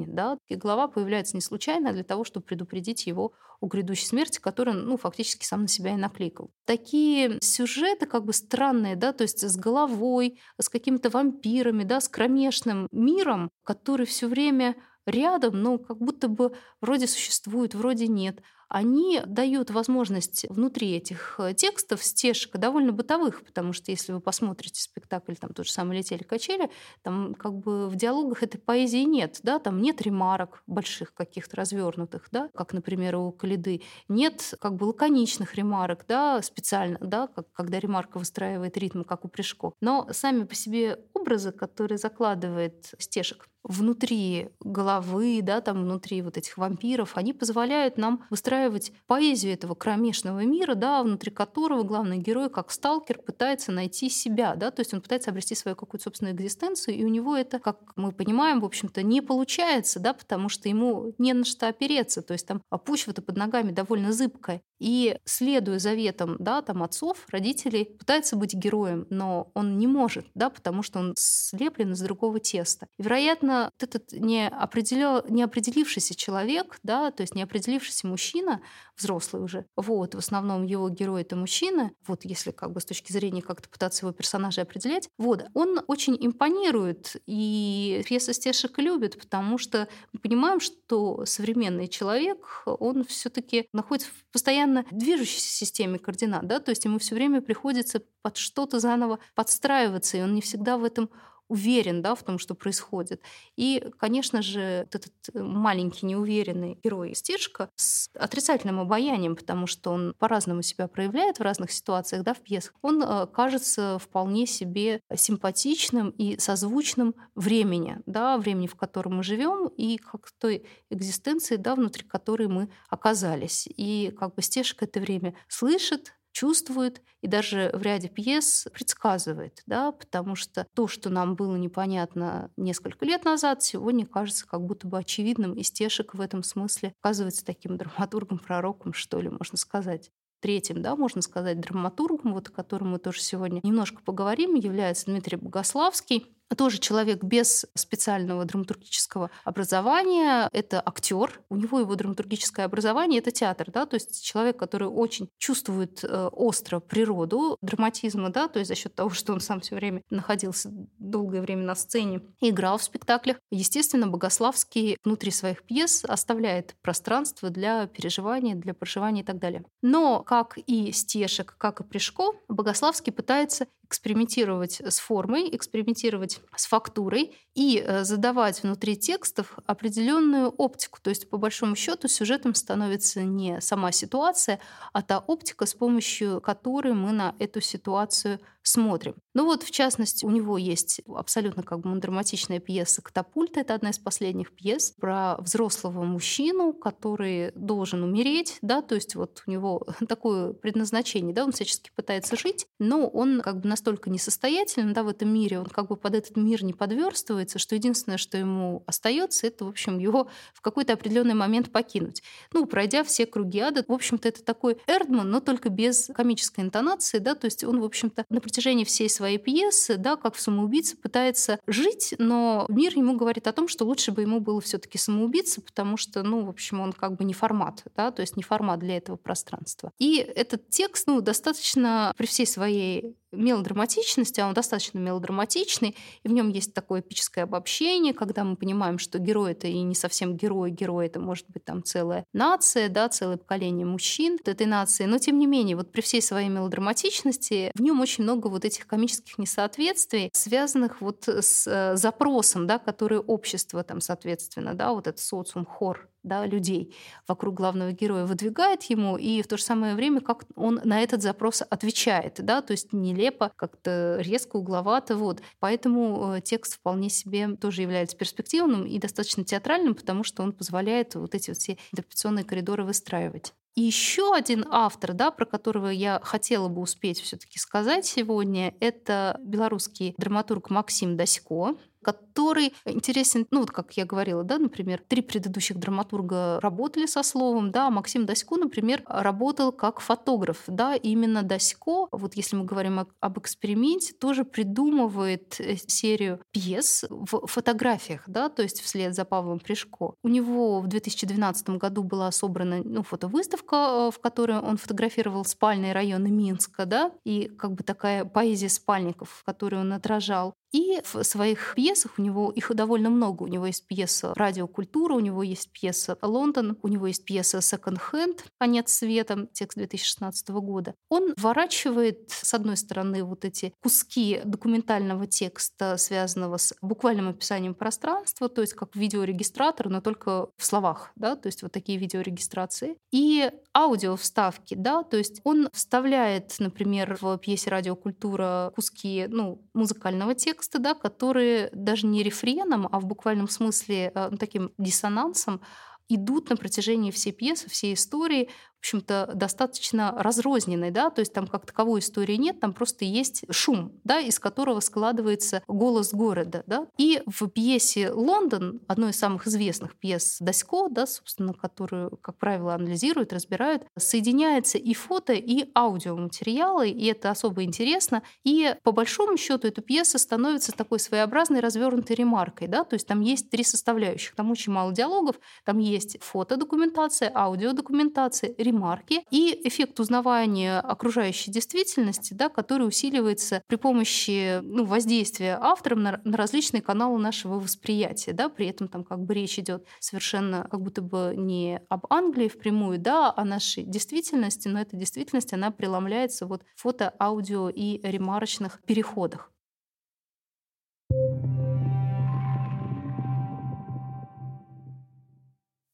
да, 0.06 0.38
и 0.48 0.54
голова 0.54 0.88
появляется 0.88 1.36
не 1.36 1.40
случайно, 1.40 1.90
а 1.90 1.92
для 1.92 2.04
того, 2.04 2.24
чтобы 2.24 2.46
предупредить 2.46 3.06
его 3.06 3.32
о 3.60 3.66
грядущей 3.66 4.06
смерти, 4.06 4.38
которую, 4.38 4.84
ну, 4.84 4.96
фактически 4.96 5.44
сам 5.44 5.62
на 5.62 5.68
себя 5.68 5.94
и 5.94 5.96
накликал. 5.96 6.50
Такие 6.64 7.38
сюжеты 7.40 8.06
как 8.06 8.24
бы 8.24 8.32
странные, 8.32 8.96
да, 8.96 9.12
то 9.12 9.22
есть 9.22 9.42
с 9.42 9.56
головой, 9.56 10.40
с 10.60 10.68
какими-то 10.68 11.10
вампирами, 11.10 11.84
да, 11.84 12.00
с 12.00 12.08
кромешным 12.08 12.88
миром, 12.92 13.50
который 13.64 14.06
все 14.06 14.28
время 14.28 14.76
рядом, 15.06 15.60
но 15.62 15.78
как 15.78 15.98
будто 15.98 16.28
бы 16.28 16.52
вроде 16.80 17.06
существует, 17.06 17.74
вроде 17.74 18.06
нет 18.08 18.40
они 18.68 19.20
дают 19.26 19.70
возможность 19.70 20.46
внутри 20.48 20.92
этих 20.92 21.36
э, 21.38 21.54
текстов 21.54 22.04
стежек 22.04 22.56
довольно 22.56 22.92
бытовых, 22.92 23.44
потому 23.44 23.72
что 23.72 23.90
если 23.90 24.12
вы 24.12 24.20
посмотрите 24.20 24.80
спектакль, 24.80 25.34
там 25.34 25.52
тот 25.54 25.66
же 25.66 25.72
самый 25.72 25.98
«Летели 25.98 26.22
качели», 26.22 26.70
там 27.02 27.34
как 27.34 27.54
бы 27.54 27.88
в 27.88 27.96
диалогах 27.96 28.42
этой 28.42 28.58
поэзии 28.58 29.04
нет, 29.04 29.40
да, 29.42 29.58
там 29.58 29.80
нет 29.80 30.02
ремарок 30.02 30.62
больших 30.66 31.14
каких-то 31.14 31.56
развернутых, 31.56 32.28
да, 32.30 32.50
как, 32.54 32.72
например, 32.72 33.16
у 33.16 33.32
Калиды, 33.32 33.82
нет 34.08 34.54
как 34.60 34.74
бы 34.74 34.84
лаконичных 34.84 35.54
ремарок, 35.54 36.04
да, 36.06 36.42
специально, 36.42 36.98
да, 37.00 37.26
как, 37.28 37.50
когда 37.52 37.80
ремарка 37.80 38.18
выстраивает 38.18 38.76
ритм, 38.76 39.02
как 39.02 39.24
у 39.24 39.28
Пришко. 39.28 39.72
Но 39.80 40.08
сами 40.12 40.44
по 40.44 40.54
себе 40.54 40.98
образы, 41.14 41.52
которые 41.52 41.98
закладывает 41.98 42.94
стежек, 42.98 43.48
внутри 43.62 44.50
головы, 44.60 45.40
да, 45.42 45.60
там 45.60 45.82
внутри 45.82 46.22
вот 46.22 46.36
этих 46.36 46.56
вампиров, 46.58 47.16
они 47.16 47.32
позволяют 47.32 47.98
нам 47.98 48.24
выстраивать 48.30 48.92
поэзию 49.06 49.52
этого 49.52 49.74
кромешного 49.74 50.44
мира, 50.44 50.74
да, 50.74 51.02
внутри 51.02 51.30
которого 51.30 51.82
главный 51.82 52.18
герой, 52.18 52.50
как 52.50 52.70
сталкер, 52.70 53.18
пытается 53.18 53.72
найти 53.72 54.08
себя, 54.08 54.54
да, 54.54 54.70
то 54.70 54.80
есть 54.80 54.94
он 54.94 55.00
пытается 55.00 55.30
обрести 55.30 55.54
свою 55.54 55.76
какую-то 55.76 56.04
собственную 56.04 56.34
экзистенцию, 56.34 56.96
и 56.96 57.04
у 57.04 57.08
него 57.08 57.36
это, 57.36 57.58
как 57.58 57.78
мы 57.96 58.12
понимаем, 58.12 58.60
в 58.60 58.64
общем-то, 58.64 59.02
не 59.02 59.20
получается, 59.20 60.00
да, 60.00 60.14
потому 60.14 60.48
что 60.48 60.68
ему 60.68 61.14
не 61.18 61.32
на 61.32 61.44
что 61.44 61.68
опереться, 61.68 62.22
то 62.22 62.32
есть 62.32 62.46
там 62.46 62.62
почва-то 62.84 63.22
под 63.22 63.36
ногами 63.36 63.72
довольно 63.72 64.12
зыбкая. 64.12 64.62
И 64.78 65.18
следуя 65.24 65.78
заветам, 65.78 66.36
да, 66.38 66.62
там 66.62 66.82
отцов, 66.82 67.26
родителей, 67.30 67.96
пытается 67.98 68.36
быть 68.36 68.54
героем, 68.54 69.06
но 69.10 69.50
он 69.54 69.76
не 69.76 69.86
может, 69.86 70.26
да, 70.34 70.50
потому 70.50 70.82
что 70.82 71.00
он 71.00 71.14
слеплен 71.16 71.92
из 71.92 72.00
другого 72.00 72.38
теста. 72.38 72.86
И, 72.96 73.02
вероятно, 73.02 73.47
вот 73.48 73.82
этот 73.82 74.12
неопределё... 74.12 75.24
неопределившийся 75.28 76.14
человек, 76.14 76.78
да, 76.82 77.10
то 77.10 77.22
есть 77.22 77.34
неопределившийся 77.34 78.06
мужчина, 78.06 78.60
взрослый 78.96 79.42
уже, 79.42 79.66
вот, 79.76 80.14
в 80.14 80.18
основном 80.18 80.64
его 80.64 80.88
герой— 80.88 81.22
это 81.22 81.36
мужчина, 81.36 81.90
вот 82.06 82.24
если 82.24 82.50
как 82.50 82.72
бы 82.72 82.80
с 82.80 82.84
точки 82.84 83.12
зрения 83.12 83.42
как-то 83.42 83.68
пытаться 83.68 84.04
его 84.06 84.12
персонажа 84.12 84.62
определять, 84.62 85.08
вот, 85.18 85.44
он 85.54 85.80
очень 85.86 86.16
импонирует, 86.20 87.16
и 87.26 88.02
пьеса 88.06 88.32
Стешек 88.32 88.78
любит, 88.78 89.18
потому 89.18 89.58
что 89.58 89.88
мы 90.12 90.20
понимаем, 90.20 90.60
что 90.60 91.24
современный 91.24 91.88
человек, 91.88 92.62
он 92.66 93.04
все 93.04 93.30
таки 93.30 93.66
находится 93.72 94.10
в 94.10 94.32
постоянно 94.32 94.84
движущейся 94.90 95.48
системе 95.50 95.98
координат, 95.98 96.46
да, 96.46 96.60
то 96.60 96.70
есть 96.70 96.84
ему 96.84 96.98
все 96.98 97.14
время 97.14 97.40
приходится 97.40 98.02
под 98.22 98.36
что-то 98.36 98.80
заново 98.80 99.18
подстраиваться, 99.34 100.16
и 100.16 100.22
он 100.22 100.34
не 100.34 100.40
всегда 100.40 100.76
в 100.76 100.84
этом 100.84 101.10
уверен 101.48 102.02
да, 102.02 102.14
в 102.14 102.22
том, 102.22 102.38
что 102.38 102.54
происходит. 102.54 103.22
И, 103.56 103.90
конечно 103.98 104.42
же, 104.42 104.60
этот 104.60 105.12
э, 105.32 105.42
маленький 105.42 106.06
неуверенный 106.06 106.78
герой 106.82 107.14
Стежка 107.14 107.70
с 107.76 108.10
отрицательным 108.14 108.80
обаянием, 108.80 109.34
потому 109.34 109.66
что 109.66 109.90
он 109.90 110.14
по-разному 110.18 110.62
себя 110.62 110.88
проявляет 110.88 111.38
в 111.38 111.42
разных 111.42 111.72
ситуациях 111.72 112.22
да, 112.22 112.34
в 112.34 112.40
пьесах, 112.40 112.74
он 112.82 113.02
э, 113.02 113.26
кажется 113.26 113.98
вполне 113.98 114.46
себе 114.46 115.00
симпатичным 115.14 116.10
и 116.10 116.38
созвучным 116.38 117.14
времени, 117.34 117.98
да, 118.06 118.38
времени, 118.38 118.66
в 118.66 118.76
котором 118.76 119.16
мы 119.16 119.22
живем, 119.22 119.68
и 119.68 119.96
как 119.96 120.30
той 120.38 120.66
экзистенции, 120.90 121.56
да, 121.56 121.74
внутри 121.74 122.04
которой 122.04 122.48
мы 122.48 122.70
оказались. 122.88 123.68
И 123.68 124.14
как 124.18 124.34
бы 124.34 124.42
Стежка 124.42 124.84
это 124.84 125.00
время 125.00 125.34
слышит, 125.48 126.14
чувствует 126.38 127.02
и 127.20 127.26
даже 127.26 127.72
в 127.74 127.82
ряде 127.82 128.08
пьес 128.08 128.68
предсказывает, 128.72 129.60
да, 129.66 129.90
потому 129.90 130.36
что 130.36 130.68
то, 130.72 130.86
что 130.86 131.10
нам 131.10 131.34
было 131.34 131.56
непонятно 131.56 132.52
несколько 132.56 133.04
лет 133.04 133.24
назад, 133.24 133.64
сегодня 133.64 134.06
кажется 134.06 134.46
как 134.46 134.64
будто 134.64 134.86
бы 134.86 134.98
очевидным, 134.98 135.54
и 135.54 135.64
Стешек 135.64 136.14
в 136.14 136.20
этом 136.20 136.44
смысле 136.44 136.92
оказывается 137.02 137.44
таким 137.44 137.76
драматургом, 137.76 138.38
пророком, 138.38 138.92
что 138.92 139.20
ли, 139.20 139.30
можно 139.30 139.58
сказать. 139.58 140.12
Третьим, 140.40 140.80
да, 140.80 140.94
можно 140.94 141.22
сказать, 141.22 141.58
драматургом, 141.58 142.32
вот 142.34 142.46
о 142.46 142.52
котором 142.52 142.90
мы 142.90 142.98
тоже 143.00 143.20
сегодня 143.20 143.58
немножко 143.64 144.00
поговорим, 144.00 144.54
является 144.54 145.06
Дмитрий 145.06 145.38
Богославский 145.38 146.37
тоже 146.56 146.78
человек 146.78 147.22
без 147.22 147.66
специального 147.74 148.44
драматургического 148.44 149.30
образования. 149.44 150.48
Это 150.52 150.82
актер. 150.84 151.40
У 151.48 151.56
него 151.56 151.80
его 151.80 151.94
драматургическое 151.94 152.66
образование— 152.66 153.18
это 153.20 153.30
театр. 153.30 153.70
Да? 153.70 153.86
То 153.86 153.94
есть 153.94 154.24
человек, 154.24 154.56
который 154.58 154.88
очень 154.88 155.28
чувствует 155.38 156.04
э, 156.04 156.28
остро 156.32 156.80
природу 156.80 157.56
драматизма, 157.60 158.30
да? 158.30 158.48
то 158.48 158.58
есть 158.58 158.68
за 158.68 158.74
счет 158.74 158.94
того, 158.94 159.10
что 159.10 159.32
он 159.32 159.40
сам 159.40 159.60
все 159.60 159.74
время 159.74 160.02
находился 160.10 160.70
долгое 160.98 161.40
время 161.40 161.64
на 161.64 161.74
сцене, 161.74 162.22
играл 162.40 162.78
в 162.78 162.82
спектаклях. 162.82 163.38
Естественно, 163.50 164.06
Богославский 164.06 164.96
внутри 165.04 165.30
своих 165.30 165.62
пьес 165.62 166.04
оставляет 166.04 166.76
пространство 166.82 167.50
для 167.50 167.86
переживания, 167.86 168.54
для 168.54 168.74
проживания 168.74 169.22
и 169.22 169.24
так 169.24 169.38
далее. 169.38 169.64
Но, 169.82 170.22
как 170.22 170.58
и 170.66 170.92
Стешек, 170.92 171.56
как 171.58 171.80
и 171.80 171.84
Пришко, 171.84 172.32
Богославский 172.48 173.12
пытается 173.12 173.66
экспериментировать 173.88 174.80
с 174.80 174.98
формой, 174.98 175.48
экспериментировать 175.54 176.40
с 176.54 176.66
фактурой 176.66 177.34
и 177.54 177.82
э, 177.84 178.04
задавать 178.04 178.62
внутри 178.62 178.96
текстов 178.96 179.58
определенную 179.66 180.50
оптику. 180.50 180.98
То 181.02 181.10
есть, 181.10 181.30
по 181.30 181.38
большому 181.38 181.74
счету, 181.74 182.06
сюжетом 182.06 182.54
становится 182.54 183.22
не 183.22 183.60
сама 183.60 183.90
ситуация, 183.92 184.60
а 184.92 185.02
та 185.02 185.18
оптика, 185.18 185.64
с 185.64 185.74
помощью 185.74 186.40
которой 186.40 186.92
мы 186.92 187.12
на 187.12 187.34
эту 187.38 187.60
ситуацию 187.60 188.40
смотрим. 188.68 189.14
Ну 189.34 189.44
вот, 189.44 189.62
в 189.62 189.70
частности, 189.70 190.24
у 190.24 190.30
него 190.30 190.58
есть 190.58 191.00
абсолютно 191.06 191.62
как 191.62 191.80
бы 191.80 191.94
драматичная 191.98 192.60
пьеса 192.60 193.02
«Катапульт». 193.02 193.56
Это 193.56 193.74
одна 193.74 193.90
из 193.90 193.98
последних 193.98 194.54
пьес 194.54 194.94
про 194.98 195.36
взрослого 195.38 196.04
мужчину, 196.04 196.72
который 196.72 197.52
должен 197.54 198.02
умереть, 198.02 198.58
да, 198.62 198.82
то 198.82 198.94
есть 198.94 199.14
вот 199.14 199.42
у 199.46 199.50
него 199.50 199.86
такое 200.08 200.52
предназначение, 200.52 201.34
да, 201.34 201.44
он 201.44 201.52
всячески 201.52 201.90
пытается 201.94 202.36
жить, 202.36 202.66
но 202.78 203.06
он 203.08 203.40
как 203.40 203.60
бы 203.60 203.68
настолько 203.68 204.10
несостоятелен, 204.10 204.92
да, 204.92 205.02
в 205.02 205.08
этом 205.08 205.32
мире, 205.32 205.60
он 205.60 205.66
как 205.66 205.88
бы 205.88 205.96
под 205.96 206.14
этот 206.14 206.36
мир 206.36 206.62
не 206.64 206.74
подверстывается, 206.74 207.58
что 207.58 207.74
единственное, 207.74 208.18
что 208.18 208.36
ему 208.36 208.82
остается, 208.86 209.46
это, 209.46 209.64
в 209.64 209.68
общем, 209.68 209.98
его 209.98 210.28
в 210.54 210.60
какой-то 210.60 210.92
определенный 210.92 211.34
момент 211.34 211.72
покинуть. 211.72 212.22
Ну, 212.52 212.66
пройдя 212.66 213.02
все 213.04 213.26
круги 213.26 213.60
ада, 213.60 213.84
в 213.86 213.92
общем-то, 213.92 214.28
это 214.28 214.44
такой 214.44 214.78
Эрдман, 214.86 215.30
но 215.30 215.40
только 215.40 215.68
без 215.70 216.10
комической 216.14 216.64
интонации, 216.64 217.18
да, 217.18 217.34
то 217.34 217.46
есть 217.46 217.64
он, 217.64 217.80
в 217.80 217.84
общем-то, 217.84 218.24
на 218.28 218.40
всей 218.84 219.08
своей 219.08 219.38
пьесы, 219.38 219.96
да, 219.96 220.16
как 220.16 220.34
в 220.34 220.40
самоубийце, 220.40 220.96
пытается 220.96 221.58
жить, 221.66 222.14
но 222.18 222.66
мир 222.68 222.96
ему 222.96 223.16
говорит 223.16 223.46
о 223.46 223.52
том, 223.52 223.68
что 223.68 223.84
лучше 223.84 224.12
бы 224.12 224.22
ему 224.22 224.40
было 224.40 224.60
все 224.60 224.78
таки 224.78 224.98
самоубийца, 224.98 225.60
потому 225.60 225.96
что, 225.96 226.22
ну, 226.22 226.44
в 226.44 226.48
общем, 226.48 226.80
он 226.80 226.92
как 226.92 227.16
бы 227.16 227.24
не 227.24 227.34
формат, 227.34 227.84
да, 227.96 228.10
то 228.10 228.22
есть 228.22 228.36
не 228.36 228.42
формат 228.42 228.80
для 228.80 228.96
этого 228.96 229.16
пространства. 229.16 229.92
И 229.98 230.16
этот 230.16 230.68
текст, 230.70 231.06
ну, 231.06 231.20
достаточно 231.20 232.12
при 232.16 232.26
всей 232.26 232.46
своей 232.46 233.16
мелодраматичности, 233.32 234.40
а 234.40 234.48
он 234.48 234.54
достаточно 234.54 234.98
мелодраматичный, 234.98 235.96
и 236.22 236.28
в 236.28 236.32
нем 236.32 236.48
есть 236.48 236.74
такое 236.74 237.00
эпическое 237.00 237.42
обобщение, 237.44 238.12
когда 238.12 238.44
мы 238.44 238.56
понимаем, 238.56 238.98
что 238.98 239.18
герой 239.18 239.52
это 239.52 239.66
и 239.66 239.80
не 239.82 239.94
совсем 239.94 240.36
герой, 240.36 240.70
герой 240.70 241.06
это 241.06 241.20
может 241.20 241.46
быть 241.48 241.64
там 241.64 241.82
целая 241.82 242.24
нация, 242.32 242.88
да, 242.88 243.08
целое 243.08 243.36
поколение 243.36 243.86
мужчин 243.86 244.38
этой 244.44 244.66
нации, 244.66 245.04
но 245.04 245.18
тем 245.18 245.38
не 245.38 245.46
менее, 245.46 245.76
вот 245.76 245.92
при 245.92 246.00
всей 246.00 246.22
своей 246.22 246.48
мелодраматичности 246.48 247.70
в 247.74 247.82
нем 247.82 248.00
очень 248.00 248.24
много 248.24 248.48
вот 248.48 248.64
этих 248.64 248.86
комических 248.86 249.38
несоответствий, 249.38 250.30
связанных 250.32 251.00
вот 251.00 251.28
с 251.28 251.66
э, 251.66 251.96
запросом, 251.96 252.66
да, 252.66 252.78
который 252.78 253.18
общество 253.18 253.84
там, 253.84 254.00
соответственно, 254.00 254.74
да, 254.74 254.92
вот 254.92 255.06
этот 255.06 255.20
социум, 255.20 255.66
хор 255.66 256.08
да, 256.22 256.46
людей 256.46 256.94
вокруг 257.26 257.54
главного 257.54 257.92
героя 257.92 258.24
выдвигает 258.24 258.82
ему, 258.84 259.16
и 259.16 259.42
в 259.42 259.46
то 259.46 259.56
же 259.56 259.62
самое 259.62 259.94
время 259.94 260.20
как 260.20 260.44
он 260.54 260.80
на 260.84 261.02
этот 261.02 261.22
запрос 261.22 261.62
отвечает, 261.68 262.34
да, 262.38 262.62
то 262.62 262.72
есть 262.72 262.92
нелепо, 262.92 263.52
как-то 263.56 264.18
резко, 264.20 264.56
угловато, 264.56 265.16
вот. 265.16 265.42
Поэтому 265.58 266.34
э, 266.34 266.40
текст 266.40 266.74
вполне 266.74 267.10
себе 267.10 267.56
тоже 267.56 267.82
является 267.82 268.16
перспективным 268.16 268.84
и 268.84 268.98
достаточно 268.98 269.44
театральным, 269.44 269.94
потому 269.94 270.24
что 270.24 270.42
он 270.42 270.52
позволяет 270.52 271.14
вот 271.14 271.34
эти 271.34 271.50
вот 271.50 271.58
все 271.58 271.78
интерпретационные 271.92 272.44
коридоры 272.44 272.84
выстраивать. 272.84 273.52
И 273.78 273.82
еще 273.82 274.34
один 274.34 274.64
автор, 274.70 275.14
да, 275.14 275.30
про 275.30 275.44
которого 275.44 275.86
я 275.86 276.20
хотела 276.24 276.66
бы 276.68 276.80
успеть 276.80 277.20
все-таки 277.20 277.60
сказать 277.60 278.04
сегодня, 278.04 278.74
это 278.80 279.38
белорусский 279.40 280.16
драматург 280.18 280.70
Максим 280.70 281.16
Досько 281.16 281.76
который 282.02 282.74
интересен, 282.84 283.46
ну 283.50 283.60
вот 283.60 283.70
как 283.70 283.92
я 283.96 284.04
говорила, 284.04 284.44
да, 284.44 284.58
например, 284.58 285.02
три 285.06 285.22
предыдущих 285.22 285.78
драматурга 285.78 286.60
работали 286.60 287.06
со 287.06 287.22
словом, 287.22 287.70
да, 287.70 287.90
Максим 287.90 288.26
Досько, 288.26 288.56
например, 288.56 289.02
работал 289.06 289.72
как 289.72 290.00
фотограф, 290.00 290.62
да, 290.66 290.94
именно 290.94 291.42
Досько, 291.42 292.08
вот 292.12 292.34
если 292.34 292.56
мы 292.56 292.64
говорим 292.64 293.06
об 293.20 293.38
эксперименте, 293.38 294.14
тоже 294.14 294.44
придумывает 294.44 295.60
э, 295.60 295.76
серию 295.86 296.40
пьес 296.52 297.04
в 297.08 297.46
фотографиях, 297.46 298.22
да, 298.26 298.48
то 298.48 298.62
есть 298.62 298.80
вслед 298.80 299.14
за 299.14 299.24
Павлом 299.24 299.60
Пришко. 299.60 300.14
У 300.22 300.28
него 300.28 300.80
в 300.80 300.86
2012 300.86 301.70
году 301.70 302.02
была 302.02 302.30
собрана 302.30 302.82
ну, 302.84 303.02
фотовыставка, 303.02 303.76
э, 303.76 304.10
в 304.10 304.18
которой 304.18 304.58
он 304.58 304.76
фотографировал 304.76 305.44
спальные 305.44 305.92
районы 305.92 306.30
Минска, 306.30 306.86
да, 306.86 307.12
и 307.24 307.48
как 307.48 307.72
бы 307.72 307.82
такая 307.82 308.24
поэзия 308.24 308.68
спальников, 308.68 309.42
которую 309.44 309.82
он 309.82 309.92
отражал. 309.92 310.54
И 310.72 311.00
в 311.04 311.22
своих 311.22 311.74
пьесах 311.74 312.18
у 312.18 312.22
него 312.22 312.50
их 312.50 312.74
довольно 312.74 313.10
много. 313.10 313.44
У 313.44 313.46
него 313.46 313.66
есть 313.66 313.86
пьеса 313.86 314.32
«Радиокультура», 314.34 315.14
у 315.14 315.20
него 315.20 315.42
есть 315.42 315.70
пьеса 315.72 316.18
«Лондон», 316.22 316.78
у 316.82 316.88
него 316.88 317.06
есть 317.06 317.24
пьеса 317.24 317.58
«Second 317.58 317.98
Hand», 318.12 318.44
«Конец 318.58 318.92
света», 318.92 319.48
текст 319.52 319.78
2016 319.78 320.48
года. 320.48 320.94
Он 321.08 321.32
ворачивает, 321.36 322.30
с 322.30 322.52
одной 322.52 322.76
стороны, 322.76 323.24
вот 323.24 323.44
эти 323.44 323.72
куски 323.82 324.40
документального 324.44 325.26
текста, 325.26 325.96
связанного 325.96 326.58
с 326.58 326.74
буквальным 326.82 327.28
описанием 327.28 327.74
пространства, 327.74 328.48
то 328.48 328.60
есть 328.60 328.74
как 328.74 328.94
видеорегистратор, 328.94 329.88
но 329.88 330.00
только 330.00 330.48
в 330.56 330.64
словах, 330.64 331.12
да, 331.16 331.36
то 331.36 331.46
есть 331.46 331.62
вот 331.62 331.72
такие 331.72 331.98
видеорегистрации. 331.98 332.96
И 333.10 333.50
аудиовставки, 333.74 334.74
да, 334.74 335.02
то 335.02 335.16
есть 335.16 335.40
он 335.44 335.68
вставляет, 335.72 336.54
например, 336.58 337.16
в 337.20 337.38
пьесе 337.38 337.70
«Радиокультура» 337.70 338.72
куски 338.74 339.26
ну, 339.28 339.62
музыкального 339.72 340.34
текста, 340.34 340.57
тексты, 340.58 340.78
да, 340.78 340.94
которые 340.94 341.70
даже 341.72 342.06
не 342.06 342.22
рефреном, 342.22 342.88
а 342.90 343.00
в 343.00 343.06
буквальном 343.06 343.48
смысле 343.48 344.10
э, 344.14 344.30
таким 344.38 344.72
диссонансом 344.78 345.60
идут 346.08 346.50
на 346.50 346.56
протяжении 346.56 347.10
всей 347.10 347.32
пьесы, 347.32 347.68
всей 347.68 347.94
истории, 347.94 348.48
в 348.78 348.84
общем-то, 348.84 349.32
достаточно 349.34 350.14
разрозненной, 350.16 350.90
да, 350.90 351.10
то 351.10 351.20
есть 351.20 351.32
там 351.32 351.46
как 351.46 351.66
таковой 351.66 352.00
истории 352.00 352.36
нет, 352.36 352.60
там 352.60 352.72
просто 352.72 353.04
есть 353.04 353.42
шум, 353.50 353.92
да, 354.04 354.20
из 354.20 354.38
которого 354.38 354.80
складывается 354.80 355.62
голос 355.66 356.12
города, 356.12 356.62
да. 356.66 356.86
И 356.96 357.22
в 357.26 357.48
пьесе 357.48 358.12
«Лондон», 358.12 358.80
одной 358.86 359.10
из 359.10 359.18
самых 359.18 359.46
известных 359.48 359.96
пьес 359.96 360.38
Досько, 360.40 360.88
да, 360.90 361.06
собственно, 361.06 361.54
которую, 361.54 362.16
как 362.18 362.38
правило, 362.38 362.74
анализируют, 362.74 363.32
разбирают, 363.32 363.84
соединяется 363.98 364.78
и 364.78 364.94
фото, 364.94 365.32
и 365.32 365.70
аудиоматериалы, 365.74 366.88
и 366.88 367.06
это 367.06 367.30
особо 367.30 367.64
интересно. 367.64 368.22
И 368.44 368.74
по 368.84 368.92
большому 368.92 369.36
счету 369.36 369.66
эта 369.66 369.82
пьеса 369.82 370.18
становится 370.18 370.72
такой 370.72 371.00
своеобразной 371.00 371.60
развернутой 371.60 372.14
ремаркой, 372.14 372.68
да, 372.68 372.84
то 372.84 372.94
есть 372.94 373.06
там 373.08 373.20
есть 373.20 373.50
три 373.50 373.64
составляющих, 373.64 374.36
там 374.36 374.50
очень 374.50 374.72
мало 374.72 374.92
диалогов, 374.92 375.36
там 375.64 375.78
есть 375.78 376.18
фотодокументация, 376.20 377.32
аудиодокументация, 377.34 378.54
ремарки 378.68 379.22
и 379.30 379.60
эффект 379.64 379.98
узнавания 380.00 380.80
окружающей 380.80 381.50
действительности, 381.50 382.34
да, 382.34 382.48
который 382.48 382.86
усиливается 382.86 383.62
при 383.66 383.76
помощи 383.76 384.60
ну, 384.62 384.84
воздействия 384.84 385.58
автором 385.60 386.02
на, 386.02 386.20
на 386.24 386.36
различные 386.36 386.82
каналы 386.82 387.18
нашего 387.18 387.58
восприятия. 387.58 388.32
Да, 388.32 388.48
при 388.48 388.66
этом 388.66 388.88
там 388.88 389.04
как 389.04 389.20
бы 389.20 389.34
речь 389.34 389.58
идет 389.58 389.86
совершенно 390.00 390.66
как 390.70 390.80
будто 390.80 391.02
бы 391.02 391.34
не 391.36 391.80
об 391.88 392.06
Англии 392.10 392.48
впрямую, 392.48 392.98
да, 392.98 393.32
а 393.34 393.44
нашей 393.44 393.84
действительности, 393.84 394.68
но 394.68 394.80
эта 394.80 394.96
действительность, 394.96 395.52
она 395.52 395.70
преломляется 395.70 396.46
вот 396.46 396.62
фото, 396.76 397.14
аудио 397.18 397.68
и 397.68 398.00
ремарочных 398.02 398.80
переходах. 398.86 399.50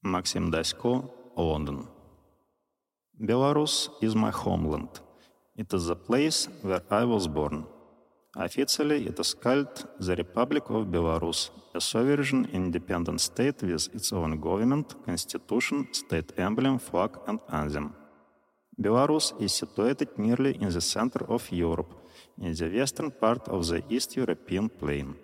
Максим 0.03 0.51
Дасько, 0.51 1.11
Лондон. 1.37 1.94
Belarus 3.21 3.91
is 4.03 4.17
my 4.17 4.31
homeland. 4.31 4.89
It 5.57 5.73
is 5.73 5.87
the 5.87 5.95
place 5.95 6.49
where 6.63 6.83
I 6.91 7.05
was 7.05 7.29
born. 7.29 7.65
Officially, 8.37 9.07
it 9.07 9.21
is 9.21 9.35
called 9.35 9.87
the 10.01 10.17
Republic 10.17 10.65
of 10.69 10.89
Belarus, 10.89 11.51
a 11.75 11.81
sovereign 11.81 12.49
independent 12.53 13.21
state 13.21 13.63
with 13.63 13.95
its 13.95 14.13
own 14.13 14.41
government, 14.41 14.97
constitution, 15.07 15.87
state 15.93 16.33
emblem, 16.37 16.81
flag, 16.81 17.17
and 17.29 17.39
anthem. 17.53 17.95
Belarus 18.81 19.33
is 19.41 19.53
situated 19.53 20.19
nearly 20.19 20.57
in 20.61 20.71
the 20.71 20.81
center 20.81 21.25
of 21.29 21.53
Europe, 21.53 21.95
in 22.41 22.53
the 22.53 22.69
western 22.69 23.13
part 23.13 23.47
of 23.47 23.65
the 23.69 23.85
East 23.89 24.17
European 24.17 24.69
plain. 24.69 25.15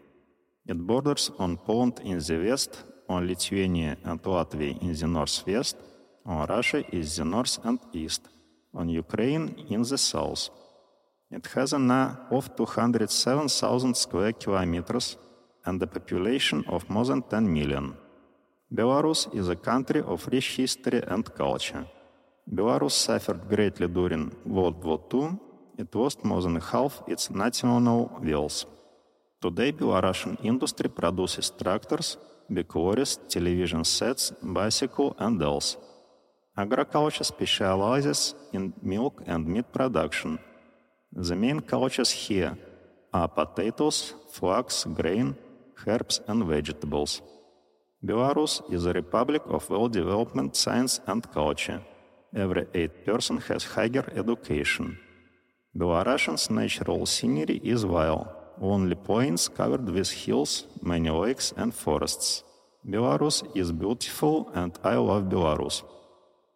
It 0.65 0.79
borders 0.79 1.33
on 1.41 1.57
Poland 1.57 2.01
in 2.05 2.19
the 2.19 2.39
west, 2.49 2.85
on 3.09 3.27
Lithuania 3.27 3.97
and 4.05 4.23
Latvia 4.23 4.81
in 4.81 4.95
the 4.95 5.09
northwest, 5.09 5.77
on 6.25 6.47
Russia 6.47 6.85
is 6.93 7.17
the 7.17 7.25
north 7.25 7.59
and 7.65 7.79
east, 7.93 8.29
on 8.75 8.89
Ukraine 8.89 9.55
in 9.69 9.83
the 9.83 9.99
south. 9.99 10.51
It 11.31 11.47
has 11.55 11.73
an 11.73 11.91
area 11.91 12.19
of 12.31 12.57
207,000 12.57 13.97
square 13.97 14.33
kilometers 14.33 15.17
and 15.65 15.83
a 15.83 15.87
population 15.87 16.65
of 16.69 16.89
more 16.91 17.05
than 17.05 17.23
10 17.23 17.53
million. 17.53 17.97
Belarus 18.73 19.33
is 19.35 19.49
a 19.49 19.57
country 19.57 20.01
of 20.01 20.27
rich 20.33 20.57
history 20.57 21.03
and 21.07 21.25
culture. 21.35 21.87
Belarus 22.49 22.93
suffered 22.93 23.49
greatly 23.49 23.89
during 23.89 24.33
World 24.45 24.83
War 24.85 25.01
II. 25.13 25.39
It 25.79 25.95
lost 25.95 26.25
more 26.25 26.43
than 26.43 26.61
half 26.61 27.03
its 27.07 27.31
national 27.31 28.21
wealth. 28.23 28.65
Today, 29.41 29.73
Belarusian 29.73 30.37
industry 30.45 30.89
produces 30.89 31.51
tractors, 31.51 32.17
big 32.53 32.69
television 33.29 33.85
sets, 33.85 34.33
bicycle 34.43 35.15
and 35.19 35.39
dolls. 35.39 35.77
Agriculture 36.61 37.25
specializes 37.25 38.35
in 38.53 38.75
milk 38.83 39.23
and 39.27 39.47
meat 39.47 39.73
production. 39.73 40.39
The 41.11 41.35
main 41.35 41.61
cultures 41.61 42.11
here 42.11 42.55
are 43.15 43.29
potatoes, 43.29 44.15
flax, 44.31 44.85
grain, 44.85 45.37
herbs, 45.87 46.21
and 46.29 46.45
vegetables. 46.45 47.23
Belarus 48.05 48.61
is 48.71 48.85
a 48.85 48.93
republic 48.93 49.43
of 49.47 49.71
well 49.71 49.89
development, 49.89 50.55
science 50.55 51.01
and 51.07 51.23
culture. 51.33 51.81
Every 52.35 52.67
eighth 52.75 53.07
person 53.07 53.39
has 53.49 53.65
higher 53.65 54.05
education. 54.15 54.99
Belarusian's 55.75 56.51
natural 56.51 57.07
scenery 57.07 57.59
is 57.65 57.87
wild, 57.87 58.29
only 58.61 58.97
plains 58.97 59.49
covered 59.49 59.89
with 59.89 60.11
hills, 60.11 60.67
many 60.83 61.09
lakes 61.09 61.55
and 61.57 61.73
forests. 61.73 62.45
Belarus 62.87 63.39
is 63.57 63.73
beautiful 63.73 64.51
and 64.55 64.73
I 64.85 64.97
love 64.97 65.25
Belarus. 65.25 65.83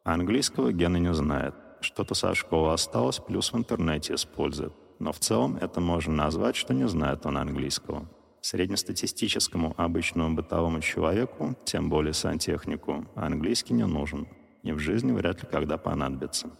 Английского 0.05 0.71
Гена 0.71 0.99
не 0.99 1.15
знает. 1.15 1.55
Что-то 1.81 2.15
со 2.15 2.35
школы 2.35 2.75
осталось, 2.75 3.21
плюс 3.21 3.53
в 3.53 3.57
интернете 3.57 4.15
использует. 4.15 4.75
Но 4.99 5.13
в 5.13 5.19
целом 5.19 5.57
это 5.57 5.81
можно 5.81 6.13
назвать, 6.13 6.57
что 6.57 6.75
не 6.75 6.87
знает 6.87 7.25
он 7.25 7.39
английского. 7.39 8.07
Среднестатистическому 8.43 9.75
обычному 9.79 10.37
бытовому 10.37 10.83
человеку, 10.83 11.57
тем 11.65 11.89
более 11.89 12.13
сантехнику, 12.13 13.07
английский 13.15 13.73
не 13.73 13.87
нужен. 13.87 14.29
И 14.63 14.73
в 14.73 14.79
жизни 14.79 15.11
вряд 15.13 15.43
ли 15.43 15.49
когда 15.51 15.79
понадобится. 15.79 16.51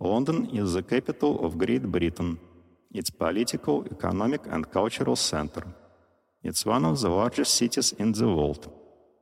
London 0.00 0.50
is 0.50 0.74
the 0.74 0.82
capital 0.82 1.38
of 1.40 1.56
Great 1.56 1.88
Britain. 1.88 2.40
It's 2.92 3.10
political, 3.16 3.84
economic 3.84 4.42
and 4.48 4.68
cultural 4.72 5.14
center. 5.14 5.64
It's 6.42 6.66
one 6.66 6.84
of 6.84 7.00
the 7.00 7.10
largest 7.10 7.54
cities 7.54 7.94
in 7.96 8.12
the 8.12 8.26
world. 8.26 8.68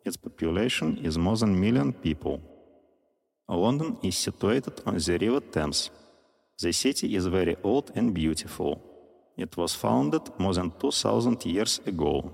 Its 0.03 0.17
population 0.17 0.97
is 1.05 1.19
more 1.19 1.37
than 1.37 1.61
million 1.61 1.93
people. 1.93 2.41
London 3.57 3.99
is 4.03 4.17
situated 4.17 4.81
on 4.87 4.97
the 4.99 5.19
River 5.19 5.41
Thames. 5.41 5.91
The 6.61 6.73
city 6.73 7.15
is 7.17 7.27
very 7.27 7.57
old 7.63 7.93
and 7.95 8.15
beautiful. 8.15 8.81
It 9.37 9.57
was 9.57 9.75
founded 9.75 10.23
more 10.39 10.55
than 10.55 10.73
2000 10.79 11.45
years 11.45 11.81
ago. 11.87 12.33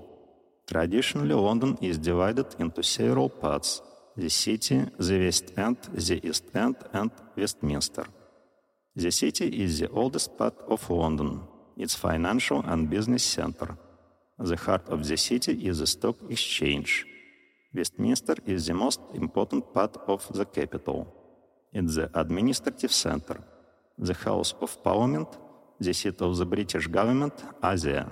Traditionally, 0.67 1.33
London 1.33 1.77
is 1.81 1.97
divided 1.97 2.55
into 2.59 2.83
several 2.83 3.29
parts 3.29 3.81
the 4.15 4.29
city, 4.29 4.85
the 4.97 5.19
West 5.19 5.53
End, 5.57 5.77
the 5.93 6.27
East 6.27 6.43
End, 6.53 6.75
and 6.93 7.11
Westminster. 7.37 8.05
The 8.95 9.11
city 9.11 9.47
is 9.63 9.79
the 9.79 9.89
oldest 9.89 10.37
part 10.37 10.55
of 10.67 10.89
London, 10.89 11.41
its 11.77 11.95
financial 11.95 12.61
and 12.65 12.89
business 12.89 13.23
center. 13.23 13.77
The 14.37 14.57
heart 14.57 14.89
of 14.89 15.07
the 15.07 15.17
city 15.17 15.53
is 15.67 15.79
the 15.79 15.87
stock 15.87 16.17
exchange. 16.29 17.05
Westminster 17.73 18.35
is 18.47 18.65
the 18.65 18.73
most 18.73 18.99
important 19.13 19.71
part 19.73 19.95
of 20.07 20.27
the 20.33 20.45
capital. 20.45 21.07
It's 21.71 21.95
the 21.95 22.09
administrative 22.19 22.91
center. 22.91 23.43
The 23.97 24.15
House 24.15 24.55
of 24.59 24.83
Parliament, 24.83 25.27
the 25.79 25.93
seat 25.93 26.19
of 26.21 26.35
the 26.37 26.45
British 26.45 26.87
government, 26.87 27.33
there. 27.61 28.07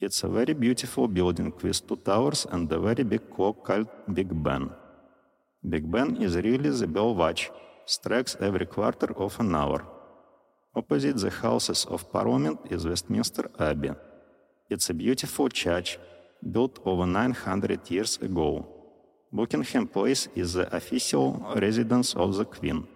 It's 0.00 0.22
a 0.22 0.28
very 0.28 0.54
beautiful 0.54 1.08
building 1.08 1.52
with 1.62 1.86
two 1.86 1.96
towers 1.96 2.46
and 2.50 2.70
a 2.70 2.78
very 2.78 3.02
big 3.02 3.28
clock 3.28 3.64
called 3.64 3.88
Big 4.12 4.30
Ben. 4.42 4.70
Big 5.68 5.90
Ben 5.90 6.16
is 6.22 6.36
really 6.36 6.70
the 6.70 6.86
bell 6.86 7.14
watch, 7.14 7.50
strikes 7.86 8.36
every 8.40 8.66
quarter 8.66 9.12
of 9.16 9.40
an 9.40 9.54
hour. 9.54 9.84
Opposite 10.76 11.16
the 11.16 11.30
Houses 11.30 11.86
of 11.86 12.12
Parliament 12.12 12.60
is 12.70 12.86
Westminster 12.86 13.50
Abbey. 13.58 13.92
It's 14.70 14.90
a 14.90 14.94
beautiful 14.94 15.48
church 15.48 15.98
built 16.50 16.78
over 16.84 17.06
900 17.06 17.90
years 17.90 18.18
ago. 18.22 18.66
Buckingham 19.32 19.86
Place 19.86 20.28
is 20.36 20.54
the 20.54 20.74
official 20.74 21.44
residence 21.56 22.14
of 22.14 22.36
the 22.36 22.44
Queen. 22.44 22.86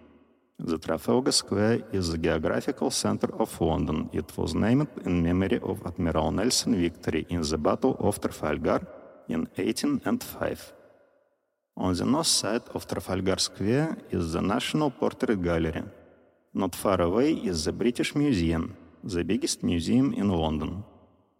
The 0.59 0.77
Trafalgar 0.77 1.31
Square 1.31 1.83
is 1.93 2.11
the 2.11 2.17
geographical 2.17 2.91
center 2.91 3.29
of 3.39 3.59
London. 3.61 4.09
It 4.13 4.37
was 4.37 4.53
named 4.53 4.87
in 5.05 5.23
memory 5.23 5.59
of 5.63 5.81
Admiral 5.85 6.31
Nelson's 6.31 6.77
victory 6.77 7.25
in 7.29 7.41
the 7.41 7.57
Battle 7.57 7.95
of 7.99 8.19
Trafalgar 8.19 8.85
in 9.27 9.47
1805. 9.55 10.73
On 11.77 11.93
the 11.93 12.05
north 12.05 12.27
side 12.27 12.63
of 12.73 12.85
Trafalgar 12.85 13.39
Square 13.39 13.97
is 14.11 14.33
the 14.33 14.41
National 14.41 14.91
Portrait 14.91 15.41
Gallery. 15.41 15.83
Not 16.53 16.75
far 16.75 17.01
away 17.01 17.33
is 17.33 17.65
the 17.65 17.71
British 17.71 18.15
Museum, 18.15 18.75
the 19.03 19.23
biggest 19.23 19.63
museum 19.63 20.13
in 20.13 20.29
London. 20.29 20.83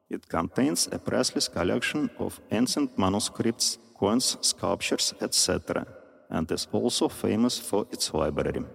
It 0.10 0.28
contains 0.28 0.88
a 0.92 0.98
priceless 0.98 1.48
collection 1.48 2.10
of 2.18 2.42
ancient 2.52 2.98
manuscripts, 2.98 3.78
coins, 3.96 4.38
sculptures, 4.42 5.14
etc., 5.22 5.86
and 6.32 6.52
is 6.52 6.68
also 6.72 7.08
famous 7.08 7.60
for 7.60 7.86
its 7.92 8.12
library. 8.14 8.66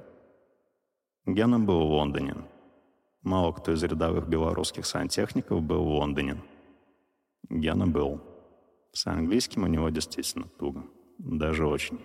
Гена 1.27 1.59
был 1.59 1.89
в 1.89 1.91
Лондоне. 1.91 2.37
Мало 3.23 3.53
кто 3.53 3.73
из 3.73 3.83
рядовых 3.83 4.29
белорусских 4.29 4.87
сантехников 4.87 5.63
был 5.63 5.83
в 5.83 5.89
Лондоне. 5.89 6.41
Гена 7.51 7.87
был. 7.87 8.21
С 8.93 9.07
английским 9.07 9.65
у 9.65 9.67
него 9.67 9.89
действительно 9.89 10.47
туго. 10.59 10.85
Даже 11.19 11.67
очень. 11.67 11.99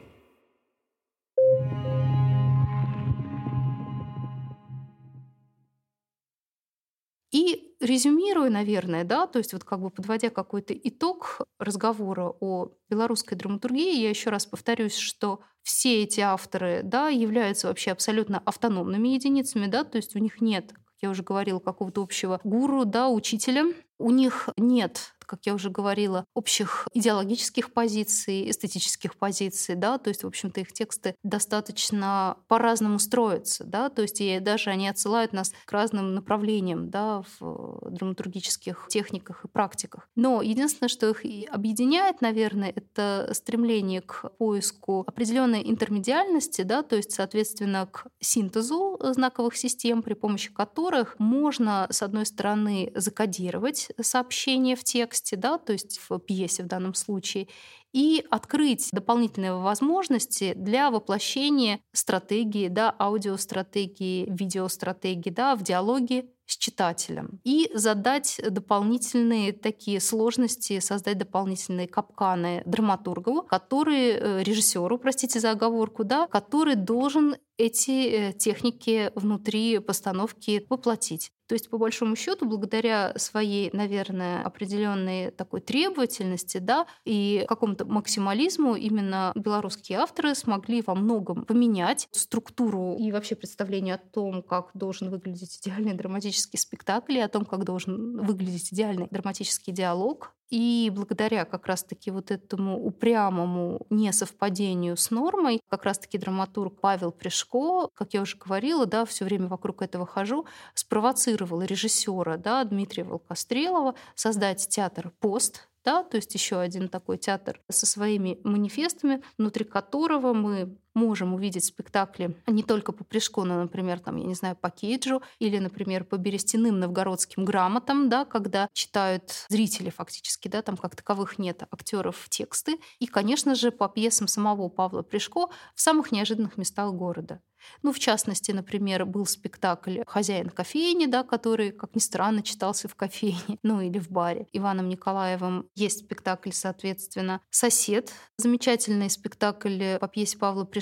И 7.31 7.68
резюмируя, 7.79 8.49
наверное, 8.49 9.03
да, 9.03 9.27
то 9.27 9.39
есть 9.39 9.53
вот 9.53 9.63
как 9.63 9.79
бы 9.81 9.89
подводя 9.89 10.29
какой-то 10.29 10.73
итог 10.73 11.41
разговора 11.59 12.33
о 12.39 12.71
белорусской 12.89 13.37
драматургии, 13.37 14.01
я 14.01 14.09
еще 14.09 14.29
раз 14.29 14.45
повторюсь, 14.45 14.97
что 14.97 15.41
все 15.61 16.03
эти 16.03 16.19
авторы, 16.21 16.81
да, 16.83 17.09
являются 17.09 17.67
вообще 17.67 17.91
абсолютно 17.91 18.39
автономными 18.39 19.09
единицами, 19.09 19.67
да, 19.67 19.83
то 19.83 19.97
есть 19.97 20.15
у 20.15 20.19
них 20.19 20.41
нет, 20.41 20.73
как 20.73 20.95
я 21.01 21.09
уже 21.09 21.23
говорила, 21.23 21.59
какого-то 21.59 22.01
общего 22.01 22.39
гуру, 22.43 22.85
да, 22.85 23.09
учителя. 23.09 23.65
У 23.97 24.11
них 24.11 24.49
нет 24.57 25.13
как 25.29 25.45
я 25.45 25.53
уже 25.53 25.69
говорила, 25.69 26.25
общих 26.33 26.87
идеологических 26.93 27.71
позиций, 27.71 28.49
эстетических 28.49 29.15
позиций, 29.15 29.75
да, 29.75 29.99
то 29.99 30.07
есть, 30.07 30.23
в 30.23 30.27
общем-то, 30.27 30.59
их 30.59 30.73
тексты 30.73 31.13
достаточно 31.23 32.37
по-разному 32.47 32.97
строятся, 32.97 33.63
да, 33.63 33.89
то 33.89 34.01
есть 34.01 34.21
и 34.21 34.39
даже 34.39 34.71
они 34.71 34.87
отсылают 34.87 35.31
нас 35.31 35.53
к 35.65 35.71
разным 35.71 36.15
направлениям, 36.15 36.89
да, 36.89 37.21
в 37.39 37.91
драматургических 37.91 38.87
техниках 38.89 39.45
и 39.45 39.47
практиках. 39.47 40.09
Но 40.15 40.41
единственное, 40.41 40.89
что 40.89 41.07
их 41.09 41.23
объединяет, 41.51 42.21
наверное, 42.21 42.73
это 42.75 43.29
стремление 43.33 44.01
к 44.01 44.31
поиску 44.39 45.03
определенной 45.05 45.61
интермедиальности, 45.69 46.63
да, 46.63 46.81
то 46.81 46.95
есть, 46.95 47.11
соответственно, 47.11 47.85
к 47.85 48.07
синтезу 48.19 48.97
знаковых 48.99 49.55
систем, 49.55 50.01
при 50.01 50.15
помощи 50.15 50.51
которых 50.51 51.19
можно, 51.19 51.85
с 51.91 52.01
одной 52.01 52.25
стороны, 52.25 52.91
закодировать 52.95 53.89
сообщение 54.01 54.75
в 54.75 54.83
тексте, 54.83 55.18
тексте, 55.19 55.35
да, 55.35 55.57
то 55.57 55.73
есть 55.73 55.99
в 56.09 56.19
пьесе 56.19 56.63
в 56.63 56.67
данном 56.67 56.93
случае, 56.93 57.47
и 57.93 58.23
открыть 58.29 58.89
дополнительные 58.91 59.53
возможности 59.53 60.53
для 60.55 60.91
воплощения 60.91 61.79
стратегии, 61.91 62.67
да, 62.67 62.95
аудиостратегии, 62.97 64.27
видеостратегии 64.29 65.31
да, 65.31 65.55
в 65.55 65.63
диалоге 65.63 66.25
с 66.45 66.57
читателем 66.57 67.39
и 67.43 67.69
задать 67.75 68.41
дополнительные 68.47 69.53
такие 69.53 69.99
сложности, 69.99 70.79
создать 70.79 71.17
дополнительные 71.17 71.87
капканы 71.87 72.63
драматургу, 72.65 73.43
который, 73.43 74.11
э, 74.11 74.43
режиссеру, 74.43 74.97
простите 74.97 75.39
за 75.39 75.51
оговорку, 75.51 76.03
да, 76.03 76.27
который 76.27 76.75
должен 76.75 77.35
эти 77.57 77.91
э, 77.91 78.33
техники 78.33 79.11
внутри 79.15 79.79
постановки 79.79 80.65
воплотить. 80.69 81.31
То 81.49 81.53
есть, 81.53 81.67
по 81.71 81.79
большому 81.79 82.15
счету, 82.15 82.45
благодаря 82.45 83.11
своей, 83.17 83.71
наверное, 83.73 84.43
определенной 84.43 85.31
такой 85.31 85.61
требовательности, 85.61 86.59
да, 86.59 86.85
и 87.05 87.43
какому-то 87.49 87.85
максимализму, 87.85 88.75
именно 88.75 89.31
белорусские 89.33 89.97
авторы 89.97 90.35
смогли 90.35 90.83
во 90.85 90.93
многом 90.93 91.45
поменять 91.45 92.07
структуру 92.11 92.97
и 92.99 93.11
вообще 93.11 93.35
представление 93.35 93.95
о 93.95 93.97
том, 93.97 94.43
как 94.43 94.69
должен 94.75 95.09
выглядеть 95.09 95.57
идеальный 95.59 95.95
драматический 95.95 96.59
спектакль, 96.59 97.17
и 97.17 97.21
о 97.21 97.27
том, 97.27 97.45
как 97.45 97.63
должен 97.63 98.23
выглядеть 98.23 98.71
идеальный 98.71 99.07
драматический 99.09 99.73
диалог. 99.73 100.35
И 100.49 100.91
благодаря 100.93 101.45
как 101.45 101.67
раз-таки 101.67 102.09
вот 102.09 102.31
этому 102.31 102.83
упрямому 102.83 103.85
несовпадению 103.89 104.97
с 104.97 105.11
нормой, 105.11 105.61
как 105.69 105.83
раз-таки 105.83 106.17
драматург 106.17 106.79
Павел 106.81 107.11
Пришко, 107.11 107.89
как 107.93 108.13
я 108.13 108.21
уже 108.21 108.35
говорила, 108.37 108.85
да, 108.87 109.05
все 109.05 109.25
время 109.25 109.47
вокруг 109.47 109.83
этого 109.83 110.07
хожу, 110.07 110.45
спровоцировал 110.73 111.61
режиссера 111.61 112.37
да, 112.37 112.63
Дмитрия 112.63 113.03
Волкострелова 113.03 113.93
создать 114.15 114.67
театр 114.67 115.11
«Пост», 115.19 115.69
да, 115.85 116.03
то 116.03 116.17
есть 116.17 116.33
еще 116.33 116.59
один 116.59 116.89
такой 116.89 117.17
театр 117.17 117.61
со 117.69 117.85
своими 117.85 118.39
манифестами, 118.43 119.23
внутри 119.37 119.65
которого 119.65 120.33
мы 120.33 120.77
можем 120.93 121.33
увидеть 121.33 121.65
спектакли 121.65 122.35
не 122.47 122.63
только 122.63 122.91
по 122.91 123.03
Пришко, 123.03 123.43
но, 123.43 123.61
например, 123.61 123.99
там, 123.99 124.17
я 124.17 124.25
не 124.25 124.35
знаю, 124.35 124.55
по 124.55 124.69
Кейджу 124.69 125.21
или, 125.39 125.57
например, 125.57 126.03
по 126.03 126.17
берестяным 126.17 126.79
новгородским 126.79 127.45
грамотам, 127.45 128.09
да, 128.09 128.25
когда 128.25 128.67
читают 128.73 129.45
зрители 129.49 129.89
фактически, 129.89 130.47
да, 130.47 130.61
там 130.61 130.77
как 130.77 130.95
таковых 130.95 131.39
нет 131.39 131.63
актеров 131.71 132.27
тексты. 132.29 132.79
И, 132.99 133.07
конечно 133.07 133.55
же, 133.55 133.71
по 133.71 133.87
пьесам 133.87 134.27
самого 134.27 134.69
Павла 134.69 135.01
Пришко 135.01 135.47
в 135.75 135.81
самых 135.81 136.11
неожиданных 136.11 136.57
местах 136.57 136.93
города. 136.93 137.41
Ну, 137.81 137.91
в 137.91 137.99
частности, 137.99 138.51
например, 138.51 139.05
был 139.05 139.25
спектакль 139.25 140.01
«Хозяин 140.07 140.49
кофейни», 140.49 141.05
да, 141.05 141.23
который, 141.23 141.71
как 141.71 141.95
ни 141.95 141.99
странно, 141.99 142.41
читался 142.41 142.87
в 142.87 142.95
кофейне, 142.95 143.57
ну 143.63 143.81
или 143.81 143.99
в 143.99 144.09
баре. 144.09 144.47
Иваном 144.53 144.89
Николаевым 144.89 145.69
есть 145.75 146.05
спектакль, 146.05 146.51
соответственно, 146.51 147.41
«Сосед». 147.49 148.13
Замечательный 148.37 149.09
спектакль 149.09 149.97
по 149.99 150.07
пьесе 150.07 150.37
Павла 150.37 150.65
Пришко, 150.65 150.78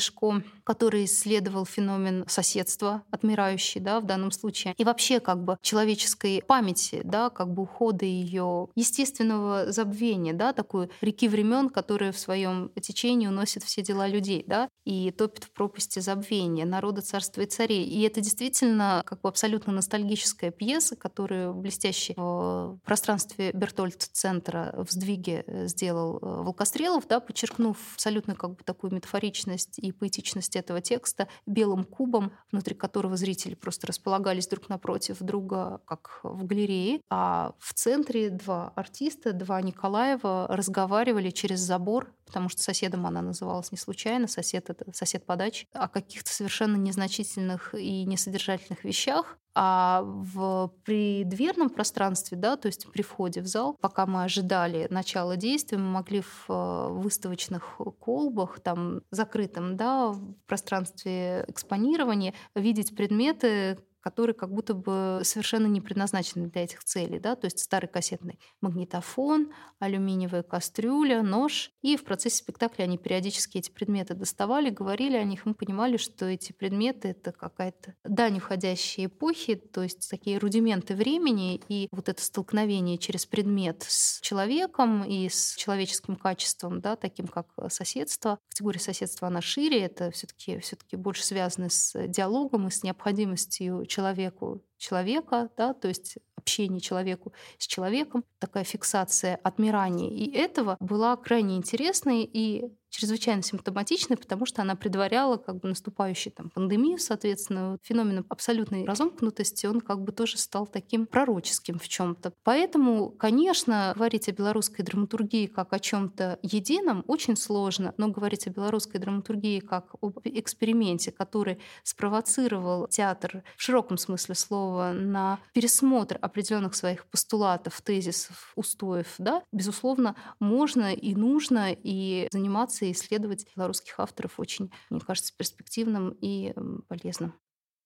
который 0.64 1.06
исследовал 1.06 1.66
феномен 1.66 2.26
соседства, 2.28 3.04
отмирающий, 3.12 3.80
да, 3.80 4.00
в 4.00 4.06
данном 4.06 4.32
случае. 4.32 4.74
И 4.78 4.84
вообще 4.84 5.20
как 5.20 5.44
бы 5.44 5.58
человеческой 5.62 6.44
памяти, 6.46 7.02
да, 7.04 7.30
как 7.30 7.54
бы 7.54 7.64
ухода 7.64 8.06
ее 8.06 8.68
естественного 8.76 9.72
забвения, 9.72 10.34
да, 10.34 10.54
такой 10.54 10.90
реки 11.02 11.28
времен, 11.28 11.70
которая 11.70 12.12
в 12.12 12.20
своем 12.20 12.70
течении 12.82 13.28
уносит 13.28 13.64
все 13.64 13.82
дела 13.82 14.08
людей, 14.08 14.44
да, 14.46 14.70
и 14.86 15.12
топит 15.12 15.46
в 15.46 15.52
пропасти 15.52 16.00
забвения 16.00 16.66
народа, 16.66 17.02
царства 17.02 17.42
и 17.42 17.46
царей. 17.46 17.86
И 17.86 18.02
это 18.02 18.22
действительно 18.22 19.04
как 19.06 19.22
бы 19.22 19.30
абсолютно 19.30 19.74
ностальгическая 19.74 20.52
пьеса, 20.52 20.96
которую 20.96 21.54
блестяще 21.54 22.14
в 22.16 22.80
пространстве 22.86 23.52
Бертольд-центра 23.54 24.74
в 24.78 24.92
сдвиге 24.92 25.44
э, 25.48 25.68
сделал 25.68 26.18
э, 26.18 26.44
Волкострелов, 26.44 27.08
да, 27.08 27.20
подчеркнув 27.20 27.78
абсолютно 27.96 28.36
как 28.36 28.52
бы 28.52 28.64
такую 28.64 28.94
метафоричность 28.94 29.80
и 29.88 29.92
поэтичность 29.92 30.56
этого 30.56 30.82
текста 30.82 31.28
белым 31.46 31.84
кубом, 31.84 32.34
внутри 32.52 32.76
которого 32.76 33.18
зрители 33.18 33.56
просто 33.56 33.88
располагались 33.88 34.48
друг 34.48 34.70
напротив 34.70 35.18
друга, 35.20 35.82
как 35.86 36.20
в 36.24 36.46
галерее, 36.46 37.02
а 37.10 37.54
в 37.60 37.74
центре 37.74 38.30
два 38.30 38.70
артиста, 38.76 39.34
два 39.34 39.62
Николаева 39.62 40.48
разговаривали 40.50 41.30
через 41.30 41.60
забор, 41.60 42.14
потому 42.26 42.50
что 42.50 42.62
соседом 42.62 43.06
она 43.08 43.22
называлась 43.22 43.72
не 43.72 43.78
случайно, 43.78 44.28
сосед 44.28 44.70
это 44.70 44.86
сосед 44.94 45.26
по 45.26 45.36
даче, 45.36 45.68
о 45.74 45.88
каких-то 45.88 46.32
совершенно 46.32 46.76
незначительных 46.76 47.74
и 47.74 48.04
несодержательных 48.06 48.84
вещах, 48.84 49.38
а 49.60 50.04
в 50.04 50.72
преддверном 50.84 51.72
пространстве, 51.72 52.38
да, 52.38 52.58
то 52.58 52.68
есть 52.68 52.86
при 52.92 53.02
входе 53.02 53.42
в 53.42 53.48
зал, 53.48 53.76
пока 53.82 54.06
мы 54.06 54.24
ожидали 54.24 54.86
начала 54.92 55.36
действия, 55.36 55.80
мы 55.80 55.90
могли 55.90 56.22
в 56.22 56.46
э, 56.48 56.90
выставочных 56.92 57.80
колбах, 58.00 58.60
там 58.60 59.02
закрытом, 59.10 59.76
да, 59.76 60.10
в 60.10 60.36
пространстве 60.46 61.44
экспонирования 61.48 62.36
видеть 62.54 62.96
предметы, 62.96 63.80
которые 64.08 64.36
как 64.36 64.54
будто 64.54 64.74
бы 64.74 65.20
совершенно 65.24 65.68
не 65.68 65.82
предназначены 65.82 66.48
для 66.48 66.64
этих 66.64 66.82
целей. 66.86 67.20
Да? 67.20 67.36
То 67.36 67.44
есть 67.44 67.60
старый 67.60 67.90
кассетный 67.90 68.40
магнитофон, 68.62 69.52
алюминиевая 69.80 70.44
кастрюля, 70.44 71.22
нож. 71.24 71.72
И 71.82 71.98
в 71.98 72.06
процессе 72.06 72.38
спектакля 72.38 72.84
они 72.84 72.98
периодически 72.98 73.58
эти 73.58 73.70
предметы 73.70 74.14
доставали, 74.14 74.70
говорили 74.70 75.18
о 75.18 75.26
них. 75.26 75.46
Мы 75.46 75.56
понимали, 75.56 75.98
что 75.98 76.26
эти 76.26 76.54
предметы— 76.54 77.08
это 77.10 77.34
какая-то 77.34 77.96
дань 78.06 78.38
уходящей 78.38 79.08
эпохи, 79.08 79.56
то 79.56 79.84
есть 79.84 80.10
такие 80.10 80.38
рудименты 80.38 80.96
времени. 80.96 81.62
И 81.68 81.90
вот 81.92 82.08
это 82.08 82.24
столкновение 82.24 82.98
через 82.98 83.26
предмет 83.26 83.84
с 83.86 84.22
человеком 84.22 85.04
и 85.04 85.28
с 85.28 85.54
человеческим 85.58 86.16
качеством, 86.16 86.80
да, 86.80 86.96
таким 86.96 87.28
как 87.28 87.48
соседство. 87.68 88.40
Категория 88.48 88.80
соседства, 88.80 89.28
она 89.28 89.42
шире, 89.42 89.82
это 89.82 90.12
все 90.12 90.28
таки 90.28 90.60
все 90.60 90.78
таки 90.78 90.96
больше 90.96 91.26
связано 91.26 91.70
с 91.70 92.08
диалогом 92.08 92.70
и 92.70 92.72
с 92.72 92.84
необходимостью 92.84 93.86
человеку 93.98 94.62
человека, 94.78 95.50
да, 95.58 95.74
то 95.74 95.88
есть 95.88 96.18
общение 96.36 96.80
человеку 96.80 97.34
с 97.58 97.66
человеком, 97.66 98.24
такая 98.38 98.64
фиксация 98.64 99.40
отмирания 99.44 100.10
и 100.10 100.32
этого 100.32 100.78
была 100.80 101.16
крайне 101.18 101.58
интересной 101.58 102.30
и 102.32 102.72
чрезвычайно 102.90 103.42
симптоматичной, 103.42 104.18
потому 104.18 104.46
что 104.46 104.62
она 104.62 104.76
предваряла 104.76 105.38
как 105.38 105.60
бы 105.60 105.70
наступающую 105.70 106.34
там, 106.34 106.50
пандемию, 106.50 106.98
соответственно, 106.98 107.78
феномен 107.84 108.26
абсолютной 108.30 108.86
разомкнутости, 108.86 109.66
он 109.66 109.82
как 109.82 110.02
бы 110.02 110.12
тоже 110.12 110.38
стал 110.38 110.68
таким 110.68 111.06
пророческим 111.06 111.80
в 111.80 111.88
чем 111.88 112.16
то 112.16 112.34
Поэтому, 112.44 113.10
конечно, 113.10 113.94
говорить 113.96 114.30
о 114.30 114.32
белорусской 114.32 114.84
драматургии 114.84 115.48
как 115.48 115.74
о 115.74 115.80
чем 115.80 116.10
то 116.10 116.40
едином 116.42 117.04
очень 117.08 117.36
сложно, 117.36 117.94
но 117.98 118.08
говорить 118.08 118.48
о 118.48 118.50
белорусской 118.50 119.00
драматургии 119.00 119.60
как 119.60 119.96
об 120.02 120.20
эксперименте, 120.24 121.12
который 121.12 121.60
спровоцировал 121.84 122.88
театр 122.88 123.44
в 123.56 123.62
широком 123.62 123.98
смысле 123.98 124.36
слова 124.36 124.94
на 124.94 125.40
пересмотр 125.54 126.18
определенных 126.22 126.76
своих 126.76 127.06
постулатов, 127.06 127.82
тезисов, 127.82 128.54
устоев, 128.56 129.16
да, 129.18 129.44
безусловно, 129.52 130.16
можно 130.40 130.94
и 130.94 131.16
нужно 131.16 131.72
и 131.72 132.28
заниматься 132.32 132.77
и 132.86 132.92
исследовать 132.92 133.46
белорусских 133.56 134.00
авторов 134.00 134.40
очень, 134.40 134.72
мне 134.90 135.00
кажется, 135.00 135.34
перспективным 135.36 136.12
и 136.22 136.54
полезным. 136.88 137.34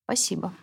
Спасибо. 0.06 0.54